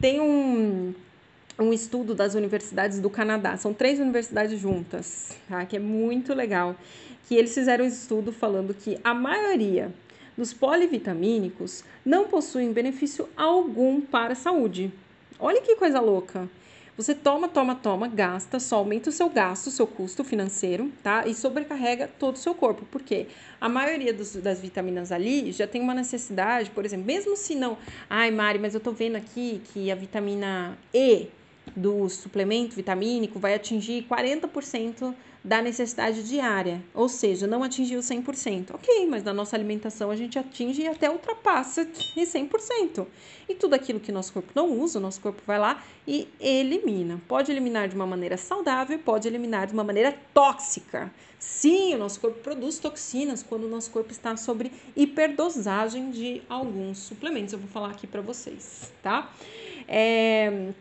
Tem 0.00 0.18
um, 0.18 0.94
um 1.58 1.72
estudo 1.72 2.14
das 2.14 2.34
universidades 2.34 3.00
do 3.00 3.10
Canadá, 3.10 3.56
são 3.58 3.74
três 3.74 3.98
universidades 3.98 4.58
juntas, 4.58 5.36
tá? 5.46 5.66
Que 5.66 5.76
é 5.76 5.80
muito 5.80 6.32
legal. 6.32 6.74
Que 7.28 7.34
eles 7.34 7.52
fizeram 7.52 7.84
um 7.84 7.88
estudo 7.88 8.32
falando 8.32 8.72
que 8.72 8.98
a 9.04 9.12
maioria 9.12 9.92
dos 10.38 10.54
polivitamínicos 10.54 11.84
não 12.02 12.28
possuem 12.28 12.72
benefício 12.72 13.28
algum 13.36 14.00
para 14.00 14.32
a 14.32 14.36
saúde. 14.36 14.90
Olha 15.38 15.60
que 15.60 15.76
coisa 15.76 16.00
louca. 16.00 16.48
Você 16.98 17.14
toma, 17.14 17.46
toma, 17.48 17.76
toma, 17.76 18.08
gasta, 18.08 18.58
só 18.58 18.78
aumenta 18.78 19.08
o 19.08 19.12
seu 19.12 19.30
gasto, 19.30 19.68
o 19.68 19.70
seu 19.70 19.86
custo 19.86 20.24
financeiro, 20.24 20.90
tá? 21.00 21.28
E 21.28 21.32
sobrecarrega 21.32 22.10
todo 22.18 22.34
o 22.34 22.38
seu 22.38 22.56
corpo. 22.56 22.84
Por 22.86 23.02
quê? 23.02 23.28
A 23.60 23.68
maioria 23.68 24.12
dos, 24.12 24.34
das 24.34 24.60
vitaminas 24.60 25.12
ali 25.12 25.52
já 25.52 25.64
tem 25.64 25.80
uma 25.80 25.94
necessidade, 25.94 26.70
por 26.70 26.84
exemplo, 26.84 27.06
mesmo 27.06 27.36
se 27.36 27.54
não. 27.54 27.78
Ai, 28.10 28.32
Mari, 28.32 28.58
mas 28.58 28.74
eu 28.74 28.80
tô 28.80 28.90
vendo 28.90 29.14
aqui 29.14 29.62
que 29.72 29.92
a 29.92 29.94
vitamina 29.94 30.76
E 30.92 31.28
do 31.76 32.08
suplemento 32.08 32.74
vitamínico 32.74 33.38
vai 33.38 33.54
atingir 33.54 34.04
40% 34.10 35.14
da 35.42 35.62
necessidade 35.62 36.22
diária, 36.24 36.82
ou 36.92 37.08
seja, 37.08 37.46
não 37.46 37.62
atingiu 37.62 38.00
100%. 38.00 38.74
Ok, 38.74 39.06
mas 39.06 39.22
na 39.22 39.32
nossa 39.32 39.56
alimentação 39.56 40.10
a 40.10 40.16
gente 40.16 40.38
atinge 40.38 40.82
e 40.82 40.88
até 40.88 41.10
ultrapassa 41.10 41.84
de 41.84 42.20
100%. 42.20 43.06
E 43.48 43.54
tudo 43.54 43.74
aquilo 43.74 44.00
que 44.00 44.12
nosso 44.12 44.32
corpo 44.32 44.50
não 44.54 44.78
usa, 44.78 44.98
o 44.98 45.02
nosso 45.02 45.20
corpo 45.20 45.40
vai 45.46 45.58
lá 45.58 45.82
e 46.06 46.28
elimina. 46.40 47.20
Pode 47.26 47.50
eliminar 47.50 47.88
de 47.88 47.94
uma 47.94 48.06
maneira 48.06 48.36
saudável, 48.36 48.98
pode 48.98 49.26
eliminar 49.26 49.66
de 49.66 49.72
uma 49.72 49.84
maneira 49.84 50.14
tóxica. 50.34 51.10
Sim, 51.38 51.94
o 51.94 51.98
nosso 51.98 52.20
corpo 52.20 52.40
produz 52.40 52.78
toxinas 52.78 53.42
quando 53.42 53.64
o 53.64 53.68
nosso 53.68 53.90
corpo 53.90 54.10
está 54.10 54.36
sobre 54.36 54.72
hiperdosagem 54.96 56.10
de 56.10 56.42
alguns 56.48 56.98
suplementos. 56.98 57.52
Eu 57.52 57.60
vou 57.60 57.68
falar 57.68 57.90
aqui 57.90 58.06
para 58.06 58.20
vocês, 58.20 58.92
tá? 59.02 59.32
É... 59.86 60.72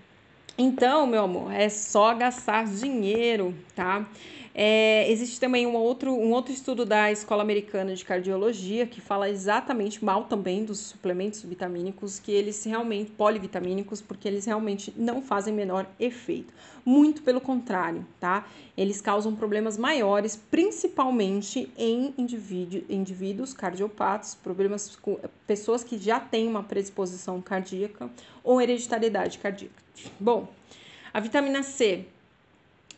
Então, 0.60 1.06
meu 1.06 1.24
amor, 1.24 1.52
é 1.54 1.70
só 1.70 2.16
gastar 2.16 2.66
dinheiro, 2.66 3.54
tá? 3.76 4.10
É, 4.56 5.08
existe 5.12 5.40
também 5.40 5.68
um 5.68 5.76
outro, 5.76 6.12
um 6.12 6.32
outro 6.32 6.52
estudo 6.52 6.84
da 6.84 7.12
Escola 7.12 7.44
Americana 7.44 7.94
de 7.94 8.04
Cardiologia 8.04 8.88
que 8.88 9.00
fala 9.00 9.30
exatamente 9.30 10.04
mal 10.04 10.24
também 10.24 10.66
dos 10.66 10.80
suplementos 10.80 11.44
vitamínicos, 11.44 12.18
que 12.18 12.32
eles 12.32 12.64
realmente, 12.64 13.12
polivitamínicos, 13.12 14.02
porque 14.02 14.28
eles 14.28 14.48
realmente 14.48 14.92
não 14.98 15.22
fazem 15.22 15.54
menor 15.54 15.86
efeito. 16.00 16.52
Muito 16.84 17.22
pelo 17.22 17.40
contrário, 17.40 18.04
tá? 18.20 18.48
Eles 18.76 19.00
causam 19.00 19.36
problemas 19.36 19.78
maiores, 19.78 20.36
principalmente 20.50 21.72
em 21.78 22.16
indivíduo, 22.18 22.82
indivíduos 22.90 23.54
cardiopatas, 23.54 24.34
problemas 24.34 24.96
com 24.96 25.20
pessoas 25.46 25.84
que 25.84 26.00
já 26.00 26.20
têm 26.20 26.48
uma 26.48 26.64
predisposição 26.64 27.40
cardíaca 27.44 28.10
ou 28.44 28.60
hereditariedade 28.60 29.38
cardíaca. 29.38 29.87
Bom, 30.20 30.48
a 31.14 31.20
vitamina 31.20 31.64
C 31.64 32.06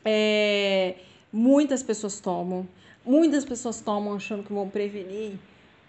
é 0.04 0.96
Muitas 1.32 1.84
pessoas 1.84 2.20
tomam, 2.20 2.68
muitas 3.06 3.46
pessoas 3.46 3.80
tomam 3.82 4.16
achando 4.16 4.42
que 4.42 4.52
vão 4.52 4.68
prevenir 4.68 5.34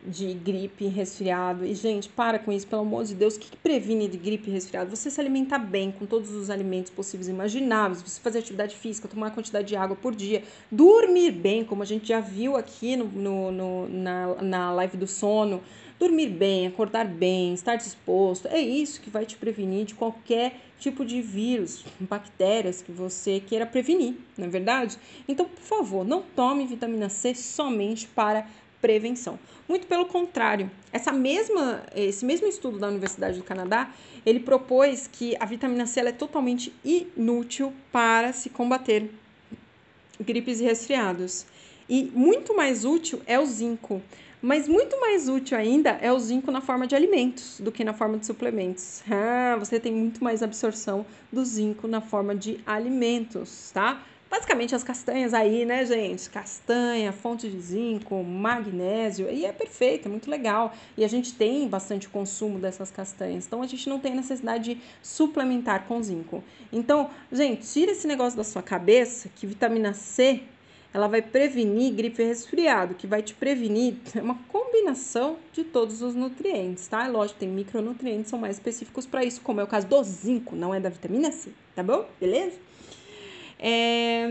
de 0.07 0.35
gripe, 0.35 0.87
resfriado. 0.87 1.65
E, 1.65 1.75
gente, 1.75 2.11
para 2.11 2.39
com 2.39 2.53
isso, 2.53 2.67
pelo 2.67 2.83
amor 2.83 3.05
de 3.05 3.15
Deus. 3.15 3.37
O 3.37 3.41
que, 3.41 3.51
que 3.51 3.57
previne 3.57 4.07
de 4.07 4.19
gripe 4.19 4.51
e 4.51 4.53
resfriado? 4.53 4.95
Você 4.95 5.11
se 5.11 5.19
alimentar 5.19 5.59
bem 5.59 5.91
com 5.91 6.05
todos 6.05 6.31
os 6.33 6.51
alimentos 6.51 6.91
possíveis 6.91 7.27
e 7.27 7.31
imagináveis, 7.31 8.03
você 8.03 8.21
fazer 8.21 8.41
atividade 8.41 8.77
física, 8.77 9.09
tomar 9.09 9.29
uma 9.29 9.33
quantidade 9.33 9.69
de 9.69 9.77
água 9.77 9.97
por 9.97 10.15
dia, 10.15 10.43
dormir 10.71 11.31
bem, 11.33 11.65
como 11.65 11.83
a 11.83 11.87
gente 11.87 12.09
já 12.09 12.21
viu 12.21 12.55
aqui 12.55 12.97
no, 12.97 13.07
no, 13.07 13.51
no 13.51 13.89
na, 13.89 14.43
na 14.43 14.73
live 14.73 14.99
do 14.99 15.07
sono. 15.07 15.63
Dormir 15.99 16.29
bem, 16.29 16.67
acordar 16.67 17.07
bem, 17.07 17.53
estar 17.53 17.77
disposto, 17.77 18.49
é 18.49 18.59
isso 18.59 19.03
que 19.03 19.11
vai 19.11 19.27
te 19.27 19.37
prevenir 19.37 19.85
de 19.85 19.95
qualquer 19.95 20.59
tipo 20.81 21.05
de 21.05 21.21
vírus, 21.21 21.85
bactérias 22.01 22.83
que 22.83 22.91
você 22.91 23.39
queira 23.39 23.67
prevenir, 23.67 24.17
não 24.37 24.47
é 24.47 24.49
verdade? 24.49 24.99
Então, 25.29 25.47
por 25.47 25.63
favor, 25.63 26.05
não 26.05 26.23
tome 26.23 26.67
vitamina 26.67 27.09
C 27.09 27.35
somente 27.35 28.07
para 28.09 28.47
prevenção. 28.81 29.39
Muito 29.69 29.87
pelo 29.87 30.07
contrário, 30.07 30.71
essa 30.91 31.13
mesma, 31.13 31.85
esse 31.95 32.25
mesmo 32.25 32.47
estudo 32.47 32.79
da 32.79 32.89
Universidade 32.89 33.39
do 33.39 33.45
Canadá, 33.45 33.93
ele 34.25 34.41
propôs 34.41 35.07
que 35.07 35.37
a 35.39 35.45
vitamina 35.45 35.87
C 35.87 36.01
é 36.01 36.13
totalmente 36.13 36.73
inútil 36.83 37.73
para 37.93 38.33
se 38.33 38.49
combater 38.49 39.11
gripes 40.19 40.61
e 40.61 40.65
resfriados. 40.65 41.47
E 41.89 42.05
muito 42.15 42.57
mais 42.57 42.85
útil 42.85 43.21
é 43.27 43.39
o 43.39 43.45
zinco. 43.45 44.03
Mas 44.43 44.67
muito 44.67 44.99
mais 44.99 45.29
útil 45.29 45.59
ainda 45.59 45.91
é 46.01 46.11
o 46.11 46.19
zinco 46.19 46.51
na 46.51 46.63
forma 46.63 46.87
de 46.87 46.97
alimentos 46.97 47.61
do 47.61 47.71
que 47.71 47.85
na 47.85 47.93
forma 47.93 48.17
de 48.17 48.25
suplementos. 48.25 49.03
Ah, 49.11 49.57
você 49.59 49.79
tem 49.79 49.93
muito 49.93 50.25
mais 50.25 50.43
absorção 50.43 51.05
do 51.31 51.45
zinco 51.45 51.87
na 51.87 52.01
forma 52.01 52.35
de 52.35 52.59
alimentos, 52.67 53.71
tá? 53.73 54.03
Basicamente 54.31 54.75
as 54.75 54.85
castanhas 54.85 55.35
aí, 55.35 55.67
né, 55.67 55.85
gente? 55.85 56.31
Castanha, 56.31 57.13
fonte 57.13 57.51
de 57.51 57.61
zinco, 57.61 58.23
magnésio, 58.23 59.29
e 59.29 59.45
é 59.45 59.53
perfeito, 59.53 60.07
é 60.07 60.09
muito 60.09 60.31
legal. 60.31 60.73
E 60.97 61.05
a 61.05 61.09
gente 61.09 61.35
tem 61.35 61.69
bastante 61.69 62.09
consumo 62.09 62.59
dessas 62.59 62.91
castanhas, 62.91 63.45
então 63.45 63.61
a 63.61 63.67
gente 63.67 63.89
não 63.89 63.99
tem 63.99 64.15
necessidade 64.15 64.75
de 64.75 64.81
suplementar 65.03 65.85
com 65.87 66.01
zinco. 66.01 66.43
Então, 66.73 67.11
gente, 67.31 67.67
tira 67.67 67.91
esse 67.93 68.07
negócio 68.07 68.37
da 68.37 68.45
sua 68.45 68.63
cabeça 68.63 69.29
que 69.35 69.47
vitamina 69.47 69.93
C 69.93 70.45
ela 70.93 71.07
vai 71.07 71.23
prevenir 71.23 71.93
gripe 71.95 72.23
e 72.23 72.27
resfriado, 72.27 72.95
que 72.95 73.07
vai 73.07 73.23
te 73.23 73.35
prevenir, 73.35 73.97
é 74.15 74.21
uma 74.21 74.39
combinação 74.49 75.37
de 75.53 75.65
todos 75.65 76.03
os 76.03 76.15
nutrientes, 76.15 76.87
tá? 76.89 77.07
Lógico, 77.07 77.41
tem 77.41 77.49
micronutrientes 77.49 78.31
são 78.31 78.39
mais 78.39 78.57
específicos 78.57 79.07
para 79.07 79.25
isso, 79.25 79.41
como 79.41 79.61
é 79.61 79.65
o 79.65 79.69
caso 79.69 79.87
do 79.87 80.03
zinco, 80.03 80.57
não 80.57 80.75
é 80.75 80.81
da 80.81 80.89
vitamina 80.89 81.31
C, 81.31 81.51
tá 81.75 81.83
bom? 81.83 82.07
Beleza? 82.21 82.59
É... 83.59 84.29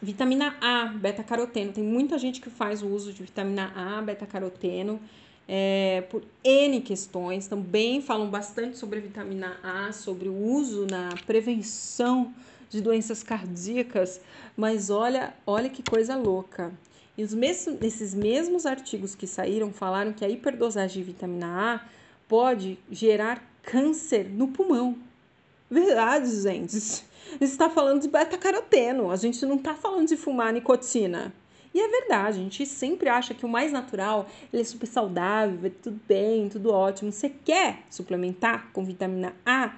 Vitamina 0.00 0.56
A, 0.60 0.86
beta-caroteno. 0.86 1.72
Tem 1.72 1.84
muita 1.84 2.18
gente 2.18 2.40
que 2.40 2.50
faz 2.50 2.82
o 2.82 2.88
uso 2.88 3.12
de 3.12 3.22
vitamina 3.22 3.72
A, 3.76 4.02
beta-caroteno, 4.02 5.00
é, 5.46 6.02
por 6.10 6.24
N 6.42 6.80
questões. 6.80 7.46
Também 7.46 8.02
falam 8.02 8.28
bastante 8.28 8.76
sobre 8.76 8.98
a 8.98 9.02
vitamina 9.02 9.60
A, 9.62 9.92
sobre 9.92 10.28
o 10.28 10.34
uso 10.34 10.88
na 10.90 11.10
prevenção 11.24 12.34
de 12.72 12.80
doenças 12.80 13.22
cardíacas, 13.22 14.20
mas 14.56 14.88
olha, 14.88 15.34
olha 15.46 15.68
que 15.68 15.82
coisa 15.82 16.16
louca. 16.16 16.72
E 17.16 17.22
os 17.22 17.34
mesmos, 17.34 17.76
esses 17.82 18.14
mesmos 18.14 18.64
artigos 18.64 19.14
que 19.14 19.26
saíram 19.26 19.70
falaram 19.70 20.14
que 20.14 20.24
a 20.24 20.28
hiperdosagem 20.28 21.02
de 21.02 21.12
vitamina 21.12 21.74
A 21.74 21.80
pode 22.26 22.78
gerar 22.90 23.46
câncer 23.62 24.26
no 24.30 24.48
pulmão. 24.48 24.96
Verdade, 25.70 26.28
gente. 26.40 27.04
Está 27.40 27.68
falando 27.68 28.00
de 28.00 28.08
beta-caroteno. 28.08 29.10
A 29.10 29.16
gente 29.16 29.44
não 29.44 29.56
está 29.56 29.74
falando 29.74 30.08
de 30.08 30.16
fumar 30.16 30.52
nicotina. 30.52 31.32
E 31.74 31.80
é 31.80 31.88
verdade, 31.88 32.38
a 32.38 32.42
gente 32.42 32.66
sempre 32.66 33.08
acha 33.08 33.32
que 33.32 33.46
o 33.46 33.48
mais 33.48 33.72
natural 33.72 34.26
ele 34.52 34.60
é 34.60 34.64
super 34.64 34.86
saudável, 34.86 35.72
tudo 35.82 35.98
bem, 36.06 36.48
tudo 36.50 36.70
ótimo. 36.70 37.10
Você 37.10 37.30
quer 37.30 37.84
suplementar 37.88 38.70
com 38.74 38.84
vitamina 38.84 39.34
A? 39.44 39.74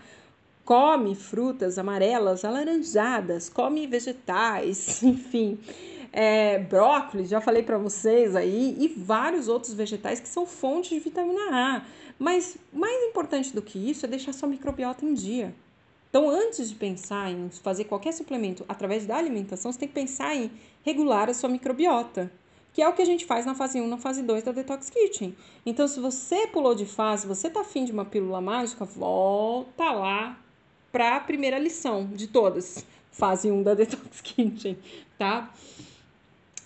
Come 0.65 1.15
frutas 1.15 1.79
amarelas, 1.79 2.45
alaranjadas, 2.45 3.49
come 3.49 3.87
vegetais, 3.87 5.03
enfim, 5.05 5.59
é, 6.12 6.59
brócolis, 6.59 7.29
já 7.29 7.41
falei 7.41 7.62
para 7.62 7.77
vocês 7.77 8.35
aí, 8.35 8.77
e 8.79 8.89
vários 8.89 9.49
outros 9.49 9.75
vegetais 9.75 10.21
que 10.21 10.29
são 10.29 10.47
fontes 10.47 10.91
de 10.91 11.01
vitamina 11.01 11.41
A. 11.53 11.83
Mas 12.19 12.57
mais 12.73 13.03
importante 13.09 13.55
do 13.55 13.61
que 13.61 13.79
isso 13.91 14.07
é 14.07 14.09
deixar 14.09 14.33
sua 14.33 14.49
microbiota 14.49 15.05
em 15.05 15.12
dia. 15.12 15.55
Então, 16.09 16.31
antes 16.31 16.69
de 16.69 16.77
pensar 16.77 17.29
em 17.29 17.51
fazer 17.51 17.85
qualquer 17.85 18.12
suplemento 18.12 18.65
através 18.69 19.05
da 19.05 19.17
alimentação, 19.17 19.73
você 19.73 19.81
tem 19.81 19.89
que 19.89 19.95
pensar 19.95 20.35
em 20.37 20.49
regular 20.85 21.29
a 21.29 21.35
sua 21.35 21.49
microbiota, 21.49 22.31
que 22.73 22.81
é 22.81 22.89
o 22.89 22.93
que 22.93 23.03
a 23.03 23.05
gente 23.05 23.27
faz 23.27 23.45
na 23.45 23.53
fase 23.53 23.81
1, 23.81 23.89
na 23.89 23.99
fase 23.99 24.23
2 24.23 24.45
da 24.45 24.53
Detox 24.53 24.89
Kitchen. 24.91 25.37
Então, 25.67 25.89
se 25.89 25.99
você 25.99 26.47
pulou 26.47 26.73
de 26.73 26.87
fase, 26.87 27.27
você 27.27 27.51
tá 27.51 27.62
afim 27.62 27.85
de 27.85 27.91
uma 27.91 28.05
pílula 28.05 28.41
mágica, 28.41 28.85
volta 28.85 29.91
lá 29.91 30.39
para 30.95 31.16
a 31.16 31.20
primeira 31.20 31.59
lição 31.59 32.07
de 32.07 32.28
todas, 32.28 32.86
fase 33.11 33.51
1 33.51 33.64
da 33.64 33.74
Detox 33.74 34.20
Kitchen, 34.20 34.78
tá? 35.18 35.53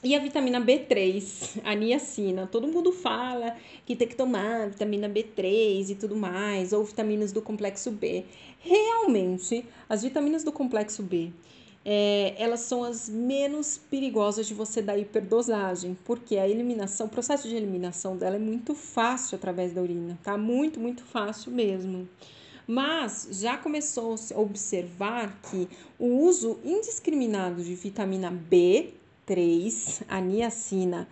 E 0.04 0.14
a 0.14 0.18
vitamina 0.18 0.60
B3, 0.60 1.62
a 1.64 1.74
niacina. 1.74 2.46
Todo 2.46 2.68
mundo 2.68 2.92
fala 2.92 3.56
que 3.86 3.96
tem 3.96 4.06
que 4.06 4.14
tomar 4.14 4.68
vitamina 4.68 5.08
B3 5.08 5.88
e 5.88 5.94
tudo 5.94 6.14
mais, 6.14 6.74
ou 6.74 6.84
vitaminas 6.84 7.32
do 7.32 7.40
complexo 7.40 7.90
B. 7.90 8.26
Realmente, 8.60 9.64
as 9.88 10.02
vitaminas 10.02 10.44
do 10.44 10.52
complexo 10.52 11.02
B, 11.02 11.32
é, 11.82 12.34
elas 12.36 12.60
são 12.60 12.84
as 12.84 13.08
menos 13.08 13.78
perigosas 13.78 14.46
de 14.46 14.52
você 14.52 14.82
dar 14.82 14.98
hiperdosagem, 14.98 15.96
porque 16.04 16.36
a 16.36 16.46
eliminação, 16.46 17.06
o 17.06 17.08
processo 17.08 17.48
de 17.48 17.56
eliminação 17.56 18.14
dela 18.14 18.36
é 18.36 18.38
muito 18.38 18.74
fácil 18.74 19.36
através 19.36 19.72
da 19.72 19.80
urina, 19.80 20.18
tá? 20.22 20.36
Muito, 20.36 20.78
muito 20.78 21.02
fácil 21.02 21.50
mesmo. 21.50 22.06
Mas 22.70 23.28
já 23.32 23.56
começou 23.56 24.14
a 24.14 24.38
observar 24.38 25.40
que 25.50 25.66
o 25.98 26.04
uso 26.26 26.58
indiscriminado 26.62 27.64
de 27.64 27.74
vitamina 27.74 28.30
B 28.30 28.90
3, 29.24 30.02
a 30.06 30.20
niacina 30.20 31.08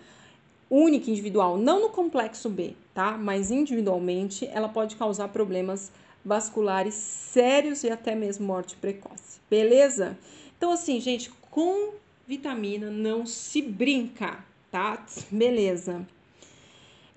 única 0.69 1.11
individual, 1.11 1.57
não 1.57 1.81
no 1.81 1.89
complexo 1.89 2.51
B, 2.51 2.75
tá? 2.93 3.17
Mas 3.17 3.51
individualmente, 3.51 4.47
ela 4.53 4.69
pode 4.69 4.97
causar 4.97 5.29
problemas 5.29 5.91
vasculares 6.23 6.93
sérios 6.93 7.85
e 7.85 7.89
até 7.89 8.15
mesmo 8.15 8.47
morte 8.47 8.77
precoce. 8.77 9.41
Beleza? 9.49 10.19
Então 10.59 10.71
assim, 10.71 11.01
gente, 11.01 11.31
com 11.51 11.95
vitamina 12.29 12.91
não 12.91 13.25
se 13.25 13.63
brinca, 13.63 14.45
tá? 14.71 15.07
Beleza. 15.31 16.07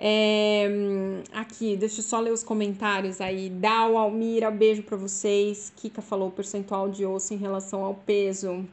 É, 0.01 0.65
aqui, 1.33 1.75
deixa 1.75 1.99
eu 1.99 2.03
só 2.03 2.21
ler 2.21 2.31
os 2.31 2.41
comentários 2.41 3.19
aí. 3.19 3.49
Dal, 3.49 3.97
Almira, 3.97 4.49
beijo 4.49 4.81
para 4.81 4.95
vocês. 4.95 5.73
Kika 5.75 6.01
falou 6.01 6.31
percentual 6.31 6.89
de 6.89 7.05
osso 7.05 7.33
em 7.33 7.37
relação 7.37 7.83
ao 7.83 7.93
peso. 7.93 8.65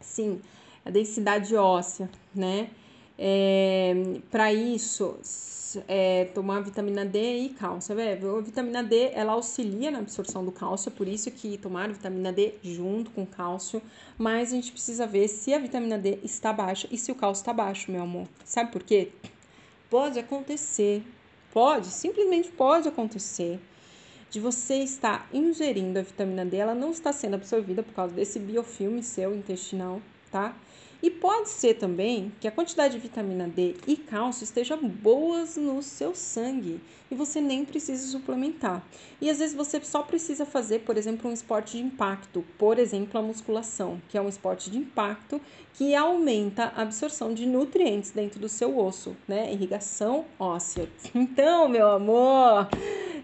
Sim, 0.00 0.40
a 0.84 0.90
densidade 0.90 1.56
óssea, 1.56 2.08
né? 2.32 2.70
É, 3.18 4.20
para 4.30 4.52
isso, 4.52 5.16
é, 5.88 6.26
tomar 6.26 6.60
vitamina 6.60 7.04
D 7.04 7.38
e 7.38 7.48
cálcio. 7.48 7.98
É, 7.98 8.12
a 8.12 8.40
vitamina 8.40 8.84
D 8.84 9.10
ela 9.14 9.32
auxilia 9.32 9.90
na 9.90 9.98
absorção 9.98 10.44
do 10.44 10.52
cálcio, 10.52 10.90
é 10.90 10.92
por 10.92 11.08
isso 11.08 11.28
que 11.32 11.58
tomar 11.58 11.88
vitamina 11.88 12.32
D 12.32 12.54
junto 12.62 13.10
com 13.10 13.26
cálcio, 13.26 13.82
mas 14.16 14.52
a 14.52 14.54
gente 14.54 14.70
precisa 14.70 15.08
ver 15.08 15.26
se 15.26 15.52
a 15.52 15.58
vitamina 15.58 15.98
D 15.98 16.20
está 16.22 16.52
baixa 16.52 16.86
e 16.90 16.96
se 16.96 17.10
o 17.10 17.16
cálcio 17.16 17.42
está 17.42 17.52
baixo, 17.52 17.90
meu 17.90 18.02
amor. 18.02 18.28
Sabe 18.44 18.70
por 18.70 18.82
quê? 18.84 19.10
Pode 19.94 20.18
acontecer, 20.18 21.04
pode, 21.52 21.86
simplesmente 21.86 22.50
pode 22.50 22.88
acontecer 22.88 23.60
de 24.28 24.40
você 24.40 24.78
estar 24.78 25.28
ingerindo 25.32 26.00
a 26.00 26.02
vitamina 26.02 26.44
D, 26.44 26.56
ela 26.56 26.74
não 26.74 26.90
está 26.90 27.12
sendo 27.12 27.34
absorvida 27.34 27.80
por 27.80 27.94
causa 27.94 28.12
desse 28.12 28.40
biofilme 28.40 29.04
seu 29.04 29.32
intestinal, 29.32 30.02
tá? 30.32 30.56
E 31.04 31.10
pode 31.10 31.50
ser 31.50 31.74
também 31.74 32.32
que 32.40 32.48
a 32.48 32.50
quantidade 32.50 32.94
de 32.94 32.98
vitamina 32.98 33.46
D 33.46 33.74
e 33.86 33.94
cálcio 33.94 34.42
estejam 34.42 34.88
boas 34.88 35.54
no 35.54 35.82
seu 35.82 36.14
sangue 36.14 36.80
e 37.10 37.14
você 37.14 37.42
nem 37.42 37.62
precise 37.62 38.10
suplementar. 38.10 38.82
E 39.20 39.28
às 39.28 39.38
vezes 39.38 39.54
você 39.54 39.78
só 39.84 40.02
precisa 40.02 40.46
fazer, 40.46 40.78
por 40.78 40.96
exemplo, 40.96 41.28
um 41.28 41.34
esporte 41.34 41.76
de 41.76 41.82
impacto, 41.82 42.42
por 42.56 42.78
exemplo, 42.78 43.20
a 43.20 43.22
musculação, 43.22 44.00
que 44.08 44.16
é 44.16 44.20
um 44.22 44.30
esporte 44.30 44.70
de 44.70 44.78
impacto 44.78 45.38
que 45.74 45.94
aumenta 45.94 46.72
a 46.74 46.80
absorção 46.80 47.34
de 47.34 47.44
nutrientes 47.44 48.10
dentro 48.10 48.40
do 48.40 48.48
seu 48.48 48.78
osso, 48.78 49.14
né? 49.28 49.52
Irrigação 49.52 50.24
óssea. 50.38 50.88
Então, 51.14 51.68
meu 51.68 51.90
amor, 51.90 52.66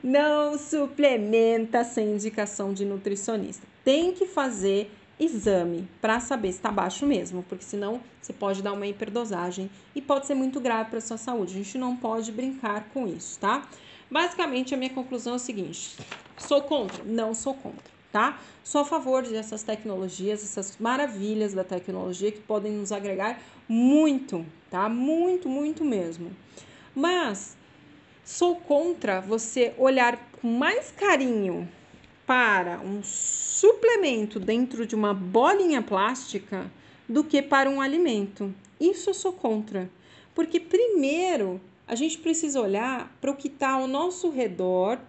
não 0.03 0.59
suplementa 0.59 1.83
sem 1.83 2.12
indicação 2.12 2.74
de 2.74 2.85
nutricionista. 2.85 3.66
Tem 3.83 4.12
que 4.12 4.26
fazer 4.26 4.91
exame 5.21 5.87
para 6.01 6.18
saber 6.18 6.51
se 6.51 6.59
está 6.59 6.73
baixo 6.73 7.07
mesmo, 7.07 7.45
porque 7.49 7.62
senão 7.62 8.01
você 8.21 8.33
pode 8.33 8.62
dar 8.62 8.73
uma 8.73 8.87
hiperdosagem 8.87 9.71
e 9.95 10.01
pode 10.01 10.27
ser 10.27 10.35
muito 10.35 10.59
grave 10.61 10.91
para 10.91 11.01
sua 11.01 11.18
saúde. 11.18 11.53
A 11.53 11.57
gente 11.59 11.77
não 11.77 11.95
pode 11.95 12.33
brincar 12.33 12.89
com 12.95 13.07
isso, 13.07 13.39
tá? 13.39 13.68
Basicamente, 14.11 14.75
a 14.75 14.77
minha 14.79 14.91
conclusão 14.91 15.35
é 15.35 15.37
o 15.37 15.39
seguinte: 15.39 15.97
sou 16.39 16.62
contra? 16.62 17.05
Não 17.05 17.35
sou 17.35 17.55
contra, 17.55 17.85
tá? 18.11 18.41
Sou 18.64 18.81
a 18.81 18.85
favor 18.85 19.23
dessas 19.23 19.62
tecnologias, 19.62 20.43
essas 20.43 20.79
maravilhas 20.79 21.53
da 21.53 21.62
tecnologia 21.62 22.33
que 22.33 22.41
podem 22.41 22.73
nos 22.73 22.91
agregar 22.91 23.39
muito, 23.68 24.45
tá? 24.71 24.89
Muito, 24.89 25.49
muito 25.49 25.85
mesmo. 25.85 26.31
Mas 26.95 27.57
sou 28.25 28.57
contra 28.57 29.21
você 29.21 29.75
olhar 29.77 30.18
com 30.41 30.49
mais 30.49 30.91
carinho 30.91 31.68
para 32.31 32.78
um 32.78 33.03
suplemento 33.03 34.39
dentro 34.39 34.87
de 34.87 34.95
uma 34.95 35.12
bolinha 35.12 35.83
plástica 35.83 36.70
do 37.09 37.24
que 37.24 37.43
para 37.43 37.68
um 37.68 37.81
alimento. 37.81 38.55
Isso 38.81 39.11
eu 39.11 39.14
sou 39.14 39.33
contra. 39.33 39.91
Porque, 40.33 40.61
primeiro, 40.61 41.61
a 41.89 41.97
gente 41.97 42.18
precisa 42.18 42.61
olhar 42.61 43.12
para 43.20 43.33
o 43.33 43.35
que 43.35 43.49
está 43.49 43.70
ao 43.70 43.89
nosso 43.89 44.31
redor 44.31 45.01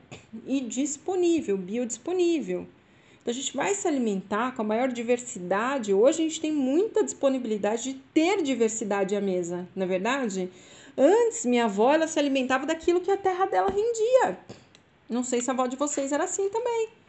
e 0.47 0.61
disponível, 0.61 1.55
biodisponível. 1.59 2.65
Então, 3.21 3.31
a 3.31 3.33
gente 3.35 3.55
vai 3.55 3.75
se 3.75 3.87
alimentar 3.87 4.55
com 4.55 4.63
a 4.63 4.65
maior 4.65 4.87
diversidade. 4.87 5.93
Hoje, 5.93 6.23
a 6.23 6.27
gente 6.27 6.41
tem 6.41 6.51
muita 6.51 7.03
disponibilidade 7.03 7.83
de 7.83 7.93
ter 8.15 8.41
diversidade 8.41 9.15
à 9.15 9.21
mesa, 9.21 9.69
na 9.75 9.85
é 9.85 9.87
verdade? 9.87 10.49
Antes, 10.97 11.45
minha 11.45 11.65
avó 11.65 11.93
ela 11.93 12.07
se 12.07 12.17
alimentava 12.17 12.65
daquilo 12.65 12.99
que 12.99 13.11
a 13.11 13.17
terra 13.17 13.45
dela 13.45 13.69
rendia. 13.69 14.39
Não 15.07 15.23
sei 15.23 15.39
se 15.39 15.51
a 15.51 15.53
avó 15.53 15.67
de 15.67 15.75
vocês 15.75 16.11
era 16.11 16.23
assim 16.23 16.49
também. 16.49 16.99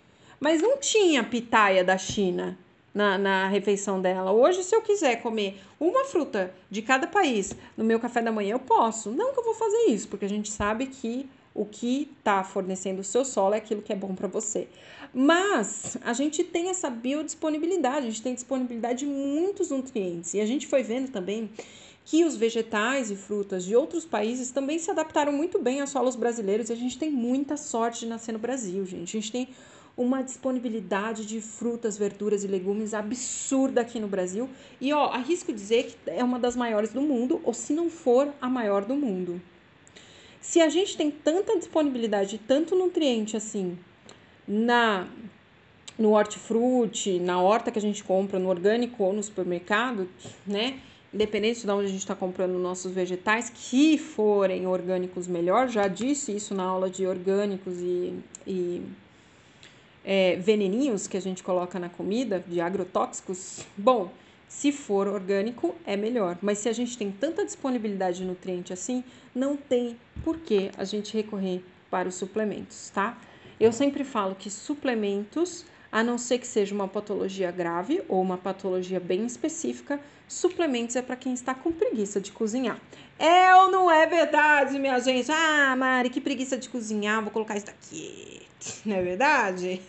Mas 0.43 0.61
não 0.61 0.76
tinha 0.76 1.22
pitaia 1.22 1.84
da 1.84 1.97
China 1.97 2.59
na, 2.93 3.16
na 3.16 3.47
refeição 3.47 4.03
dela. 4.03 4.32
Hoje, 4.32 4.64
se 4.64 4.74
eu 4.74 4.82
quiser 4.82 5.22
comer 5.22 5.61
uma 5.78 6.05
fruta 6.05 6.53
de 6.68 6.82
cada 6.82 7.07
país 7.07 7.55
no 7.76 7.84
meu 7.84 8.01
café 8.01 8.20
da 8.20 8.32
manhã, 8.32 8.55
eu 8.55 8.59
posso. 8.59 9.12
Não 9.12 9.32
que 9.32 9.38
eu 9.38 9.45
vou 9.45 9.55
fazer 9.55 9.84
isso, 9.90 10.09
porque 10.09 10.24
a 10.24 10.28
gente 10.28 10.51
sabe 10.51 10.86
que 10.86 11.30
o 11.55 11.64
que 11.64 12.11
está 12.18 12.43
fornecendo 12.43 13.03
o 13.03 13.05
seu 13.05 13.24
solo 13.24 13.55
é 13.55 13.59
aquilo 13.59 13.82
que 13.82 13.93
é 13.93 13.95
bom 13.95 14.16
para 14.16 14.26
você. 14.26 14.66
Mas 15.14 15.97
a 16.03 16.12
gente 16.12 16.43
tem 16.43 16.70
essa 16.70 16.90
biodisponibilidade, 16.90 17.99
a 17.99 18.11
gente 18.11 18.22
tem 18.22 18.34
disponibilidade 18.34 18.99
de 18.99 19.07
muitos 19.07 19.70
nutrientes. 19.70 20.34
E 20.34 20.40
a 20.40 20.45
gente 20.45 20.66
foi 20.66 20.82
vendo 20.82 21.12
também 21.12 21.51
que 22.05 22.24
os 22.24 22.34
vegetais 22.34 23.12
e 23.12 23.14
frutas 23.14 23.64
de 23.64 23.76
outros 23.76 24.05
países 24.05 24.51
também 24.51 24.80
se 24.80 24.90
adaptaram 24.90 25.32
muito 25.32 25.61
bem 25.61 25.80
aos 25.80 25.90
solos 25.90 26.16
brasileiros. 26.16 26.68
E 26.68 26.72
a 26.72 26.76
gente 26.76 26.99
tem 26.99 27.12
muita 27.12 27.57
sorte 27.57 28.01
de 28.01 28.07
nascer 28.07 28.32
no 28.32 28.40
Brasil, 28.40 28.84
gente. 28.84 29.16
A 29.16 29.20
gente 29.20 29.30
tem 29.30 29.49
uma 29.97 30.22
disponibilidade 30.22 31.26
de 31.26 31.40
frutas, 31.40 31.99
verduras 31.99 32.45
e 32.45 32.47
legumes 32.47 32.95
absurda 32.95 33.82
aqui 33.82 34.01
no 34.01 34.09
Brasil. 34.09 34.49
E 34.80 34.93
ó, 34.93 35.07
arrisco 35.07 35.53
dizer 35.53 35.84
que 35.84 36.11
é 36.11 36.24
uma 36.24 36.38
das 36.38 36.57
maiores 36.57 36.93
do 36.93 37.03
mundo, 37.03 37.40
ou 37.45 37.53
se 37.53 37.72
não 37.72 37.90
for 37.90 38.32
a 38.40 38.49
maior 38.49 38.84
do 38.84 38.95
mundo. 38.95 39.40
Se 40.40 40.61
a 40.61 40.68
gente 40.68 40.97
tem 40.97 41.11
tanta 41.11 41.57
disponibilidade, 41.59 42.40
tanto 42.47 42.74
nutriente 42.74 43.36
assim 43.36 43.78
na 44.47 45.07
no 45.99 46.12
hortifruti, 46.12 47.20
na 47.20 47.40
horta 47.40 47.70
que 47.70 47.78
a 47.78 47.82
gente 47.82 48.03
compra, 48.03 48.38
no 48.38 48.49
orgânico 48.49 49.05
ou 49.05 49.12
no 49.12 49.22
supermercado, 49.22 50.09
né? 50.47 50.80
Independente 51.12 51.64
de 51.64 51.70
onde 51.70 51.84
a 51.84 51.88
gente 51.88 52.01
está 52.01 52.14
comprando 52.14 52.59
nossos 52.59 52.90
vegetais, 52.93 53.51
que 53.55 53.99
forem 53.99 54.66
orgânicos 54.66 55.28
melhor, 55.28 55.68
já 55.68 55.86
disse 55.86 56.34
isso 56.34 56.55
na 56.55 56.64
aula 56.64 56.88
de 56.88 57.07
orgânicos 57.07 57.78
e, 57.78 58.14
e 58.47 58.82
é, 60.05 60.36
veneninhos 60.36 61.07
que 61.07 61.16
a 61.16 61.20
gente 61.20 61.42
coloca 61.42 61.78
na 61.78 61.88
comida, 61.88 62.42
de 62.46 62.61
agrotóxicos, 62.61 63.64
bom, 63.76 64.11
se 64.48 64.70
for 64.70 65.09
orgânico 65.09 65.74
é 65.86 65.96
melhor. 65.96 66.36
Mas 66.42 66.59
se 66.59 66.68
a 66.68 66.72
gente 66.72 66.96
tem 66.96 67.11
tanta 67.11 67.44
disponibilidade 67.44 68.18
de 68.18 68.24
nutriente 68.24 68.72
assim, 68.72 69.03
não 69.34 69.57
tem 69.57 69.96
por 70.22 70.38
que 70.38 70.70
a 70.76 70.84
gente 70.84 71.14
recorrer 71.14 71.62
para 71.90 72.09
os 72.09 72.14
suplementos, 72.14 72.90
tá? 72.90 73.16
Eu 73.59 73.72
sempre 73.72 74.05
falo 74.05 74.34
que 74.34 74.50
suplementos, 74.50 75.64
a 75.90 76.03
não 76.03 76.18
ser 76.18 76.38
que 76.38 76.46
seja 76.46 76.74
uma 76.74 76.88
patologia 76.88 77.50
grave 77.50 78.03
ou 78.09 78.20
uma 78.20 78.36
patologia 78.36 78.98
bem 78.98 79.24
específica, 79.24 80.00
suplementos 80.26 80.96
é 80.96 81.03
para 81.03 81.16
quem 81.16 81.32
está 81.32 81.55
com 81.55 81.70
preguiça 81.70 82.20
de 82.20 82.32
cozinhar. 82.32 82.80
É 83.18 83.55
ou 83.57 83.70
não 83.70 83.90
é 83.90 84.07
verdade, 84.07 84.78
minha 84.78 84.98
gente? 84.98 85.30
Ah, 85.30 85.76
Mari, 85.76 86.11
que 86.11 86.20
preguiça 86.20 86.57
de 86.57 86.68
cozinhar, 86.68 87.22
vou 87.22 87.30
colocar 87.30 87.57
isso 87.57 87.70
aqui 87.70 88.42
não 88.84 88.96
é 88.96 89.02
verdade? 89.02 89.80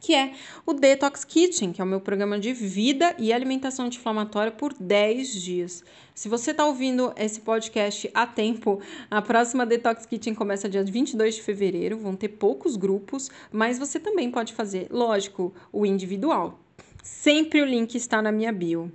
que 0.00 0.14
é 0.14 0.32
o 0.64 0.72
Detox 0.72 1.24
Kitchen, 1.24 1.72
que 1.72 1.80
é 1.80 1.84
o 1.84 1.86
meu 1.86 2.00
programa 2.00 2.38
de 2.38 2.52
vida 2.52 3.14
e 3.18 3.32
alimentação 3.32 3.86
anti-inflamatória 3.86 4.52
por 4.52 4.72
10 4.74 5.32
dias. 5.32 5.84
Se 6.14 6.28
você 6.28 6.50
está 6.50 6.66
ouvindo 6.66 7.12
esse 7.16 7.40
podcast 7.40 8.10
a 8.12 8.26
tempo, 8.26 8.80
a 9.10 9.22
próxima 9.22 9.64
Detox 9.64 10.04
Kitchen 10.04 10.34
começa 10.34 10.68
dia 10.68 10.82
22 10.82 11.36
de 11.36 11.42
fevereiro, 11.42 11.98
vão 11.98 12.16
ter 12.16 12.28
poucos 12.28 12.76
grupos, 12.76 13.30
mas 13.52 13.78
você 13.78 14.00
também 14.00 14.30
pode 14.30 14.52
fazer, 14.52 14.88
lógico, 14.90 15.54
o 15.72 15.86
individual. 15.86 16.58
Sempre 17.02 17.62
o 17.62 17.64
link 17.64 17.94
está 17.94 18.20
na 18.20 18.32
minha 18.32 18.52
bio. 18.52 18.92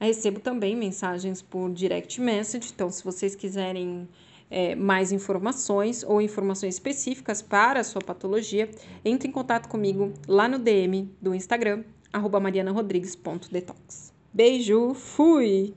Eu 0.00 0.06
recebo 0.06 0.38
também 0.38 0.76
mensagens 0.76 1.42
por 1.42 1.70
direct 1.72 2.20
message, 2.20 2.70
então 2.72 2.88
se 2.88 3.02
vocês 3.02 3.34
quiserem 3.34 4.08
é, 4.50 4.74
mais 4.74 5.12
informações 5.12 6.02
ou 6.02 6.20
informações 6.20 6.74
específicas 6.74 7.42
para 7.42 7.80
a 7.80 7.84
sua 7.84 8.02
patologia, 8.02 8.70
entre 9.04 9.28
em 9.28 9.32
contato 9.32 9.68
comigo 9.68 10.12
lá 10.26 10.48
no 10.48 10.58
DM 10.58 11.10
do 11.20 11.34
Instagram, 11.34 11.84
marianarodrigues.detox. 12.40 14.12
Beijo, 14.32 14.94
fui! 14.94 15.74